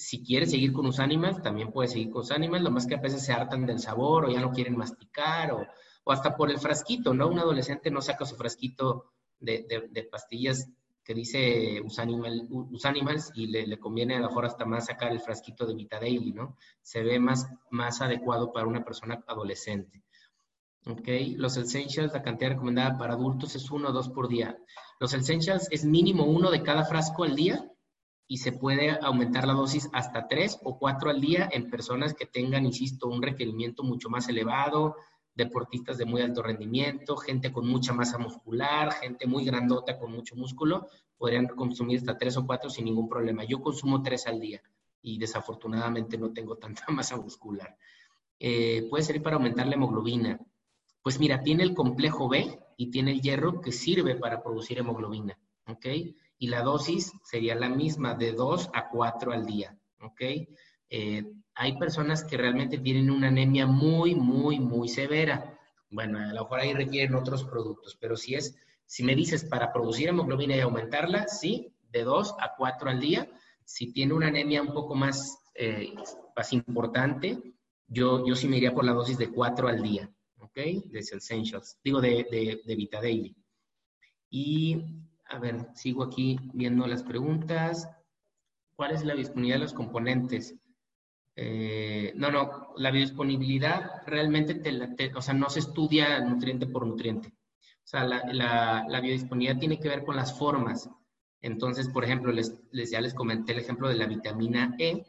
Si 0.00 0.22
quieres 0.22 0.50
seguir 0.50 0.72
con 0.72 0.86
Usanimal, 0.86 1.42
también 1.42 1.70
puedes 1.70 1.92
seguir 1.92 2.10
con 2.10 2.22
Usanimal, 2.22 2.64
lo 2.64 2.70
más 2.70 2.86
que 2.86 2.94
a 2.94 3.00
veces 3.00 3.22
se 3.22 3.34
hartan 3.34 3.66
del 3.66 3.78
sabor 3.78 4.24
o 4.24 4.30
ya 4.30 4.40
no 4.40 4.50
quieren 4.50 4.74
masticar 4.74 5.52
o, 5.52 5.66
hasta 6.06 6.36
por 6.36 6.50
el 6.50 6.58
frasquito, 6.58 7.12
¿no? 7.12 7.28
Un 7.28 7.38
adolescente 7.38 7.90
no 7.90 8.00
saca 8.00 8.24
su 8.24 8.34
frasquito 8.34 9.12
de, 9.38 10.08
pastillas 10.10 10.70
que 11.04 11.12
dice 11.12 11.82
Usanimal, 11.82 12.48
Usanimals 12.50 13.30
y 13.34 13.48
le, 13.48 13.78
conviene 13.78 14.16
a 14.16 14.20
lo 14.20 14.28
mejor 14.28 14.46
hasta 14.46 14.64
más 14.64 14.86
sacar 14.86 15.12
el 15.12 15.20
frasquito 15.20 15.66
de 15.66 15.74
Vita 15.74 16.00
Daily, 16.00 16.32
¿no? 16.32 16.56
Se 16.80 17.02
ve 17.02 17.18
más, 17.18 17.46
más 17.70 18.00
adecuado 18.00 18.52
para 18.52 18.66
una 18.66 18.82
persona 18.82 19.22
adolescente. 19.26 20.02
¿Ok? 20.86 21.08
Los 21.36 21.58
essentials, 21.58 22.14
la 22.14 22.22
cantidad 22.22 22.52
recomendada 22.52 22.96
para 22.96 23.12
adultos 23.12 23.54
es 23.54 23.70
uno 23.70 23.90
o 23.90 23.92
dos 23.92 24.08
por 24.08 24.28
día. 24.28 24.56
Los 24.98 25.12
essentials 25.12 25.68
es 25.70 25.84
mínimo 25.84 26.24
uno 26.24 26.50
de 26.50 26.62
cada 26.62 26.86
frasco 26.86 27.24
al 27.24 27.36
día 27.36 27.70
y 28.30 28.36
se 28.36 28.52
puede 28.52 28.96
aumentar 29.02 29.44
la 29.44 29.54
dosis 29.54 29.90
hasta 29.92 30.28
tres 30.28 30.60
o 30.62 30.78
cuatro 30.78 31.10
al 31.10 31.20
día 31.20 31.48
en 31.50 31.68
personas 31.68 32.14
que 32.14 32.26
tengan, 32.26 32.64
insisto, 32.64 33.08
un 33.08 33.20
requerimiento 33.20 33.82
mucho 33.82 34.08
más 34.08 34.28
elevado, 34.28 34.94
deportistas 35.34 35.98
de 35.98 36.04
muy 36.04 36.22
alto 36.22 36.40
rendimiento, 36.40 37.16
gente 37.16 37.50
con 37.50 37.66
mucha 37.66 37.92
masa 37.92 38.18
muscular, 38.18 38.92
gente 38.92 39.26
muy 39.26 39.44
grandota 39.44 39.98
con 39.98 40.12
mucho 40.12 40.36
músculo, 40.36 40.86
podrían 41.18 41.48
consumir 41.48 41.98
hasta 41.98 42.16
tres 42.16 42.36
o 42.36 42.46
cuatro 42.46 42.70
sin 42.70 42.84
ningún 42.84 43.08
problema. 43.08 43.42
Yo 43.42 43.60
consumo 43.60 44.00
tres 44.00 44.28
al 44.28 44.38
día 44.38 44.62
y 45.02 45.18
desafortunadamente 45.18 46.16
no 46.16 46.32
tengo 46.32 46.56
tanta 46.56 46.84
masa 46.92 47.16
muscular. 47.16 47.76
Eh, 48.38 48.86
puede 48.88 49.02
servir 49.02 49.24
para 49.24 49.34
aumentar 49.34 49.66
la 49.66 49.74
hemoglobina. 49.74 50.38
Pues 51.02 51.18
mira, 51.18 51.42
tiene 51.42 51.64
el 51.64 51.74
complejo 51.74 52.28
B, 52.28 52.60
y 52.80 52.90
tiene 52.90 53.10
el 53.10 53.20
hierro 53.20 53.60
que 53.60 53.72
sirve 53.72 54.14
para 54.14 54.42
producir 54.42 54.78
hemoglobina, 54.78 55.38
¿ok? 55.66 55.84
Y 56.40 56.48
la 56.48 56.62
dosis 56.62 57.12
sería 57.22 57.54
la 57.54 57.68
misma, 57.68 58.14
de 58.14 58.32
2 58.32 58.70
a 58.72 58.88
4 58.88 59.32
al 59.32 59.44
día, 59.44 59.78
¿ok? 60.00 60.20
Eh, 60.88 61.24
hay 61.54 61.78
personas 61.78 62.24
que 62.24 62.38
realmente 62.38 62.78
tienen 62.78 63.10
una 63.10 63.28
anemia 63.28 63.66
muy, 63.66 64.14
muy, 64.14 64.58
muy 64.58 64.88
severa. 64.88 65.58
Bueno, 65.90 66.18
a 66.18 66.32
lo 66.32 66.42
mejor 66.42 66.60
ahí 66.60 66.72
requieren 66.72 67.14
otros 67.14 67.44
productos, 67.44 67.98
pero 68.00 68.16
si 68.16 68.36
es, 68.36 68.56
si 68.86 69.02
me 69.02 69.14
dices 69.14 69.44
para 69.44 69.70
producir 69.70 70.08
hemoglobina 70.08 70.56
y 70.56 70.60
aumentarla, 70.60 71.28
sí, 71.28 71.74
de 71.90 72.04
2 72.04 72.36
a 72.40 72.54
4 72.56 72.88
al 72.88 73.00
día. 73.00 73.30
Si 73.64 73.92
tiene 73.92 74.14
una 74.14 74.28
anemia 74.28 74.62
un 74.62 74.72
poco 74.72 74.94
más, 74.94 75.38
eh, 75.54 75.92
más 76.34 76.52
importante, 76.54 77.38
yo, 77.86 78.26
yo 78.26 78.34
sí 78.34 78.48
me 78.48 78.56
iría 78.56 78.72
por 78.72 78.86
la 78.86 78.92
dosis 78.92 79.18
de 79.18 79.30
4 79.30 79.68
al 79.68 79.82
día, 79.82 80.10
¿ok? 80.38 80.56
De 80.56 81.00
Essentials, 81.00 81.78
digo 81.84 82.00
de, 82.00 82.26
de, 82.30 82.62
de. 82.64 83.34
Y, 84.30 84.84
a 85.30 85.38
ver, 85.38 85.68
sigo 85.74 86.02
aquí 86.02 86.38
viendo 86.52 86.86
las 86.86 87.02
preguntas. 87.02 87.88
¿Cuál 88.74 88.92
es 88.92 89.04
la 89.04 89.14
disponibilidad 89.14 89.56
de 89.56 89.64
los 89.64 89.72
componentes? 89.72 90.56
Eh, 91.36 92.12
no, 92.16 92.30
no, 92.30 92.74
la 92.76 92.90
biodisponibilidad 92.90 94.02
realmente, 94.06 94.54
te, 94.54 95.14
o 95.14 95.22
sea, 95.22 95.34
no 95.34 95.48
se 95.48 95.60
estudia 95.60 96.20
nutriente 96.20 96.66
por 96.66 96.86
nutriente. 96.86 97.28
O 97.28 97.86
sea, 97.90 98.04
la, 98.04 99.00
biodisponibilidad 99.00 99.58
tiene 99.58 99.78
que 99.78 99.88
ver 99.88 100.04
con 100.04 100.16
las 100.16 100.36
formas. 100.36 100.90
Entonces, 101.40 101.88
por 101.88 102.04
ejemplo, 102.04 102.32
les, 102.32 102.58
ya 102.72 103.00
les 103.00 103.14
comenté 103.14 103.52
el 103.52 103.60
ejemplo 103.60 103.88
de 103.88 103.96
la 103.96 104.06
vitamina 104.06 104.74
E, 104.78 105.06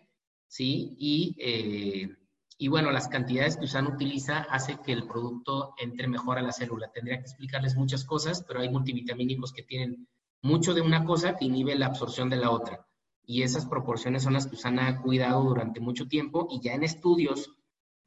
¿sí? 0.48 0.96
Y 0.98 1.36
eh, 1.40 2.16
y 2.62 2.68
bueno, 2.68 2.92
las 2.92 3.08
cantidades 3.08 3.58
que 3.58 3.66
USAN 3.66 3.88
utiliza 3.88 4.42
hace 4.42 4.78
que 4.86 4.92
el 4.92 5.08
producto 5.08 5.74
entre 5.80 6.08
mejor 6.08 6.38
a 6.38 6.44
la 6.44 6.52
célula. 6.52 6.92
Tendría 6.92 7.18
que 7.18 7.24
explicarles 7.24 7.76
muchas 7.76 8.06
cosas, 8.06 8.46
pero 8.48 8.60
hay 8.60 8.70
multivitamínicos 8.70 9.52
que 9.52 9.64
tienen 9.64 10.08
mucho 10.44 10.76
de 10.76 10.82
una 10.82 11.04
cosa 11.04 11.36
que 11.36 11.46
inhibe 11.46 11.74
la 11.74 11.88
absorción 11.88 12.30
de 12.30 12.36
la 12.36 12.52
otra. 12.52 12.86
y 13.26 13.42
esas 13.42 13.66
proporciones 13.66 14.22
son 14.22 14.34
las 14.34 14.46
que 14.46 14.56
Usana 14.56 14.88
ha 14.88 15.02
cuidado 15.02 15.44
durante 15.44 15.80
mucho 15.80 16.08
tiempo 16.08 16.48
y 16.52 16.62
ya 16.62 16.74
en 16.74 16.84
estudios 16.84 17.50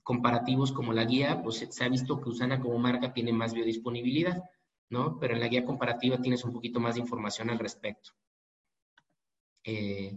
comparativos 0.04 0.70
como 0.70 0.92
la 0.92 1.04
guía, 1.04 1.42
pues 1.42 1.66
se 1.68 1.84
ha 1.84 1.88
visto 1.88 2.20
que 2.20 2.28
Usana 2.28 2.60
como 2.60 2.78
marca 2.78 3.12
tiene 3.12 3.32
más 3.32 3.54
biodisponibilidad, 3.54 4.44
¿no? 4.88 5.18
Pero 5.18 5.34
en 5.34 5.40
la 5.40 5.48
guía 5.48 5.64
comparativa 5.64 6.22
tienes 6.22 6.44
un 6.44 6.52
poquito 6.52 6.78
más 6.78 6.94
de 6.94 7.00
información 7.00 7.50
al 7.50 7.58
respecto. 7.58 8.10
Eh, 9.64 10.16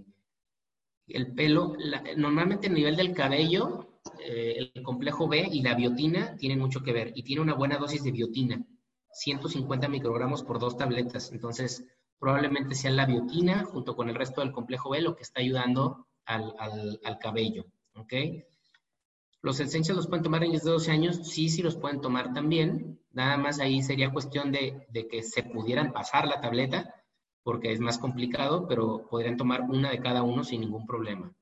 el 1.08 1.34
pelo, 1.34 1.76
normalmente 2.18 2.68
a 2.68 2.72
nivel 2.72 2.96
del 2.96 3.16
cabello, 3.16 3.97
eh, 4.20 4.72
el 4.74 4.84
complejo 4.84 5.28
B 5.28 5.48
y 5.52 5.62
la 5.62 5.76
biotina 5.76 6.36
tienen 6.38 6.60
mucho 6.60 6.84
que 6.84 6.94
ver 6.94 7.12
y 7.16 7.24
tiene 7.24 7.42
una 7.42 7.54
buena 7.54 7.78
dosis 7.78 8.04
de 8.04 8.12
biotina, 8.12 8.66
150 9.12 9.88
microgramos 9.88 10.44
por 10.44 10.60
dos 10.60 10.78
tabletas. 10.78 11.32
Entonces, 11.32 11.86
probablemente 12.20 12.76
sea 12.76 12.92
la 12.92 13.06
biotina 13.06 13.64
junto 13.66 13.96
con 13.96 14.10
el 14.10 14.16
resto 14.16 14.42
del 14.42 14.52
complejo 14.52 14.90
B 14.90 15.02
lo 15.02 15.16
que 15.16 15.24
está 15.24 15.42
ayudando 15.42 16.08
al, 16.26 16.54
al, 17.04 17.18
cabello. 17.20 17.66
¿Ok? 17.96 18.14
Los 19.42 19.60
essentials 19.60 19.98
los 19.98 20.08
pueden 20.08 20.24
tomar 20.24 20.44
en 20.44 20.52
de 20.52 20.60
12 20.60 20.92
años, 20.92 21.28
sí, 21.30 21.50
sí 21.50 21.62
los 21.62 21.78
pueden 21.78 22.02
tomar 22.02 22.34
también. 22.34 23.00
Nada 23.12 23.38
más 23.38 23.60
ahí 23.60 23.82
sería 23.82 24.12
cuestión 24.12 24.52
de, 24.52 24.88
de 24.90 25.08
que 25.08 25.24
se 25.24 25.44
pudieran 25.44 25.94
pasar 25.94 26.28
la 26.28 26.42
tableta, 26.42 26.94
porque 27.44 27.72
es 27.72 27.80
más 27.80 27.98
complicado, 27.98 28.68
pero 28.68 29.08
podrían 29.10 29.38
tomar 29.38 29.62
una 29.62 29.90
de 29.90 30.00
cada 30.00 30.22
uno 30.22 30.44
sin 30.44 30.62
ningún 30.62 30.86
problema. 30.86 31.34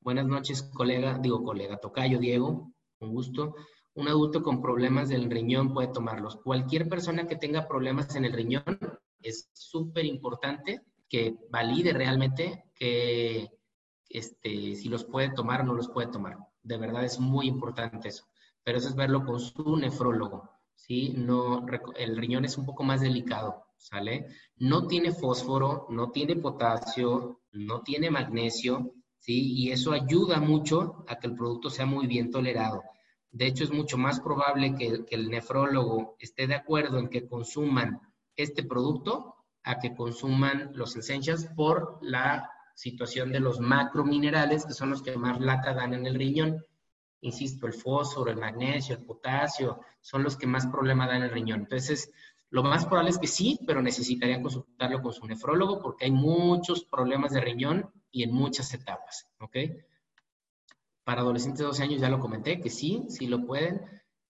Buenas 0.00 0.26
noches, 0.26 0.62
colega, 0.62 1.18
digo 1.18 1.42
colega, 1.42 1.78
tocayo, 1.78 2.18
Diego, 2.18 2.72
un 3.00 3.10
gusto. 3.12 3.54
Un 3.94 4.08
adulto 4.08 4.42
con 4.42 4.62
problemas 4.62 5.08
del 5.08 5.28
riñón 5.28 5.74
puede 5.74 5.88
tomarlos. 5.88 6.36
Cualquier 6.36 6.88
persona 6.88 7.26
que 7.26 7.36
tenga 7.36 7.66
problemas 7.66 8.14
en 8.14 8.24
el 8.24 8.32
riñón 8.32 8.62
es 9.20 9.50
súper 9.52 10.04
importante 10.04 10.82
que 11.08 11.36
valide 11.50 11.92
realmente 11.92 12.64
que 12.74 13.50
este, 14.08 14.76
si 14.76 14.88
los 14.88 15.04
puede 15.04 15.30
tomar 15.30 15.62
o 15.62 15.64
no 15.64 15.74
los 15.74 15.88
puede 15.88 16.08
tomar. 16.08 16.38
De 16.62 16.76
verdad 16.76 17.04
es 17.04 17.18
muy 17.18 17.48
importante 17.48 18.08
eso. 18.08 18.24
Pero 18.62 18.78
eso 18.78 18.88
es 18.88 18.94
verlo 18.94 19.24
con 19.24 19.40
su 19.40 19.76
nefrólogo. 19.76 20.48
¿sí? 20.76 21.12
No, 21.16 21.66
el 21.96 22.16
riñón 22.16 22.44
es 22.44 22.56
un 22.56 22.64
poco 22.64 22.84
más 22.84 23.00
delicado, 23.00 23.66
¿sale? 23.76 24.28
No 24.56 24.86
tiene 24.86 25.12
fósforo, 25.12 25.86
no 25.90 26.12
tiene 26.12 26.36
potasio, 26.36 27.40
no 27.52 27.82
tiene 27.82 28.10
magnesio, 28.10 28.94
Y 29.30 29.70
eso 29.70 29.92
ayuda 29.92 30.40
mucho 30.40 31.04
a 31.06 31.18
que 31.18 31.26
el 31.26 31.34
producto 31.34 31.68
sea 31.70 31.86
muy 31.86 32.06
bien 32.06 32.30
tolerado. 32.30 32.82
De 33.30 33.46
hecho, 33.46 33.64
es 33.64 33.70
mucho 33.70 33.98
más 33.98 34.20
probable 34.20 34.74
que, 34.74 35.04
que 35.04 35.14
el 35.14 35.28
nefrólogo 35.28 36.16
esté 36.18 36.46
de 36.46 36.54
acuerdo 36.54 36.98
en 36.98 37.08
que 37.08 37.28
consuman 37.28 38.00
este 38.36 38.62
producto 38.62 39.34
a 39.64 39.78
que 39.78 39.94
consuman 39.94 40.70
los 40.74 40.96
essentials 40.96 41.46
por 41.54 41.98
la 42.00 42.50
situación 42.74 43.30
de 43.32 43.40
los 43.40 43.60
macrominerales, 43.60 44.64
que 44.64 44.72
son 44.72 44.90
los 44.90 45.02
que 45.02 45.16
más 45.16 45.40
lata 45.40 45.74
dan 45.74 45.92
en 45.92 46.06
el 46.06 46.14
riñón. 46.14 46.64
Insisto, 47.20 47.66
el 47.66 47.74
fósforo, 47.74 48.30
el 48.30 48.38
magnesio, 48.38 48.96
el 48.96 49.04
potasio, 49.04 49.80
son 50.00 50.22
los 50.22 50.36
que 50.36 50.46
más 50.46 50.66
problema 50.68 51.06
dan 51.06 51.18
en 51.18 51.22
el 51.24 51.30
riñón. 51.32 51.60
Entonces, 51.60 52.10
lo 52.50 52.62
más 52.62 52.86
probable 52.86 53.10
es 53.10 53.18
que 53.18 53.26
sí, 53.26 53.58
pero 53.66 53.82
necesitarían 53.82 54.42
consultarlo 54.42 55.02
con 55.02 55.12
su 55.12 55.26
nefrólogo 55.26 55.80
porque 55.82 56.06
hay 56.06 56.10
muchos 56.10 56.84
problemas 56.84 57.32
de 57.32 57.40
riñón 57.40 57.90
y 58.10 58.22
en 58.22 58.32
muchas 58.32 58.72
etapas, 58.72 59.28
¿ok? 59.38 59.56
Para 61.04 61.20
adolescentes 61.20 61.60
de 61.60 61.66
12 61.66 61.82
años 61.82 62.00
ya 62.00 62.08
lo 62.08 62.20
comenté, 62.20 62.60
que 62.60 62.70
sí, 62.70 63.04
sí 63.08 63.26
lo 63.26 63.44
pueden. 63.44 63.82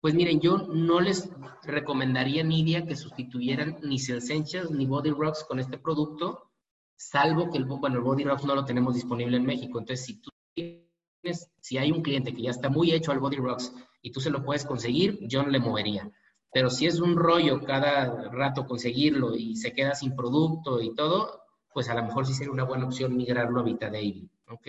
Pues 0.00 0.14
miren, 0.14 0.40
yo 0.40 0.58
no 0.58 1.00
les 1.00 1.28
recomendaría 1.64 2.42
Nidia 2.42 2.86
que 2.86 2.96
sustituyeran 2.96 3.78
ni 3.82 3.96
Essentials 3.96 4.70
ni 4.70 4.86
Body 4.86 5.10
Rocks 5.10 5.44
con 5.44 5.58
este 5.58 5.78
producto, 5.78 6.50
salvo 6.96 7.50
que 7.50 7.58
el, 7.58 7.64
bueno, 7.64 7.96
el 7.96 8.02
Body 8.02 8.24
Rocks 8.24 8.44
no 8.44 8.54
lo 8.54 8.64
tenemos 8.64 8.94
disponible 8.94 9.36
en 9.36 9.44
México. 9.44 9.78
Entonces, 9.78 10.06
si 10.06 10.20
tú 10.20 10.30
tienes, 10.54 11.50
si 11.60 11.76
hay 11.76 11.92
un 11.92 12.02
cliente 12.02 12.34
que 12.34 12.42
ya 12.42 12.50
está 12.50 12.70
muy 12.70 12.92
hecho 12.92 13.12
al 13.12 13.20
Body 13.20 13.36
Rocks 13.36 13.74
y 14.00 14.10
tú 14.10 14.20
se 14.20 14.30
lo 14.30 14.42
puedes 14.42 14.64
conseguir, 14.64 15.18
yo 15.22 15.42
no 15.42 15.50
le 15.50 15.58
movería. 15.58 16.10
Pero 16.52 16.70
si 16.70 16.86
es 16.86 17.00
un 17.00 17.16
rollo 17.16 17.62
cada 17.64 18.30
rato 18.30 18.66
conseguirlo 18.66 19.34
y 19.34 19.56
se 19.56 19.72
queda 19.72 19.94
sin 19.94 20.16
producto 20.16 20.80
y 20.80 20.94
todo, 20.94 21.42
pues 21.72 21.88
a 21.88 21.94
lo 21.94 22.04
mejor 22.04 22.26
sí 22.26 22.34
sería 22.34 22.52
una 22.52 22.64
buena 22.64 22.86
opción 22.86 23.16
migrarlo 23.16 23.60
a 23.60 23.90
Daily, 23.90 24.30
¿ok? 24.48 24.68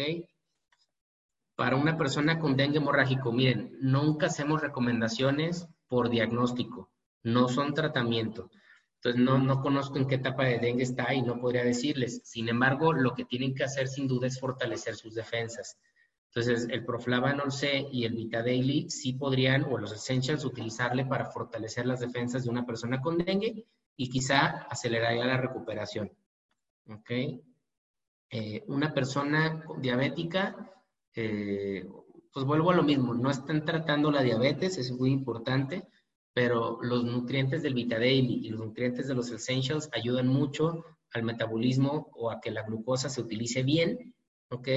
para 1.58 1.76
una 1.76 1.98
persona 1.98 2.40
con 2.40 2.56
dengue 2.56 2.78
hemorrágico, 2.78 3.32
miren, 3.32 3.76
nunca 3.82 4.28
hacemos 4.28 4.62
recomendaciones 4.62 5.68
por 5.88 6.12
diagnóstico, 6.12 6.92
no 7.24 7.50
son 7.50 7.74
tratamiento. 7.74 8.52
Entonces, 8.98 9.20
no, 9.20 9.40
no 9.40 9.60
conozco 9.64 9.98
en 9.98 10.08
qué 10.08 10.16
etapa 10.16 10.46
de 10.46 10.60
dengue 10.60 10.84
está 10.84 11.16
y 11.16 11.24
no 11.24 11.40
podría 11.40 11.64
decirles. 11.64 12.22
Sin 12.24 12.48
embargo, 12.48 12.94
lo 12.94 13.16
que 13.16 13.26
tienen 13.26 13.56
que 13.56 13.64
hacer 13.64 13.88
sin 13.88 14.08
duda 14.08 14.28
es 14.28 14.40
fortalecer 14.40 14.96
sus 14.96 15.16
defensas. 15.16 15.80
Entonces, 16.38 16.70
el 16.70 16.86
Proflavanol 16.86 17.52
C 17.52 17.88
y 17.92 18.06
el 18.06 18.14
Vita 18.14 18.44
Daily 18.44 18.92
sí 18.92 19.14
podrían, 19.14 19.64
o 19.64 19.80
los 19.80 19.92
Essentials, 19.92 20.46
utilizarle 20.46 21.04
para 21.04 21.32
fortalecer 21.32 21.88
las 21.88 22.00
defensas 22.00 22.44
de 22.44 22.52
una 22.52 22.64
persona 22.64 23.02
con 23.02 23.18
dengue 23.18 23.66
y 23.96 24.08
quizá 24.08 24.68
aceleraría 24.70 25.26
la 25.26 25.38
recuperación. 25.38 26.12
¿Ok? 26.90 27.10
Eh, 28.30 28.64
una 28.68 28.94
persona 28.94 29.66
diabética, 29.80 30.72
eh, 31.16 31.90
pues 32.32 32.46
vuelvo 32.46 32.70
a 32.70 32.76
lo 32.76 32.84
mismo, 32.84 33.16
no 33.16 33.32
están 33.32 33.66
tratando 33.66 34.12
la 34.12 34.22
diabetes, 34.22 34.78
es 34.78 34.92
muy 34.92 35.10
importante, 35.10 35.88
pero 36.34 36.78
los 36.84 37.04
nutrientes 37.04 37.64
del 37.64 37.74
Vita 37.74 37.98
Daily 37.98 38.46
y 38.46 38.50
los 38.50 38.60
nutrientes 38.60 39.08
de 39.08 39.16
los 39.16 39.32
Essentials 39.32 39.90
ayudan 39.92 40.28
mucho 40.28 40.86
al 41.14 41.24
metabolismo 41.24 42.12
o 42.14 42.30
a 42.30 42.40
que 42.40 42.52
la 42.52 42.62
glucosa 42.62 43.10
se 43.10 43.22
utilice 43.22 43.64
bien, 43.64 44.14
¿ok? 44.52 44.68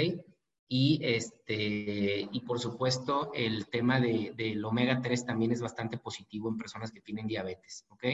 Y, 0.72 1.00
este, 1.02 2.28
y 2.30 2.40
por 2.46 2.60
supuesto, 2.60 3.32
el 3.34 3.66
tema 3.66 3.98
de, 3.98 4.32
del 4.36 4.64
omega 4.64 5.00
3 5.02 5.26
también 5.26 5.50
es 5.50 5.60
bastante 5.60 5.98
positivo 5.98 6.48
en 6.48 6.56
personas 6.56 6.92
que 6.92 7.00
tienen 7.00 7.26
diabetes, 7.26 7.84
¿ok? 7.88 8.04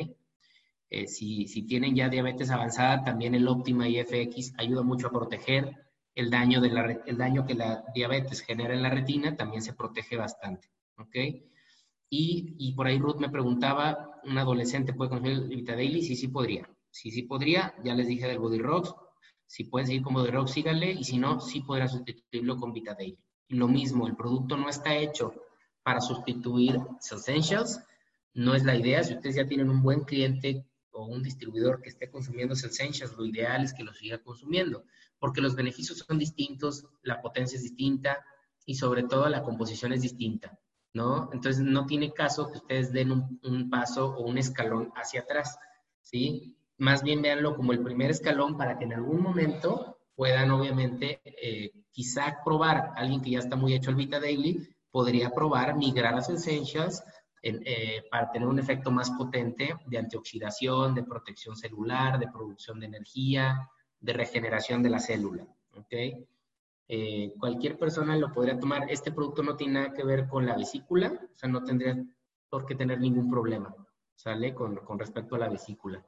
Eh, 0.89 1.07
si, 1.07 1.49
si, 1.49 1.67
tienen 1.67 1.95
ya 1.95 2.09
diabetes 2.09 2.51
avanzada, 2.51 3.05
también 3.05 3.35
el 3.35 3.47
Optima 3.47 3.87
IFX 3.87 4.55
ayuda 4.57 4.83
mucho 4.83 5.09
a 5.09 5.13
proteger 5.13 5.71
el 6.15 6.31
daño, 6.31 6.63
de 6.63 6.71
la, 6.71 7.03
el 7.05 7.19
daño 7.19 7.45
que 7.45 7.53
la 7.55 7.85
diabetes 7.95 8.41
genera 8.41 8.73
en 8.73 8.83
la 8.83 8.89
retina 8.89 9.37
también 9.37 9.61
se 9.61 9.75
protege 9.75 10.17
bastante. 10.17 10.71
¿Ok? 10.97 11.15
Y, 12.09 12.55
y 12.59 12.73
por 12.73 12.87
ahí 12.87 12.99
Ruth 12.99 13.19
me 13.19 13.29
preguntaba, 13.29 14.19
¿un 14.25 14.39
adolescente 14.39 14.95
puede 14.95 15.11
consumir 15.11 15.33
el 15.33 15.49
Vita 15.49 15.75
Daily? 15.75 16.03
Sí, 16.03 16.17
sí 16.17 16.29
podría. 16.29 16.67
Sí, 16.89 17.11
sí 17.11 17.25
podría. 17.25 17.75
Ya 17.85 17.95
les 17.95 18.09
dije 18.09 18.27
del 18.27 18.39
Body 18.39 18.61
Rocks. 18.61 18.95
Si 19.47 19.65
pueden 19.65 19.87
seguir 19.87 20.03
con 20.03 20.15
Body 20.15 20.31
Rocks, 20.31 20.53
síganle. 20.53 20.93
Y 20.93 21.05
si 21.05 21.19
no, 21.19 21.41
sí 21.41 21.61
podrá 21.61 21.89
sustituirlo 21.89 22.57
con 22.57 22.73
Vita 22.73 22.95
Daily. 22.95 23.19
Lo 23.49 23.69
mismo, 23.69 24.07
el 24.07 24.17
producto 24.17 24.57
no 24.57 24.69
está 24.69 24.95
hecho 24.97 25.35
para 25.83 26.01
sustituir 26.01 26.79
Essentials. 27.01 27.81
No 28.35 28.55
es 28.55 28.65
la 28.65 28.77
idea. 28.77 29.03
Si 29.05 29.15
ustedes 29.15 29.37
ya 29.37 29.47
tienen 29.47 29.71
un 29.71 29.83
buen 29.83 30.01
cliente 30.01 30.67
o 30.91 31.07
un 31.07 31.23
distribuidor 31.23 31.81
que 31.81 31.91
esté 31.91 32.11
consumiendo 32.11 32.55
Essentials, 32.55 33.17
lo 33.17 33.25
ideal 33.25 33.65
es 33.65 33.73
que 33.73 33.85
lo 33.85 33.93
siga 33.95 34.19
consumiendo 34.19 34.85
porque 35.19 35.41
los 35.41 35.55
beneficios 35.55 35.99
son 35.99 36.19
distintos, 36.19 36.87
la 37.03 37.21
potencia 37.21 37.57
es 37.57 37.63
distinta 37.63 38.25
y 38.65 38.75
sobre 38.75 39.05
todo 39.05 39.29
la 39.29 39.43
composición 39.43 39.93
es 39.93 40.03
distinta, 40.03 40.59
¿no? 40.93 41.31
Entonces 41.33 41.63
no 41.63 41.87
tiene 41.87 42.13
caso 42.13 42.51
que 42.51 42.59
ustedes 42.59 42.93
den 42.93 43.13
un, 43.13 43.71
paso 43.71 44.15
o 44.15 44.23
un 44.23 44.39
escalón 44.39 44.93
hacia 44.95 45.21
atrás, 45.21 45.59
¿sí? 46.01 46.57
Más 46.79 47.03
bien 47.03 47.23
véanlo 47.23 47.57
como 47.57 47.73
el 47.73 47.83
primer 47.83 48.11
escalón 48.11 48.57
para 48.57 48.79
que 48.79 48.85
en 48.85 48.93
algún 48.93 49.23
momento 49.23 49.99
puedan 50.15 50.51
obviamente 50.51 51.21
eh, 51.25 51.73
quizá 51.91 52.39
probar, 52.45 52.93
alguien 52.97 53.23
que 53.23 53.31
ya 53.31 53.39
está 53.39 53.57
muy 53.57 53.75
hecho 53.75 53.91
el 53.91 53.97
Vita 53.97 54.19
Daily, 54.19 54.69
podría 54.91 55.31
probar 55.31 55.77
migrar 55.77 56.13
a 56.13 56.17
las 56.17 56.29
Essentials 56.31 57.03
eh, 57.43 58.03
para 58.11 58.31
tener 58.33 58.49
un 58.49 58.59
efecto 58.59 58.91
más 58.91 59.11
potente 59.11 59.75
de 59.87 59.99
antioxidación, 59.99 60.95
de 60.95 61.05
protección 61.05 61.55
celular, 61.55 62.19
de 62.19 62.29
producción 62.29 62.81
de 62.81 62.87
energía, 62.87 63.69
de 64.01 64.13
regeneración 64.15 64.83
de 64.83 64.91
la 64.91 64.99
célula. 64.99 65.47
¿ok? 65.75 65.93
Eh, 66.89 67.35
cualquier 67.39 67.79
persona 67.79 68.17
lo 68.17 68.33
podría 68.33 68.59
tomar. 68.59 68.91
Este 68.91 69.13
producto 69.13 69.43
no 69.43 69.57
tiene 69.57 69.75
nada 69.75 69.93
que 69.93 70.05
ver 70.05 70.29
con 70.29 70.47
la 70.47 70.57
vesícula, 70.57 71.13
o 71.13 71.37
sea, 71.37 71.49
no 71.49 71.63
tendría 71.63 72.03
por 72.49 72.65
qué 72.65 72.75
tener 72.75 73.01
ningún 73.01 73.31
problema, 73.31 73.75
¿sale? 74.15 74.55
Con, 74.55 74.77
con 74.77 74.99
respecto 74.99 75.35
a 75.35 75.39
la 75.39 75.49
vesícula. 75.49 76.05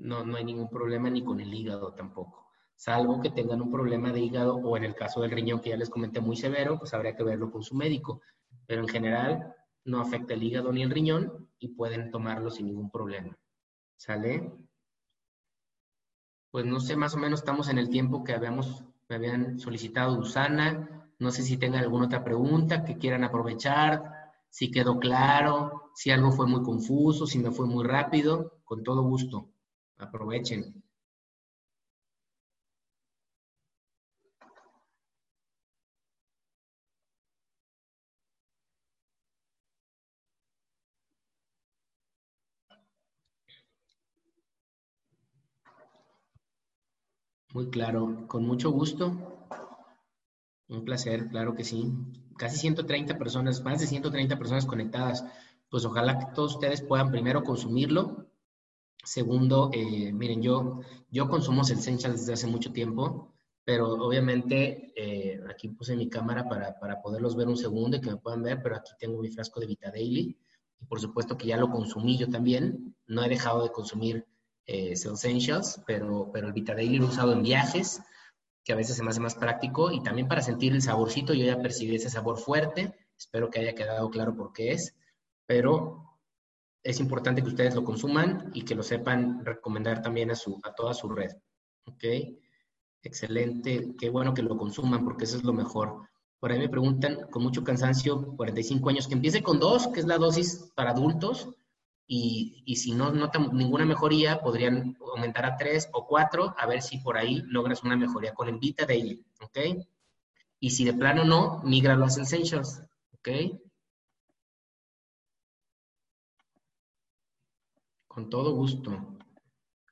No, 0.00 0.24
no 0.24 0.36
hay 0.36 0.44
ningún 0.44 0.68
problema 0.68 1.10
ni 1.10 1.22
con 1.22 1.40
el 1.40 1.52
hígado 1.52 1.92
tampoco. 1.94 2.50
Salvo 2.74 3.20
que 3.20 3.30
tengan 3.30 3.60
un 3.60 3.70
problema 3.70 4.12
de 4.12 4.20
hígado 4.20 4.56
o 4.56 4.76
en 4.76 4.84
el 4.84 4.94
caso 4.94 5.20
del 5.20 5.30
riñón 5.30 5.60
que 5.60 5.70
ya 5.70 5.76
les 5.76 5.90
comenté 5.90 6.20
muy 6.20 6.36
severo, 6.36 6.78
pues 6.78 6.94
habría 6.94 7.14
que 7.14 7.22
verlo 7.22 7.50
con 7.50 7.62
su 7.62 7.74
médico. 7.74 8.22
Pero 8.66 8.82
en 8.82 8.88
general 8.88 9.54
no 9.84 10.00
afecta 10.00 10.34
el 10.34 10.42
hígado 10.42 10.72
ni 10.72 10.82
el 10.82 10.90
riñón 10.90 11.48
y 11.58 11.68
pueden 11.68 12.10
tomarlo 12.10 12.50
sin 12.50 12.66
ningún 12.66 12.90
problema. 12.90 13.38
¿Sale? 13.96 14.50
pues 16.50 16.66
no 16.66 16.80
sé, 16.80 16.96
más 16.96 17.14
o 17.14 17.18
menos 17.18 17.40
estamos 17.40 17.68
en 17.68 17.78
el 17.78 17.90
tiempo 17.90 18.24
que 18.24 18.32
habíamos, 18.34 18.84
me 19.08 19.16
habían 19.16 19.58
solicitado 19.58 20.18
Usana. 20.18 21.08
No 21.18 21.30
sé 21.30 21.42
si 21.42 21.56
tengan 21.56 21.82
alguna 21.82 22.06
otra 22.06 22.24
pregunta 22.24 22.84
que 22.84 22.96
quieran 22.96 23.24
aprovechar, 23.24 24.02
si 24.48 24.70
quedó 24.70 24.98
claro, 24.98 25.90
si 25.94 26.10
algo 26.10 26.32
fue 26.32 26.46
muy 26.46 26.62
confuso, 26.62 27.26
si 27.26 27.38
me 27.38 27.50
fue 27.50 27.66
muy 27.66 27.84
rápido, 27.84 28.60
con 28.64 28.82
todo 28.82 29.02
gusto. 29.02 29.50
Aprovechen. 30.00 30.82
Muy 47.52 47.68
claro, 47.70 48.26
con 48.26 48.44
mucho 48.46 48.70
gusto. 48.70 49.12
Un 50.68 50.84
placer, 50.86 51.28
claro 51.28 51.54
que 51.54 51.64
sí. 51.64 51.92
Casi 52.38 52.56
130 52.56 53.18
personas, 53.18 53.62
más 53.62 53.80
de 53.80 53.86
130 53.86 54.38
personas 54.38 54.64
conectadas. 54.64 55.24
Pues 55.68 55.84
ojalá 55.84 56.18
que 56.18 56.32
todos 56.34 56.54
ustedes 56.54 56.80
puedan 56.80 57.10
primero 57.10 57.44
consumirlo 57.44 58.29
Segundo, 59.04 59.70
eh, 59.72 60.12
miren, 60.12 60.42
yo, 60.42 60.80
yo 61.10 61.28
consumo 61.28 61.62
Essentials 61.62 62.20
desde 62.20 62.34
hace 62.34 62.46
mucho 62.46 62.72
tiempo, 62.72 63.32
pero 63.64 63.92
obviamente 63.92 64.92
eh, 64.96 65.40
aquí 65.48 65.68
puse 65.68 65.96
mi 65.96 66.08
cámara 66.08 66.48
para, 66.48 66.78
para, 66.78 67.00
poderlos 67.00 67.36
ver 67.36 67.48
un 67.48 67.56
segundo 67.56 67.96
y 67.96 68.00
que 68.00 68.10
me 68.10 68.16
puedan 68.16 68.42
ver, 68.42 68.60
pero 68.62 68.76
aquí 68.76 68.92
tengo 68.98 69.20
mi 69.20 69.30
frasco 69.30 69.60
de 69.60 69.66
Vita 69.66 69.90
Daily. 69.90 70.36
Y 70.80 70.84
por 70.86 71.00
supuesto 71.00 71.36
que 71.36 71.46
ya 71.46 71.56
lo 71.56 71.70
consumí 71.70 72.18
yo 72.18 72.28
también. 72.28 72.94
No 73.06 73.22
he 73.22 73.28
dejado 73.28 73.62
de 73.62 73.72
consumir 73.72 74.26
eh, 74.66 74.92
Essentials, 74.92 75.82
pero, 75.86 76.30
pero 76.32 76.48
el 76.48 76.52
Vita 76.52 76.74
Daily 76.74 76.98
lo 76.98 77.06
he 77.06 77.08
usado 77.08 77.32
en 77.32 77.42
viajes, 77.42 78.02
que 78.64 78.72
a 78.72 78.76
veces 78.76 78.96
se 78.96 79.02
me 79.02 79.10
hace 79.10 79.20
más 79.20 79.34
práctico, 79.34 79.90
y 79.90 80.02
también 80.02 80.28
para 80.28 80.42
sentir 80.42 80.72
el 80.74 80.82
saborcito, 80.82 81.32
yo 81.32 81.44
ya 81.44 81.60
percibí 81.62 81.96
ese 81.96 82.10
sabor 82.10 82.38
fuerte, 82.38 82.94
espero 83.16 83.50
que 83.50 83.60
haya 83.60 83.74
quedado 83.74 84.10
claro 84.10 84.36
por 84.36 84.52
qué 84.52 84.72
es, 84.72 84.94
pero 85.46 86.09
es 86.82 87.00
importante 87.00 87.42
que 87.42 87.48
ustedes 87.48 87.74
lo 87.74 87.84
consuman 87.84 88.50
y 88.54 88.62
que 88.62 88.74
lo 88.74 88.82
sepan 88.82 89.44
recomendar 89.44 90.02
también 90.02 90.30
a, 90.30 90.34
su, 90.34 90.60
a 90.62 90.72
toda 90.74 90.94
su 90.94 91.08
red. 91.08 91.30
¿Ok? 91.84 92.04
Excelente, 93.02 93.94
qué 93.98 94.10
bueno 94.10 94.34
que 94.34 94.42
lo 94.42 94.56
consuman 94.56 95.04
porque 95.04 95.24
eso 95.24 95.36
es 95.36 95.44
lo 95.44 95.52
mejor. 95.52 96.08
Por 96.38 96.52
ahí 96.52 96.58
me 96.58 96.68
preguntan 96.68 97.28
con 97.30 97.42
mucho 97.42 97.62
cansancio, 97.62 98.34
45 98.36 98.88
años, 98.88 99.08
que 99.08 99.14
empiece 99.14 99.42
con 99.42 99.58
dos, 99.58 99.88
que 99.88 100.00
es 100.00 100.06
la 100.06 100.18
dosis 100.18 100.70
para 100.74 100.90
adultos, 100.90 101.48
y, 102.06 102.64
y, 102.66 102.76
si 102.76 102.90
no 102.92 103.12
notan 103.12 103.56
ninguna 103.56 103.84
mejoría, 103.84 104.40
podrían 104.40 104.96
aumentar 105.14 105.44
a 105.46 105.56
tres 105.56 105.88
o 105.92 106.08
cuatro, 106.08 106.56
a 106.58 106.66
ver 106.66 106.82
si 106.82 106.98
por 106.98 107.16
ahí 107.16 107.40
logras 107.46 107.84
una 107.84 107.96
mejoría 107.96 108.34
con 108.34 108.48
el 108.48 108.58
Vita 108.58 108.84
Daily, 108.84 109.24
¿ok? 109.40 109.58
Y 110.58 110.70
si 110.70 110.84
de 110.84 110.94
plano 110.94 111.24
no, 111.24 111.60
migra 111.62 111.92
a 111.92 111.96
los 111.96 112.18
Essentials, 112.18 112.82
¿ok? 113.12 113.28
Con 118.10 118.28
todo 118.28 118.56
gusto. 118.56 118.90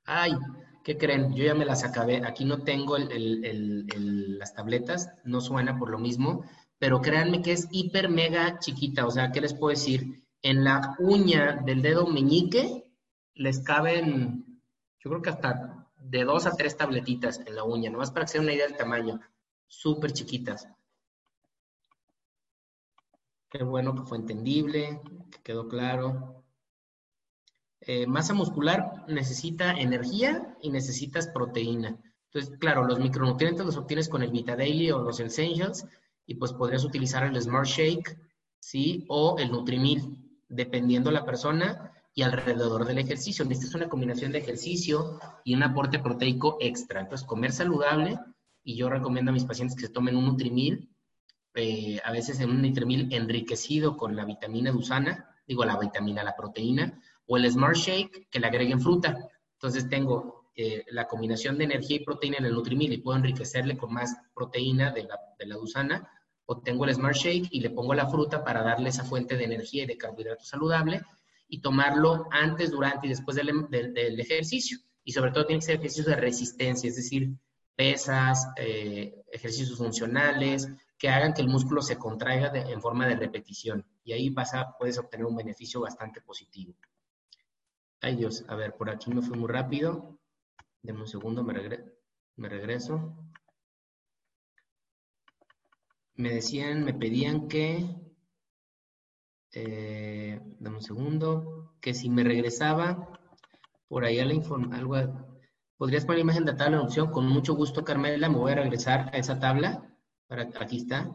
Ay, 0.05 0.33
¿qué 0.83 0.99
creen? 0.99 1.35
Yo 1.35 1.45
ya 1.45 1.55
me 1.55 1.65
las 1.65 1.85
acabé. 1.85 2.27
Aquí 2.27 2.45
no 2.45 2.65
tengo 2.65 2.97
las 2.99 4.55
tabletas, 4.55 5.13
no 5.23 5.41
suena 5.41 5.79
por 5.79 5.89
lo 5.89 6.01
mismo, 6.01 6.43
pero 6.81 7.01
créanme 7.01 7.43
que 7.43 7.53
es 7.53 7.69
hiper 7.71 8.09
mega 8.09 8.59
chiquita. 8.59 9.07
O 9.07 9.13
sea, 9.13 9.31
¿qué 9.31 9.41
les 9.41 9.55
puedo 9.55 9.71
decir? 9.71 10.25
En 10.43 10.65
la 10.65 10.97
uña 10.99 11.63
del 11.65 11.81
dedo 11.81 12.09
meñique 12.09 12.91
les 13.35 13.61
caben, 13.61 14.61
yo 14.99 15.11
creo 15.11 15.23
que 15.23 15.31
hasta 15.31 15.89
de 15.97 16.25
dos 16.25 16.47
a 16.47 16.57
tres 16.57 16.77
tabletitas 16.77 17.39
en 17.47 17.55
la 17.55 17.63
uña, 17.63 17.89
nomás 17.89 18.11
para 18.11 18.27
que 18.27 18.33
se 18.33 18.41
una 18.41 18.53
idea 18.53 18.67
del 18.67 18.77
tamaño. 18.77 19.21
Súper 19.69 20.13
chiquitas. 20.13 20.67
Qué 23.49 23.63
bueno 23.63 23.95
que 23.95 24.03
fue 24.03 24.19
entendible, 24.19 25.01
que 25.31 25.41
quedó 25.45 25.69
claro. 25.69 26.38
Eh, 27.81 28.07
masa 28.07 28.35
muscular 28.35 29.05
necesita 29.09 29.73
energía 29.73 30.57
y 30.61 30.71
necesitas 30.71 31.29
proteína. 31.29 31.97
Entonces, 32.27 32.59
claro, 32.59 32.85
los 32.85 32.99
micronutrientes 32.99 33.65
los 33.65 33.77
obtienes 33.77 34.09
con 34.09 34.23
el 34.23 34.31
Vita 34.31 34.57
Daily 34.57 34.91
o 34.91 34.99
los 34.99 35.21
Essentials 35.21 35.87
y 36.27 36.35
pues 36.35 36.53
podrías 36.53 36.85
utilizar 36.85 37.25
el 37.25 37.41
Smart 37.41 37.67
Shake, 37.67 38.19
¿sí? 38.59 39.05
O 39.09 39.37
el 39.39 39.51
Nutrimil 39.51 40.17
dependiendo 40.49 41.11
la 41.11 41.25
persona 41.25 41.93
y 42.15 42.23
alrededor 42.23 42.85
del 42.85 42.99
ejercicio. 42.99 43.47
Es 43.49 43.75
una 43.75 43.89
combinación 43.89 44.33
de 44.33 44.39
ejercicio 44.39 45.19
y 45.45 45.55
un 45.55 45.63
aporte 45.63 46.01
proteico 46.01 46.59
extra. 46.61 47.01
Entonces, 47.01 47.27
comer 47.27 47.53
saludable, 47.53 48.19
y 48.63 48.77
yo 48.77 48.91
recomiendo 48.91 49.31
a 49.31 49.35
mis 49.35 49.45
pacientes 49.45 49.77
que 49.77 49.87
se 49.87 49.93
tomen 49.93 50.17
un 50.17 50.27
Nutrimil, 50.27 50.91
eh, 51.55 52.01
a 52.05 52.13
veces 52.13 52.41
en 52.41 52.51
un 52.51 52.61
Nutrimil 52.61 53.13
enriquecido 53.13 53.97
con 53.97 54.17
la 54.17 54.25
vitamina 54.25 54.71
Dusana, 54.71 55.31
digo 55.47 55.65
la 55.65 55.79
vitamina, 55.79 56.23
la 56.23 56.37
proteína, 56.37 57.01
o 57.29 57.37
el 57.37 57.51
Smart 57.51 57.77
Shake 57.77 58.29
que 58.29 58.41
le 58.41 58.47
agreguen 58.47 58.81
fruta. 58.81 59.17
Entonces, 59.53 59.89
tengo 59.89 60.51
eh, 60.57 60.85
la 60.91 61.07
combinación 61.07 61.57
de 61.57 61.65
energía 61.65 61.99
y 61.99 62.05
proteína 62.05 62.39
en 62.39 62.47
el 62.47 62.55
Nutrimil 62.55 62.93
y 62.93 62.99
puedo 62.99 63.17
enriquecerle 63.17 63.77
con 63.77 63.93
más 63.93 64.17
proteína 64.35 64.91
de 64.91 65.05
la, 65.05 65.17
de 65.39 65.47
la 65.47 65.57
o 66.51 66.61
tengo 66.63 66.87
el 66.87 66.95
Smart 66.95 67.15
Shake 67.15 67.49
y 67.51 67.61
le 67.61 67.71
pongo 67.71 67.95
la 67.95 68.09
fruta 68.09 68.43
para 68.43 68.63
darle 68.63 68.89
esa 68.89 69.05
fuente 69.05 69.37
de 69.37 69.45
energía 69.45 69.85
y 69.85 69.87
de 69.87 69.99
carbohidrato 69.99 70.45
saludable 70.45 71.03
y 71.47 71.61
tomarlo 71.61 72.27
antes, 72.31 72.71
durante 72.71 73.07
y 73.07 73.11
después 73.11 73.37
del, 73.37 73.69
del, 73.69 74.19
ejercicio. 74.19 74.79
Y 75.05 75.13
sobre 75.13 75.31
todo 75.31 75.47
tiene 75.47 75.61
que 75.61 75.67
ser 75.67 75.77
ejercicios 75.77 76.07
de 76.07 76.17
resistencia, 76.17 76.89
es 76.89 76.97
decir, 76.97 77.31
pesas, 77.77 78.49
eh, 78.57 79.15
ejercicios 79.31 79.77
funcionales, 79.77 80.69
que 80.99 81.09
hagan 81.11 81.35
que 81.35 81.43
el 81.43 81.49
músculo 81.49 81.83
se 81.83 81.97
contraiga 81.97 82.51
en 82.55 82.81
forma 82.81 83.07
de 83.07 83.17
repetición. 83.17 83.85
Y 84.03 84.13
ahí 84.13 84.31
vas 84.31 84.53
puedes 84.79 84.99
obtener 84.99 85.27
un 85.27 85.37
beneficio 85.37 85.83
bastante 85.83 86.21
positivo. 86.23 86.75
Ay 88.01 88.17
Dios, 88.17 88.45
a 88.49 88.55
ver, 88.55 88.77
por 88.77 88.91
aquí 88.91 89.13
me 89.13 89.23
fui 89.23 89.39
muy 89.39 89.49
rápido. 89.49 90.19
Deme 90.83 91.01
un 91.01 91.09
segundo, 91.09 91.43
me, 91.43 91.53
regreso. 92.49 93.17
Me 96.15 96.31
decían, 96.31 96.85
me 96.85 96.95
pedían 96.95 97.49
que, 97.49 97.85
eh, 99.53 100.41
dame 100.59 100.77
un 100.77 100.83
segundo, 100.83 101.75
que 101.81 101.95
si 101.95 102.09
me 102.11 102.25
regresaba 102.25 103.19
por 103.89 104.05
ahí 104.05 104.21
a 104.21 104.25
la 104.27 104.35
información, 104.35 105.27
podrías 105.77 106.05
poner 106.05 106.21
imagen 106.21 106.45
de 106.45 106.55
tabla 106.55 106.77
en 106.77 106.83
opción, 106.85 107.11
con 107.11 107.27
mucho 107.27 107.55
gusto 107.55 107.85
Carmela, 107.85 108.29
me 108.29 108.37
voy 108.37 108.53
a 108.53 108.57
regresar 108.57 109.11
a 109.15 109.19
esa 109.19 109.39
tabla, 109.39 109.97
para, 110.27 110.43
aquí 110.61 110.79
está, 110.79 111.11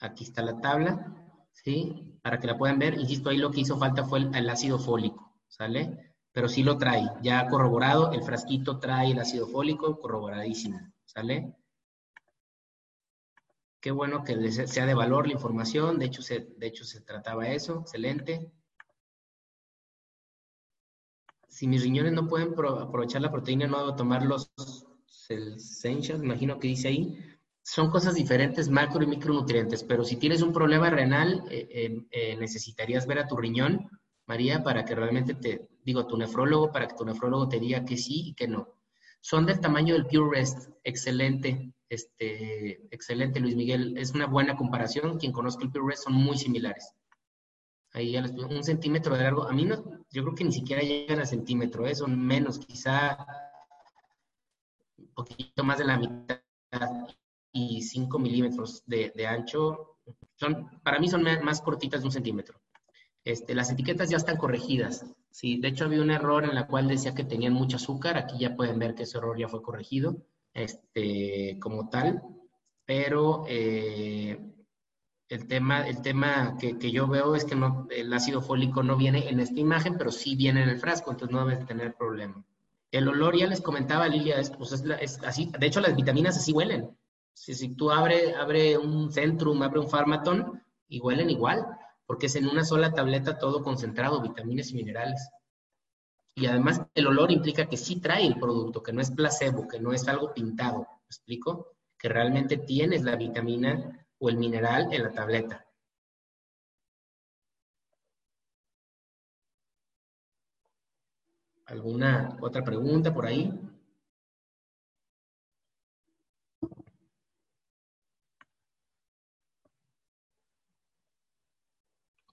aquí 0.00 0.24
está 0.24 0.42
la 0.42 0.60
tabla, 0.60 1.26
¿sí? 1.52 2.18
Para 2.22 2.38
que 2.38 2.46
la 2.46 2.56
puedan 2.56 2.78
ver, 2.78 2.94
insisto, 2.94 3.30
ahí 3.30 3.38
lo 3.38 3.50
que 3.50 3.60
hizo 3.60 3.78
falta 3.78 4.04
fue 4.04 4.20
el, 4.20 4.48
ácido 4.48 4.78
fólico, 4.78 5.35
¿sale? 5.56 6.14
Pero 6.32 6.48
sí 6.48 6.62
lo 6.62 6.76
trae, 6.76 7.04
ya 7.22 7.48
corroborado, 7.48 8.12
el 8.12 8.22
frasquito 8.22 8.78
trae 8.78 9.12
el 9.12 9.18
ácido 9.18 9.46
fólico 9.46 9.98
corroboradísimo, 9.98 10.78
¿sale? 11.06 11.54
Qué 13.80 13.90
bueno 13.90 14.22
que 14.22 14.50
sea 14.50 14.84
de 14.84 14.94
valor 14.94 15.26
la 15.26 15.32
información, 15.32 15.98
de 15.98 16.06
hecho 16.06 16.20
se, 16.20 16.40
de 16.40 16.66
hecho 16.66 16.84
se 16.84 17.00
trataba 17.00 17.48
eso, 17.48 17.80
excelente. 17.80 18.50
Si 21.48 21.66
mis 21.66 21.82
riñones 21.82 22.12
no 22.12 22.28
pueden 22.28 22.52
aprovechar 22.52 23.22
la 23.22 23.30
proteína, 23.30 23.66
no 23.66 23.78
debo 23.78 23.96
tomar 23.96 24.26
los 24.26 24.50
essentials, 25.28 26.22
imagino 26.22 26.58
que 26.58 26.68
dice 26.68 26.88
ahí. 26.88 27.18
Son 27.62 27.90
cosas 27.90 28.14
diferentes, 28.14 28.68
macro 28.68 29.02
y 29.02 29.06
micronutrientes, 29.06 29.82
pero 29.82 30.04
si 30.04 30.16
tienes 30.16 30.42
un 30.42 30.52
problema 30.52 30.90
renal, 30.90 31.44
eh, 31.50 31.68
eh, 31.70 32.06
eh, 32.10 32.36
necesitarías 32.36 33.06
ver 33.06 33.20
a 33.20 33.26
tu 33.26 33.36
riñón, 33.36 33.88
María, 34.26 34.62
para 34.62 34.84
que 34.84 34.94
realmente 34.94 35.34
te, 35.34 35.68
digo, 35.84 36.06
tu 36.06 36.16
nefrólogo, 36.16 36.72
para 36.72 36.88
que 36.88 36.96
tu 36.96 37.04
nefrólogo 37.04 37.48
te 37.48 37.60
diga 37.60 37.84
que 37.84 37.96
sí 37.96 38.28
y 38.28 38.34
que 38.34 38.48
no. 38.48 38.74
Son 39.20 39.46
del 39.46 39.60
tamaño 39.60 39.94
del 39.94 40.06
Pure 40.06 40.38
Rest, 40.38 40.70
excelente. 40.84 41.72
Este, 41.88 42.86
excelente, 42.94 43.40
Luis 43.40 43.56
Miguel. 43.56 43.96
Es 43.96 44.12
una 44.12 44.26
buena 44.26 44.56
comparación. 44.56 45.18
Quien 45.18 45.32
conozca 45.32 45.64
el 45.64 45.70
Pure 45.70 45.96
son 45.96 46.14
muy 46.14 46.36
similares. 46.36 46.92
Ahí 47.92 48.12
ya 48.12 48.20
les 48.20 48.32
un 48.32 48.62
centímetro 48.62 49.16
de 49.16 49.22
largo. 49.22 49.44
A 49.44 49.52
mí 49.52 49.64
no, 49.64 49.82
yo 50.10 50.22
creo 50.22 50.34
que 50.34 50.44
ni 50.44 50.52
siquiera 50.52 50.82
llegan 50.82 51.20
a 51.20 51.26
centímetro, 51.26 51.86
¿eh? 51.86 51.94
son 51.94 52.18
menos, 52.18 52.58
quizá 52.58 53.26
un 54.98 55.08
poquito 55.14 55.64
más 55.64 55.78
de 55.78 55.84
la 55.84 55.98
mitad 55.98 56.40
y 57.52 57.80
5 57.80 58.18
milímetros 58.18 58.82
de, 58.86 59.12
de, 59.16 59.26
ancho. 59.26 59.96
Son, 60.34 60.80
para 60.82 60.98
mí 60.98 61.08
son 61.08 61.22
más 61.42 61.62
cortitas 61.62 62.00
de 62.00 62.06
un 62.06 62.12
centímetro. 62.12 62.60
Este, 63.26 63.56
las 63.56 63.72
etiquetas 63.72 64.08
ya 64.08 64.18
están 64.18 64.36
corregidas. 64.36 65.04
Sí, 65.32 65.58
de 65.58 65.66
hecho 65.66 65.84
había 65.84 66.00
un 66.00 66.12
error 66.12 66.44
en 66.44 66.54
la 66.54 66.68
cual 66.68 66.86
decía 66.86 67.12
que 67.12 67.24
tenían 67.24 67.54
mucho 67.54 67.76
azúcar. 67.76 68.16
Aquí 68.16 68.38
ya 68.38 68.54
pueden 68.54 68.78
ver 68.78 68.94
que 68.94 69.02
ese 69.02 69.18
error 69.18 69.36
ya 69.36 69.48
fue 69.48 69.62
corregido 69.62 70.22
este, 70.54 71.58
como 71.60 71.88
tal, 71.88 72.22
pero 72.84 73.44
eh, 73.48 74.38
el 75.28 75.48
tema, 75.48 75.88
el 75.88 76.02
tema 76.02 76.56
que, 76.56 76.92
yo 76.92 77.08
veo 77.08 77.34
es 77.34 77.44
que 77.44 77.56
el 77.90 78.12
ácido 78.12 78.40
fólico 78.42 78.84
no 78.84 78.96
viene 78.96 79.28
en 79.28 79.40
esta 79.40 79.58
imagen, 79.58 79.98
pero 79.98 80.12
sí 80.12 80.36
viene 80.36 80.62
en 80.62 80.68
el 80.68 80.78
frasco, 80.78 81.10
entonces 81.10 81.34
no 81.34 81.44
debes 81.44 81.66
tener 81.66 81.96
problema. 81.96 82.44
El 82.92 83.08
olor, 83.08 83.36
ya 83.36 83.48
les 83.48 83.60
comentaba 83.60 84.06
Lilia, 84.06 84.38
es, 84.38 84.50
pues 84.50 84.70
es, 84.70 85.18
así, 85.24 85.50
de 85.58 85.66
hecho 85.66 85.80
las 85.80 85.96
vitaminas 85.96 86.36
así 86.36 86.52
huelen. 86.52 86.96
Si, 87.34 87.54
si 87.54 87.70
tú 87.70 87.90
abres 87.90 88.36
abre 88.36 88.78
un 88.78 89.10
Centrum, 89.10 89.60
abre 89.62 89.80
un 89.80 89.90
Pharmaton, 89.90 90.62
y 90.88 91.00
huelen 91.00 91.28
igual, 91.28 91.66
porque 92.06 92.26
es 92.26 92.36
en 92.36 92.48
una 92.48 92.64
sola 92.64 92.92
tableta 92.92 93.38
todo 93.38 93.62
concentrado, 93.62 94.22
vitaminas 94.22 94.70
y 94.70 94.74
minerales. 94.74 95.28
Y 96.34 96.46
además 96.46 96.82
el 96.94 97.06
olor 97.06 97.32
implica 97.32 97.68
que 97.68 97.76
sí 97.76 98.00
trae 98.00 98.26
el 98.26 98.38
producto, 98.38 98.82
que 98.82 98.92
no 98.92 99.00
es 99.00 99.10
placebo, 99.10 99.66
que 99.66 99.80
no 99.80 99.92
es 99.92 100.06
algo 100.06 100.32
pintado. 100.32 100.80
¿Me 100.80 101.06
explico? 101.06 101.76
Que 101.98 102.08
realmente 102.08 102.58
tienes 102.58 103.02
la 103.02 103.16
vitamina 103.16 104.06
o 104.18 104.28
el 104.28 104.36
mineral 104.36 104.92
en 104.92 105.02
la 105.02 105.12
tableta. 105.12 105.66
¿Alguna 111.66 112.36
otra 112.40 112.62
pregunta 112.62 113.12
por 113.12 113.26
ahí? 113.26 113.52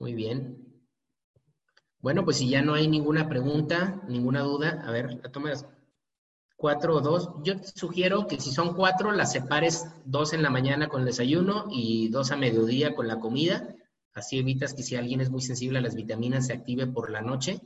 Muy 0.04 0.16
bien. 0.16 0.58
Bueno, 2.02 2.26
pues 2.26 2.36
si 2.36 2.50
ya 2.50 2.62
no 2.62 2.74
hay 2.74 2.90
ninguna 2.90 3.30
pregunta, 3.30 4.02
ninguna 4.10 4.42
duda, 4.42 4.84
a 4.86 4.92
ver, 4.92 5.14
la 5.24 5.32
tomas 5.32 5.66
cuatro 6.58 6.98
o 6.98 7.00
dos. 7.00 7.30
Yo 7.46 7.56
te 7.56 7.70
sugiero 7.70 8.28
que 8.28 8.38
si 8.38 8.52
son 8.52 8.74
cuatro, 8.74 9.14
las 9.14 9.32
separes 9.32 9.88
dos 10.04 10.34
en 10.34 10.44
la 10.44 10.50
mañana 10.50 10.90
con 10.90 11.00
el 11.00 11.06
desayuno 11.06 11.68
y 11.72 12.10
dos 12.10 12.32
a 12.32 12.36
mediodía 12.36 12.96
con 12.96 13.08
la 13.08 13.22
comida. 13.22 13.74
Así 14.14 14.38
evitas 14.38 14.74
que 14.74 14.84
si 14.84 14.98
alguien 14.98 15.22
es 15.22 15.30
muy 15.30 15.42
sensible 15.42 15.80
a 15.80 15.82
las 15.82 15.96
vitaminas 15.96 16.48
se 16.48 16.54
active 16.54 16.86
por 16.86 17.10
la 17.10 17.22
noche. 17.22 17.62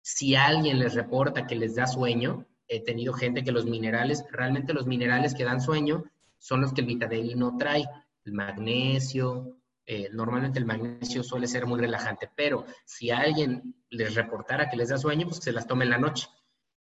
Si 0.00 0.34
alguien 0.34 0.78
les 0.78 0.94
reporta 0.94 1.46
que 1.46 1.56
les 1.56 1.74
da 1.74 1.86
sueño, 1.86 2.46
he 2.68 2.82
tenido 2.82 3.12
gente 3.12 3.44
que 3.44 3.52
los 3.52 3.66
minerales, 3.66 4.24
realmente 4.30 4.72
los 4.72 4.86
minerales 4.86 5.34
que 5.34 5.44
dan 5.44 5.60
sueño 5.60 6.04
son 6.38 6.62
los 6.62 6.72
que 6.72 6.80
el 6.80 6.86
Vitadeli 6.86 7.34
no 7.34 7.58
trae. 7.58 7.84
El 8.24 8.32
magnesio, 8.32 9.58
eh, 9.86 10.08
normalmente 10.12 10.58
el 10.58 10.64
magnesio 10.64 11.22
suele 11.22 11.46
ser 11.46 11.66
muy 11.66 11.80
relajante, 11.80 12.30
pero 12.34 12.64
si 12.84 13.10
alguien 13.10 13.74
les 13.90 14.14
reportara 14.14 14.70
que 14.70 14.76
les 14.76 14.90
da 14.90 14.98
sueño, 14.98 15.26
pues 15.26 15.38
se 15.38 15.52
las 15.52 15.66
tome 15.66 15.84
en 15.84 15.90
la 15.90 15.98
noche, 15.98 16.28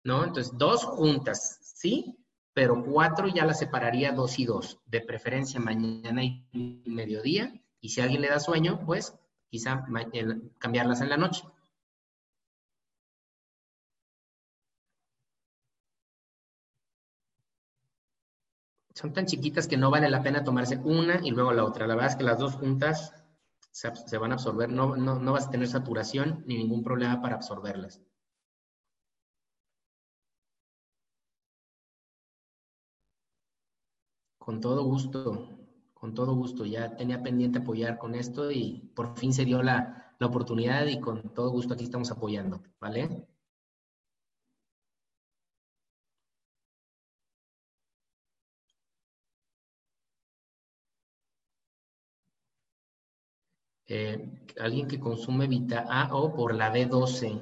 ¿no? 0.04 0.24
Entonces, 0.24 0.56
dos 0.56 0.84
juntas, 0.84 1.60
¿sí? 1.74 2.16
Pero 2.54 2.82
cuatro 2.82 3.28
ya 3.28 3.44
las 3.44 3.58
separaría 3.58 4.12
dos 4.12 4.38
y 4.38 4.46
dos, 4.46 4.80
de 4.86 5.02
preferencia 5.02 5.60
mañana 5.60 6.24
y 6.24 6.82
mediodía, 6.86 7.52
y 7.80 7.90
si 7.90 8.00
alguien 8.00 8.22
le 8.22 8.28
da 8.28 8.40
sueño, 8.40 8.80
pues 8.86 9.14
quizá 9.48 9.84
cambiarlas 10.58 11.00
en 11.00 11.08
la 11.08 11.16
noche. 11.16 11.44
Son 18.96 19.12
tan 19.12 19.26
chiquitas 19.26 19.68
que 19.68 19.76
no 19.76 19.90
vale 19.90 20.08
la 20.08 20.22
pena 20.22 20.42
tomarse 20.42 20.78
una 20.78 21.20
y 21.22 21.30
luego 21.30 21.52
la 21.52 21.64
otra. 21.64 21.86
La 21.86 21.94
verdad 21.94 22.12
es 22.12 22.16
que 22.16 22.24
las 22.24 22.38
dos 22.38 22.54
juntas 22.54 23.12
se, 23.70 24.18
van 24.18 24.32
a 24.32 24.34
absorber, 24.36 24.70
no, 24.70 24.96
no, 24.96 25.32
vas 25.32 25.48
a 25.48 25.50
tener 25.50 25.68
saturación 25.68 26.42
ni 26.46 26.56
ningún 26.56 26.82
problema 26.82 27.20
para 27.20 27.36
absorberlas. 27.36 28.00
Con 34.38 34.60
todo 34.62 34.82
gusto, 34.84 35.50
con 35.92 36.14
todo 36.14 36.34
gusto. 36.34 36.64
Ya 36.64 36.96
tenía 36.96 37.22
pendiente 37.22 37.58
apoyar 37.58 37.98
con 37.98 38.14
esto 38.14 38.50
y 38.50 38.92
por 38.94 39.18
fin 39.18 39.34
se 39.34 39.44
dio 39.44 39.62
la, 39.62 40.14
la 40.18 40.26
oportunidad 40.26 40.86
y 40.86 41.00
con 41.00 41.34
todo 41.34 41.50
gusto 41.50 41.74
aquí 41.74 41.84
estamos 41.84 42.10
apoyando, 42.10 42.62
¿vale? 42.80 43.26
Eh, 53.88 54.48
alguien 54.58 54.88
que 54.88 54.98
consume 54.98 55.46
Vita 55.46 55.86
A 55.88 56.14
o 56.14 56.34
por 56.34 56.54
la 56.54 56.72
B12. 56.72 57.40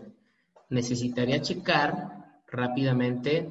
Necesitaría 0.70 1.40
checar 1.40 2.42
rápidamente 2.46 3.50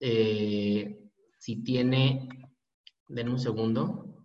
eh, 0.00 1.10
si 1.38 1.62
tiene, 1.62 2.28
den 3.08 3.28
un 3.28 3.38
segundo, 3.38 4.16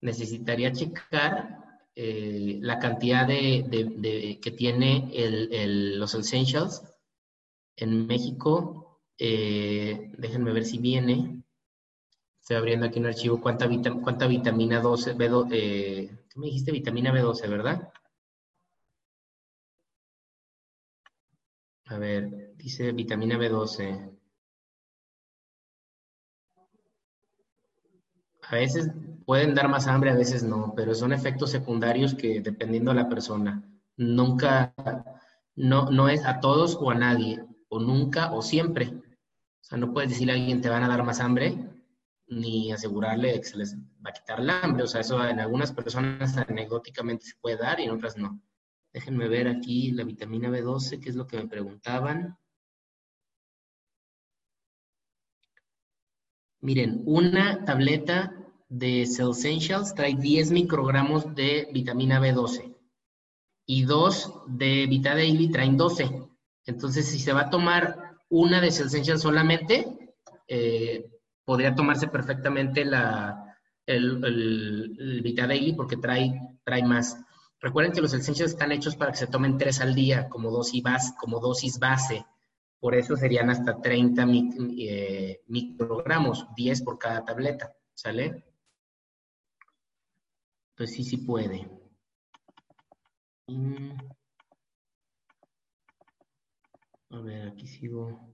necesitaría 0.00 0.72
checar 0.72 1.58
eh, 1.94 2.58
la 2.60 2.78
cantidad 2.78 3.26
de, 3.26 4.38
que 4.42 4.50
tiene 4.50 5.10
los 5.96 6.14
Essentials 6.14 6.82
en 7.76 8.06
México. 8.06 9.00
déjenme 9.18 10.52
ver 10.52 10.64
si 10.64 10.78
viene. 10.78 11.42
Estoy 12.40 12.56
abriendo 12.56 12.86
aquí 12.86 12.98
un 12.98 13.06
archivo. 13.06 13.40
¿Cuánta, 13.40 13.68
cuánta 14.02 14.26
vitamina 14.26 14.80
12, 14.80 15.16
B12, 15.16 15.48
eh, 15.52 16.21
¿qué 16.32 16.40
me 16.40 16.46
dijiste? 16.46 16.72
Vitamina 16.72 17.12
B12, 17.12 17.48
¿verdad? 17.48 17.92
A 21.86 21.98
ver, 21.98 22.54
dice 22.56 22.92
vitamina 22.92 23.36
B12. 23.36 24.10
A 28.48 28.54
veces 28.54 28.90
pueden 29.26 29.54
dar 29.54 29.68
más 29.68 29.86
hambre, 29.86 30.10
a 30.10 30.14
veces 30.14 30.42
no, 30.42 30.72
pero 30.74 30.94
son 30.94 31.12
efectos 31.12 31.50
secundarios 31.50 32.14
que 32.14 32.40
dependiendo 32.40 32.92
de 32.92 33.02
la 33.02 33.08
persona. 33.08 33.62
Nunca, 33.96 34.74
no, 35.54 35.90
no 35.90 36.08
es 36.08 36.24
a 36.24 36.40
todos 36.40 36.76
o 36.80 36.90
a 36.90 36.94
nadie, 36.94 37.44
o 37.68 37.78
nunca 37.78 38.32
o 38.32 38.40
siempre. 38.40 38.88
O 38.88 39.64
sea, 39.64 39.78
no 39.78 39.92
puedes 39.92 40.10
decirle 40.10 40.32
a 40.32 40.36
alguien 40.36 40.62
te 40.62 40.70
van 40.70 40.82
a 40.82 40.88
dar 40.88 41.02
más 41.04 41.20
hambre 41.20 41.71
ni 42.40 42.72
asegurarle 42.72 43.40
que 43.40 43.44
se 43.44 43.56
les 43.56 43.76
va 43.76 44.10
a 44.10 44.12
quitar 44.12 44.40
el 44.40 44.50
hambre. 44.50 44.84
O 44.84 44.86
sea, 44.86 45.00
eso 45.00 45.24
en 45.26 45.40
algunas 45.40 45.72
personas 45.72 46.36
anecdóticamente 46.36 47.26
se 47.26 47.34
puede 47.40 47.56
dar 47.56 47.80
y 47.80 47.84
en 47.84 47.90
otras 47.90 48.16
no. 48.16 48.40
Déjenme 48.92 49.28
ver 49.28 49.48
aquí 49.48 49.92
la 49.92 50.04
vitamina 50.04 50.50
B12, 50.50 51.00
que 51.00 51.10
es 51.10 51.16
lo 51.16 51.26
que 51.26 51.38
me 51.38 51.48
preguntaban. 51.48 52.36
Miren, 56.60 57.02
una 57.06 57.64
tableta 57.64 58.36
de 58.68 59.04
Cell 59.06 59.30
Essentials 59.30 59.94
trae 59.94 60.14
10 60.14 60.52
microgramos 60.52 61.34
de 61.34 61.68
vitamina 61.72 62.20
B12 62.20 62.74
y 63.66 63.84
dos 63.84 64.32
de 64.46 64.86
Vita 64.86 65.14
Daily 65.14 65.50
traen 65.50 65.76
12. 65.76 66.10
Entonces, 66.66 67.08
si 67.08 67.18
se 67.18 67.32
va 67.32 67.42
a 67.42 67.50
tomar 67.50 68.16
una 68.28 68.60
de 68.60 68.70
Cell 68.70 68.86
Essentials 68.86 69.22
solamente, 69.22 70.14
eh, 70.46 71.10
podría 71.44 71.74
tomarse 71.74 72.08
perfectamente 72.08 72.84
la, 72.84 73.56
el, 73.86 74.24
el, 74.24 75.20
Vita 75.22 75.46
Daily 75.46 75.74
porque 75.74 75.96
trae, 75.96 76.40
trae 76.64 76.84
más. 76.84 77.16
Recuerden 77.60 77.92
que 77.92 78.00
los 78.00 78.12
essentials 78.12 78.52
están 78.52 78.72
hechos 78.72 78.96
para 78.96 79.12
que 79.12 79.18
se 79.18 79.26
tomen 79.26 79.58
tres 79.58 79.80
al 79.80 79.94
día 79.94 80.28
como 80.28 80.50
dosis 80.50 80.82
base. 80.82 81.14
Como 81.18 81.40
dosis 81.40 81.78
base. 81.78 82.24
Por 82.80 82.94
eso 82.96 83.16
serían 83.16 83.50
hasta 83.50 83.80
30 83.80 84.26
eh, 84.78 85.40
microgramos, 85.46 86.46
10 86.56 86.82
por 86.82 86.98
cada 86.98 87.24
tableta. 87.24 87.72
¿Sale? 87.94 88.44
Entonces 90.70 90.96
sí, 90.96 91.04
sí 91.04 91.18
puede. 91.18 91.70
Mm. 93.46 93.92
A 97.10 97.20
ver, 97.20 97.48
aquí 97.48 97.66
sigo. 97.66 98.31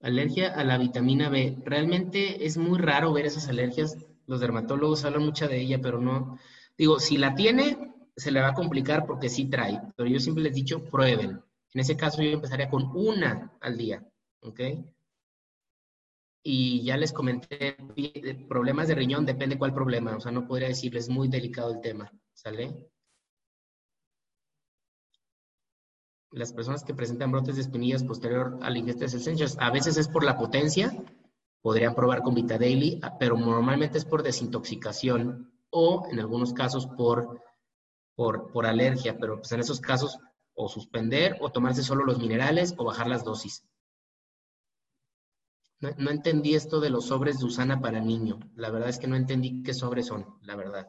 Alergia 0.00 0.54
a 0.54 0.64
la 0.64 0.78
vitamina 0.78 1.28
B. 1.28 1.58
Realmente 1.64 2.46
es 2.46 2.56
muy 2.56 2.78
raro 2.78 3.12
ver 3.12 3.26
esas 3.26 3.48
alergias. 3.48 3.96
Los 4.26 4.40
dermatólogos 4.40 5.04
hablan 5.04 5.24
mucho 5.24 5.48
de 5.48 5.60
ella, 5.60 5.80
pero 5.80 6.00
no. 6.00 6.38
Digo, 6.76 7.00
si 7.00 7.16
la 7.18 7.34
tiene, 7.34 7.94
se 8.16 8.30
le 8.30 8.40
va 8.40 8.48
a 8.48 8.54
complicar 8.54 9.06
porque 9.06 9.28
sí 9.28 9.46
trae. 9.46 9.80
Pero 9.96 10.08
yo 10.08 10.20
siempre 10.20 10.44
les 10.44 10.52
he 10.52 10.56
dicho, 10.56 10.84
prueben. 10.84 11.42
En 11.74 11.80
ese 11.80 11.96
caso, 11.96 12.22
yo 12.22 12.30
empezaría 12.30 12.70
con 12.70 12.90
una 12.94 13.52
al 13.60 13.76
día. 13.76 14.06
¿Ok? 14.42 14.60
Y 16.42 16.82
ya 16.84 16.96
les 16.96 17.12
comenté, 17.12 17.76
problemas 18.48 18.88
de 18.88 18.94
riñón, 18.94 19.26
depende 19.26 19.58
cuál 19.58 19.74
problema. 19.74 20.16
O 20.16 20.20
sea, 20.20 20.32
no 20.32 20.46
podría 20.46 20.68
decirles, 20.68 21.08
muy 21.08 21.28
delicado 21.28 21.72
el 21.72 21.80
tema. 21.80 22.12
¿Sale? 22.32 22.88
Las 26.30 26.52
personas 26.52 26.84
que 26.84 26.94
presentan 26.94 27.32
brotes 27.32 27.56
de 27.56 27.62
espinillas 27.62 28.04
posterior 28.04 28.58
a 28.62 28.70
la 28.70 28.78
ingesta 28.78 29.06
de 29.06 29.16
essentials, 29.16 29.56
a 29.58 29.70
veces 29.70 29.96
es 29.96 30.08
por 30.08 30.24
la 30.24 30.36
potencia, 30.36 30.92
podrían 31.62 31.94
probar 31.94 32.22
con 32.22 32.34
Vita 32.34 32.58
Daily, 32.58 33.00
pero 33.18 33.36
normalmente 33.36 33.98
es 33.98 34.04
por 34.04 34.22
desintoxicación 34.22 35.52
o 35.70 36.06
en 36.10 36.20
algunos 36.20 36.52
casos 36.52 36.86
por, 36.86 37.40
por, 38.14 38.50
por 38.52 38.66
alergia, 38.66 39.16
pero 39.18 39.36
pues 39.36 39.52
en 39.52 39.60
esos 39.60 39.80
casos 39.80 40.18
o 40.54 40.68
suspender 40.68 41.36
o 41.40 41.50
tomarse 41.50 41.82
solo 41.82 42.04
los 42.04 42.18
minerales 42.18 42.74
o 42.76 42.84
bajar 42.84 43.06
las 43.06 43.24
dosis. 43.24 43.64
No, 45.80 45.90
no 45.96 46.10
entendí 46.10 46.54
esto 46.54 46.80
de 46.80 46.90
los 46.90 47.06
sobres 47.06 47.38
de 47.38 47.46
Usana 47.46 47.80
para 47.80 48.00
niño. 48.00 48.40
La 48.56 48.70
verdad 48.70 48.88
es 48.88 48.98
que 48.98 49.06
no 49.06 49.14
entendí 49.14 49.62
qué 49.62 49.72
sobres 49.72 50.06
son, 50.06 50.26
la 50.42 50.56
verdad. 50.56 50.88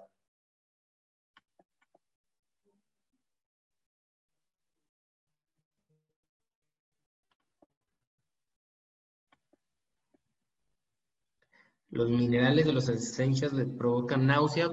Los 11.91 12.09
minerales 12.09 12.65
de 12.65 12.73
los 12.73 12.87
essentials 12.87 13.53
le 13.53 13.65
provocan 13.65 14.27
náusea. 14.27 14.69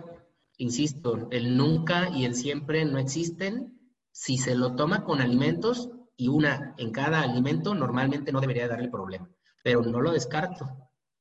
Insisto, 0.58 1.28
el 1.30 1.56
nunca 1.56 2.10
y 2.10 2.24
el 2.24 2.34
siempre 2.34 2.84
no 2.84 2.98
existen. 2.98 3.80
Si 4.12 4.36
se 4.36 4.54
lo 4.54 4.76
toma 4.76 5.04
con 5.04 5.20
alimentos 5.20 5.90
y 6.16 6.28
una 6.28 6.74
en 6.78 6.92
cada 6.92 7.22
alimento, 7.22 7.74
normalmente 7.74 8.32
no 8.32 8.40
debería 8.40 8.68
darle 8.68 8.88
problema. 8.88 9.30
Pero 9.62 9.82
no 9.82 10.00
lo 10.00 10.12
descarto. 10.12 10.66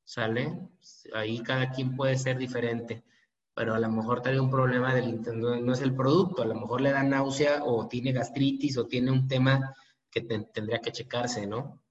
¿Sale? 0.03 0.69
Ahí 1.13 1.39
cada 1.39 1.71
quien 1.71 1.95
puede 1.95 2.17
ser 2.17 2.37
diferente. 2.37 3.05
Pero 3.53 3.73
a 3.73 3.79
lo 3.79 3.89
mejor 3.89 4.21
tiene 4.21 4.41
un 4.41 4.51
problema 4.51 4.93
del 4.93 5.21
no 5.21 5.73
es 5.73 5.81
el 5.81 5.95
producto, 5.95 6.43
a 6.43 6.45
lo 6.45 6.55
mejor 6.55 6.81
le 6.81 6.91
da 6.91 7.03
náusea 7.03 7.63
o 7.63 7.87
tiene 7.87 8.11
gastritis 8.11 8.77
o 8.77 8.85
tiene 8.85 9.11
un 9.11 9.29
tema 9.29 9.73
que 10.11 10.21
tendría 10.21 10.79
que 10.79 10.91
checarse, 10.91 11.47
¿no? 11.47 11.84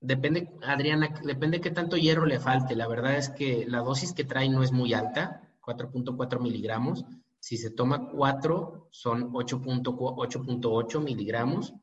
Depende, 0.00 0.50
Adriana, 0.62 1.14
depende 1.22 1.60
qué 1.60 1.70
tanto 1.70 1.96
hierro 1.96 2.24
le 2.24 2.40
falte. 2.40 2.74
La 2.74 2.88
verdad 2.88 3.16
es 3.16 3.28
que 3.28 3.66
la 3.66 3.80
dosis 3.80 4.14
que 4.14 4.24
trae 4.24 4.48
no 4.48 4.62
es 4.62 4.72
muy 4.72 4.94
alta, 4.94 5.42
4.4 5.60 6.40
miligramos. 6.40 7.04
Si 7.38 7.58
se 7.58 7.70
toma 7.70 8.08
4, 8.08 8.88
son 8.90 9.32
8.8 9.32 11.00
miligramos. 11.02 11.74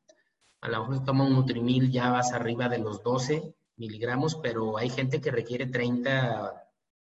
A 0.62 0.70
lo 0.70 0.80
mejor 0.80 0.98
se 0.98 1.06
toma 1.06 1.26
un 1.26 1.34
Nutrimil, 1.34 1.92
ya 1.92 2.10
vas 2.12 2.34
arriba 2.34 2.68
de 2.68 2.80
los 2.80 3.04
12 3.04 3.56
miligramos, 3.78 4.36
pero 4.36 4.78
hay 4.78 4.90
gente 4.90 5.22
que 5.22 5.32
requiere 5.32 5.68
30 5.68 6.64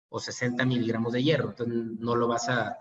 o 0.09 0.19
60 0.19 0.65
miligramos 0.65 1.13
de 1.13 1.23
hierro. 1.23 1.49
Entonces, 1.49 1.75
no 1.99 2.15
lo 2.15 2.27
vas 2.27 2.47
a... 2.49 2.77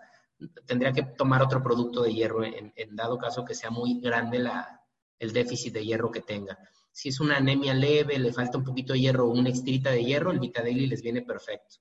Tendría 0.67 0.93
que 0.93 1.03
tomar 1.03 1.43
otro 1.43 1.63
producto 1.63 2.03
de 2.03 2.15
hierro 2.15 2.45
en, 2.45 2.73
dado 2.97 3.19
caso 3.19 3.45
que 3.45 3.55
sea 3.55 3.71
muy 3.71 4.01
grande 4.01 4.39
la, 4.39 4.81
el 5.19 5.33
déficit 5.33 5.75
de 5.75 5.85
hierro 5.85 6.11
que 6.11 6.23
tenga. 6.23 6.59
Si 6.93 7.09
es 7.11 7.21
una 7.21 7.37
anemia 7.37 7.75
leve, 7.75 8.19
le 8.19 8.33
falta 8.33 8.59
un 8.59 8.65
poquito 8.65 8.93
de 8.93 9.01
hierro 9.01 9.27
o 9.27 9.31
una 9.31 9.49
extrita 9.49 9.91
de 9.91 10.05
hierro, 10.05 10.31
el 10.31 10.41
Vitadeli 10.41 10.87
les 10.87 11.03
viene 11.03 11.23
perfecto. 11.23 11.77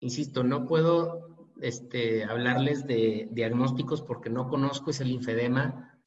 Insisto, 0.00 0.44
no 0.44 0.66
puedo 0.66 1.48
este, 1.60 2.24
hablarles 2.24 2.86
de 2.86 3.28
diagnósticos 3.30 4.02
porque 4.02 4.30
no 4.30 4.48
conozco 4.48 4.90
ese 4.90 5.04
linfedema, 5.04 5.98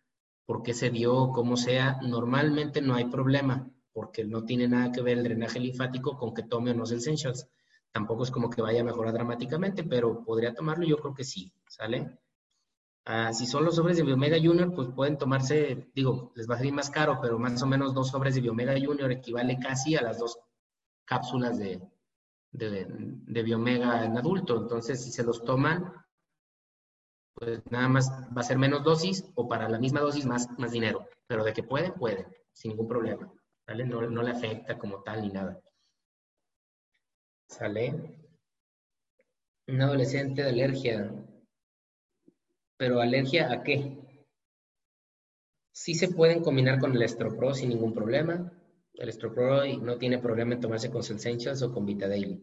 por 0.45 0.63
qué 0.63 0.73
se 0.73 0.89
dio, 0.89 1.31
cómo 1.31 1.57
sea. 1.57 1.99
Normalmente 2.01 2.81
no 2.81 2.95
hay 2.95 3.05
problema 3.05 3.69
porque 3.91 4.23
no 4.23 4.45
tiene 4.45 4.67
nada 4.67 4.91
que 4.91 5.01
ver 5.01 5.17
el 5.17 5.23
drenaje 5.23 5.59
linfático 5.59 6.17
con 6.17 6.33
que 6.33 6.43
tome 6.43 6.71
o 6.71 6.73
no 6.75 6.83
Essentials. 6.83 7.47
Tampoco 7.91 8.23
es 8.23 8.31
como 8.31 8.49
que 8.49 8.61
vaya 8.61 8.81
a 8.81 8.83
mejorar 8.83 9.13
dramáticamente, 9.13 9.83
pero 9.83 10.23
podría 10.23 10.53
tomarlo, 10.53 10.85
yo 10.85 10.97
creo 10.97 11.15
que 11.15 11.23
sí, 11.23 11.51
¿sale? 11.67 12.19
Ah, 13.09 13.31
si 13.31 13.45
son 13.45 13.63
los 13.63 13.77
sobres 13.77 13.95
de 13.95 14.03
Biomega 14.03 14.35
Junior, 14.37 14.73
pues 14.75 14.89
pueden 14.89 15.17
tomarse, 15.17 15.89
digo, 15.95 16.33
les 16.35 16.49
va 16.49 16.55
a 16.55 16.57
salir 16.57 16.73
más 16.73 16.89
caro, 16.89 17.19
pero 17.21 17.39
más 17.39 17.61
o 17.63 17.65
menos 17.65 17.93
dos 17.93 18.09
sobres 18.09 18.35
de 18.35 18.41
Biomega 18.41 18.73
Junior 18.73 19.09
equivale 19.09 19.57
casi 19.59 19.95
a 19.95 20.01
las 20.01 20.19
dos 20.19 20.37
cápsulas 21.05 21.57
de, 21.57 21.81
de, 22.51 23.43
Biomega 23.43 24.03
en 24.03 24.17
adulto. 24.17 24.57
Entonces, 24.57 25.01
si 25.01 25.13
se 25.13 25.23
los 25.23 25.41
toman, 25.45 25.93
pues 27.33 27.61
nada 27.71 27.87
más 27.87 28.11
va 28.11 28.41
a 28.41 28.43
ser 28.43 28.57
menos 28.57 28.83
dosis 28.83 29.23
o 29.35 29.47
para 29.47 29.69
la 29.69 29.79
misma 29.79 30.01
dosis 30.01 30.25
más, 30.25 30.49
más 30.59 30.73
dinero. 30.73 31.07
Pero 31.27 31.45
de 31.45 31.53
que 31.53 31.63
pueden, 31.63 31.93
pueden, 31.93 32.27
sin 32.51 32.71
ningún 32.71 32.89
problema. 32.89 33.31
¿Vale? 33.65 33.85
No, 33.85 34.01
no 34.01 34.21
le 34.21 34.31
afecta 34.31 34.77
como 34.77 35.01
tal 35.03 35.21
ni 35.21 35.29
nada. 35.29 35.57
¿Sale? 37.47 38.17
Un 39.69 39.81
adolescente 39.81 40.43
de 40.43 40.49
alergia. 40.49 41.09
¿Pero 42.77 43.01
alergia 43.01 43.51
a 43.51 43.63
qué? 43.63 43.97
Sí 45.71 45.93
se 45.93 46.09
pueden 46.09 46.41
combinar 46.41 46.79
con 46.79 46.95
el 46.95 47.01
estropro 47.01 47.53
sin 47.53 47.69
ningún 47.69 47.93
problema 47.93 48.51
el 48.97 49.09
Estropro 49.09 49.63
no 49.81 49.97
tiene 49.97 50.17
problema 50.17 50.55
en 50.55 50.61
tomarse 50.61 50.89
con 50.89 51.01
Essentials 51.01 51.61
o 51.61 51.71
con 51.71 51.85
Vita 51.85 52.07
Daily. 52.07 52.41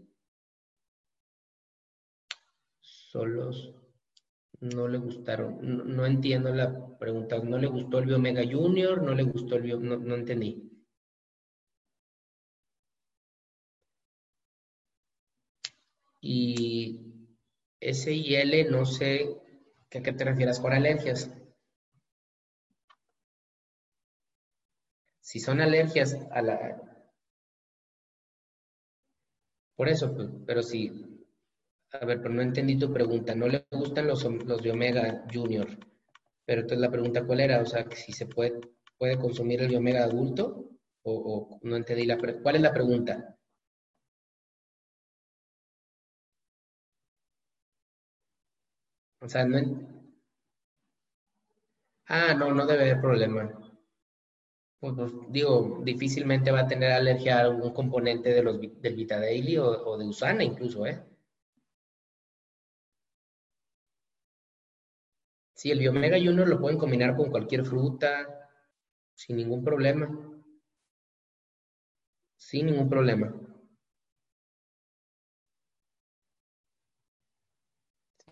Solos 2.81 3.73
no 4.61 4.87
le 4.89 4.99
gustaron. 4.99 5.59
No, 5.97 6.07
entiendo 6.07 6.55
la 6.55 6.97
pregunta. 6.99 7.39
¿No 7.41 7.59
le 7.59 7.67
gustó 7.67 7.99
el 7.99 8.07
Biomega 8.07 8.43
Junior? 8.49 9.03
¿No 9.03 9.15
le 9.15 9.25
gustó 9.25 9.57
el 9.57 9.63
Bio... 9.63 9.81
No, 9.81 9.97
no 9.97 10.15
entendí. 10.15 10.71
Y 16.21 17.01
S 17.81 18.13
y 18.13 18.35
L, 18.37 18.71
no 18.71 18.87
sé 18.87 19.44
a 19.99 20.03
qué 20.03 20.13
te 20.13 20.25
refieras 20.25 20.61
con 20.61 20.73
alergias. 20.73 21.31
Si 25.21 25.41
son 25.41 25.61
alergias 25.61 26.17
a 26.31 26.43
la... 26.43 26.81
Por 29.77 29.89
eso, 29.89 30.15
pues, 30.15 30.29
pero 30.47 30.63
si... 30.63 30.91
A 31.93 32.05
ver, 32.05 32.21
pero 32.21 32.35
no 32.35 32.43
entendí 32.43 32.79
tu 32.79 32.93
pregunta. 32.93 33.35
No 33.35 33.49
le 33.49 33.67
gustan 33.71 34.07
los, 34.07 34.25
los 34.25 34.63
de 34.63 34.71
Omega 34.71 35.25
Junior. 35.33 35.69
Pero 36.45 36.63
entonces 36.63 36.81
la 36.81 36.91
pregunta, 36.91 37.25
¿cuál 37.27 37.41
era? 37.41 37.63
O 37.63 37.67
sea, 37.67 37.89
si 37.91 38.13
se 38.13 38.27
puede, 38.27 38.61
puede 38.99 39.19
consumir 39.19 39.63
el 39.63 39.75
Omega 39.77 40.05
adulto 40.05 40.71
o, 41.03 41.59
no 41.63 41.77
entendí 41.77 42.07
la 42.07 42.19
¿Cuál 42.19 42.57
es 42.57 42.63
la 42.63 42.73
pregunta? 42.73 43.34
O 49.25 49.29
sea, 49.29 49.45
no... 49.47 49.59
Ah, 52.07 52.33
no, 52.35 52.53
no 52.55 52.67
debe 52.67 52.83
haber 52.85 53.01
problema. 53.03 53.43
Pues, 54.79 54.95
pues, 54.95 55.13
digo, 55.31 55.81
difícilmente 55.83 56.51
va 56.53 56.61
a 56.61 56.69
tener 56.69 56.93
alergia 56.93 57.39
a 57.39 57.41
algún 57.41 57.73
componente 57.73 58.31
de 58.33 58.43
los, 58.43 58.61
del 58.61 58.95
Vita 58.95 59.19
Daily 59.19 59.57
o, 59.59 59.97
de 59.99 60.07
Usana 60.07 60.45
incluso, 60.45 60.87
¿eh? 60.87 61.03
Sí, 65.55 65.71
el 65.71 65.79
Biomega 65.81 66.19
Junior 66.19 66.47
lo 66.47 66.61
pueden 66.61 66.79
combinar 66.79 67.17
con 67.17 67.31
cualquier 67.31 67.65
fruta 67.65 68.49
sin 69.15 69.37
ningún 69.39 69.65
problema. 69.65 70.07
Sin 72.37 72.67
ningún 72.67 72.89
problema. 72.89 73.44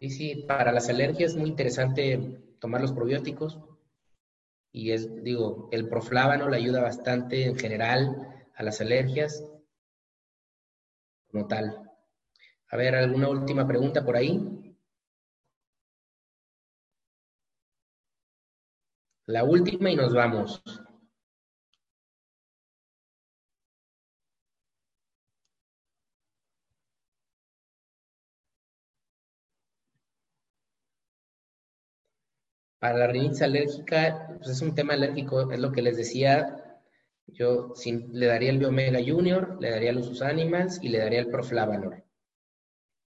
Sí, 0.03 0.11
sí, 0.11 0.45
para 0.47 0.71
las 0.71 0.91
alergias 0.91 1.31
es 1.31 1.37
muy 1.39 1.49
interesante 1.49 2.43
tomar 2.61 2.83
los 2.83 2.93
probióticos 2.93 3.59
y 4.73 4.91
es, 4.91 5.23
digo, 5.23 5.69
el 5.71 5.89
proflábano 5.89 6.49
le 6.49 6.57
ayuda 6.57 6.83
bastante 6.83 7.45
en 7.47 7.57
general 7.57 8.29
a 8.57 8.65
las 8.65 8.81
alergias 8.81 9.45
como 11.33 11.49
tal. 11.49 11.91
A 12.71 12.77
ver, 12.77 12.95
¿alguna 12.97 13.29
última 13.29 13.67
pregunta 13.67 14.05
por 14.05 14.17
ahí? 14.17 14.41
La 19.27 19.43
última 19.43 19.91
y 19.91 19.97
nos 19.97 20.15
vamos. 20.15 20.63
Para 32.83 32.99
la 32.99 33.07
rinitis 33.07 33.43
alérgica, 33.43 34.27
pues 34.39 34.49
es 34.49 34.61
un 34.61 34.75
tema 34.75 34.95
alérgico, 34.95 35.53
es 35.53 35.61
lo 35.61 35.71
que 35.71 35.83
les 35.83 35.97
decía. 35.97 36.81
Yo 37.29 37.75
le 37.87 38.27
daría 38.27 38.51
el 38.51 38.59
Biomega 38.59 38.99
Junior, 38.99 39.57
le 39.61 39.71
daría 39.71 39.93
los 39.93 40.21
Animals 40.21 40.81
y 40.83 40.89
le 40.89 40.99
daría 40.99 41.21
el 41.21 41.29
Proflavanor. 41.29 42.03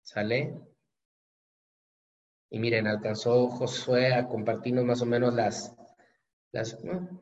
¿Sale? 0.02 0.60
Y 2.50 2.58
miren, 2.58 2.86
alcanzó 2.86 3.48
Josué 3.48 4.12
a 4.12 4.28
compartirnos 4.28 4.84
más 4.84 5.00
o 5.00 5.06
menos 5.06 5.32
las, 5.32 5.74
las 6.52 6.78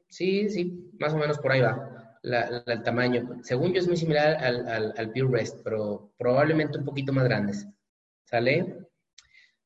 sí, 0.09 0.51
sí, 0.51 0.91
más 0.99 1.15
o 1.15 1.19
menos 1.19 1.39
por 1.39 1.53
ahí 1.53 1.61
va, 1.61 2.19
el 2.25 2.83
tamaño. 2.83 3.39
Según 3.45 3.73
yo 3.73 3.79
es 3.79 3.87
muy 3.87 3.97
similar 3.97 4.43
al, 4.43 4.67
al, 4.67 4.95
al 4.97 5.13
Pure 5.13 5.39
Rest, 5.39 5.61
pero 5.63 6.13
probablemente 6.19 6.77
un 6.77 6.85
poquito 6.85 7.13
más 7.13 7.23
grandes. 7.23 7.69
¿Sale? 8.25 8.89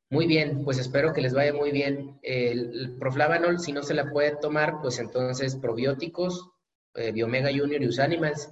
Muy 0.09 0.27
bien, 0.29 0.63
pues 0.65 0.79
espero 0.79 1.13
que 1.13 1.21
les 1.21 1.35
vaya 1.35 1.53
muy 1.53 1.73
bien. 1.73 2.19
El, 2.23 2.97
proflavanol, 2.99 3.59
si 3.59 3.73
no 3.73 3.83
se 3.83 3.95
la 3.95 4.11
puede 4.11 4.37
tomar, 4.37 4.81
pues 4.81 5.01
entonces 5.01 5.57
probióticos, 5.57 6.49
eh, 6.95 7.11
Biomega 7.11 7.51
Junior 7.51 7.83
y 7.83 7.89
Usanimals, 7.89 8.51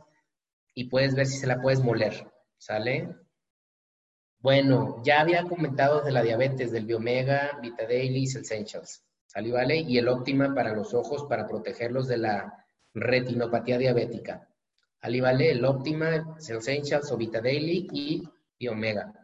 y 0.75 0.89
puedes 0.89 1.15
ver 1.15 1.27
si 1.27 1.39
se 1.39 1.47
la 1.47 1.63
puedes 1.63 1.81
moler, 1.81 2.27
¿sale? 2.59 3.15
Bueno, 4.41 5.01
ya 5.05 5.21
había 5.21 5.45
comentado 5.45 6.03
de 6.03 6.11
la 6.11 6.23
diabetes, 6.23 6.73
del 6.73 6.87
Biomega, 6.87 7.59
Vita 7.63 7.85
Daily, 7.85 8.25
Essentials, 8.25 9.05
¿sale? 9.27 9.53
¿Vale? 9.53 9.77
Y 9.77 9.97
el 9.99 10.09
óptima 10.09 10.55
para 10.55 10.75
los 10.75 10.93
ojos, 10.93 11.25
para 11.29 11.47
protegerlos 11.47 12.09
de 12.09 12.19
la 12.19 12.67
retinopatía 12.95 13.79
diabética. 13.79 14.49
¿Ali 15.01 15.21
vale? 15.21 15.53
El 15.53 15.65
óptima, 15.65 16.37
Essentials 16.39 17.13
o 17.13 17.17
Vita 17.17 17.41
Daily 17.41 17.89
y 17.93 18.23
Biomega. 18.59 19.24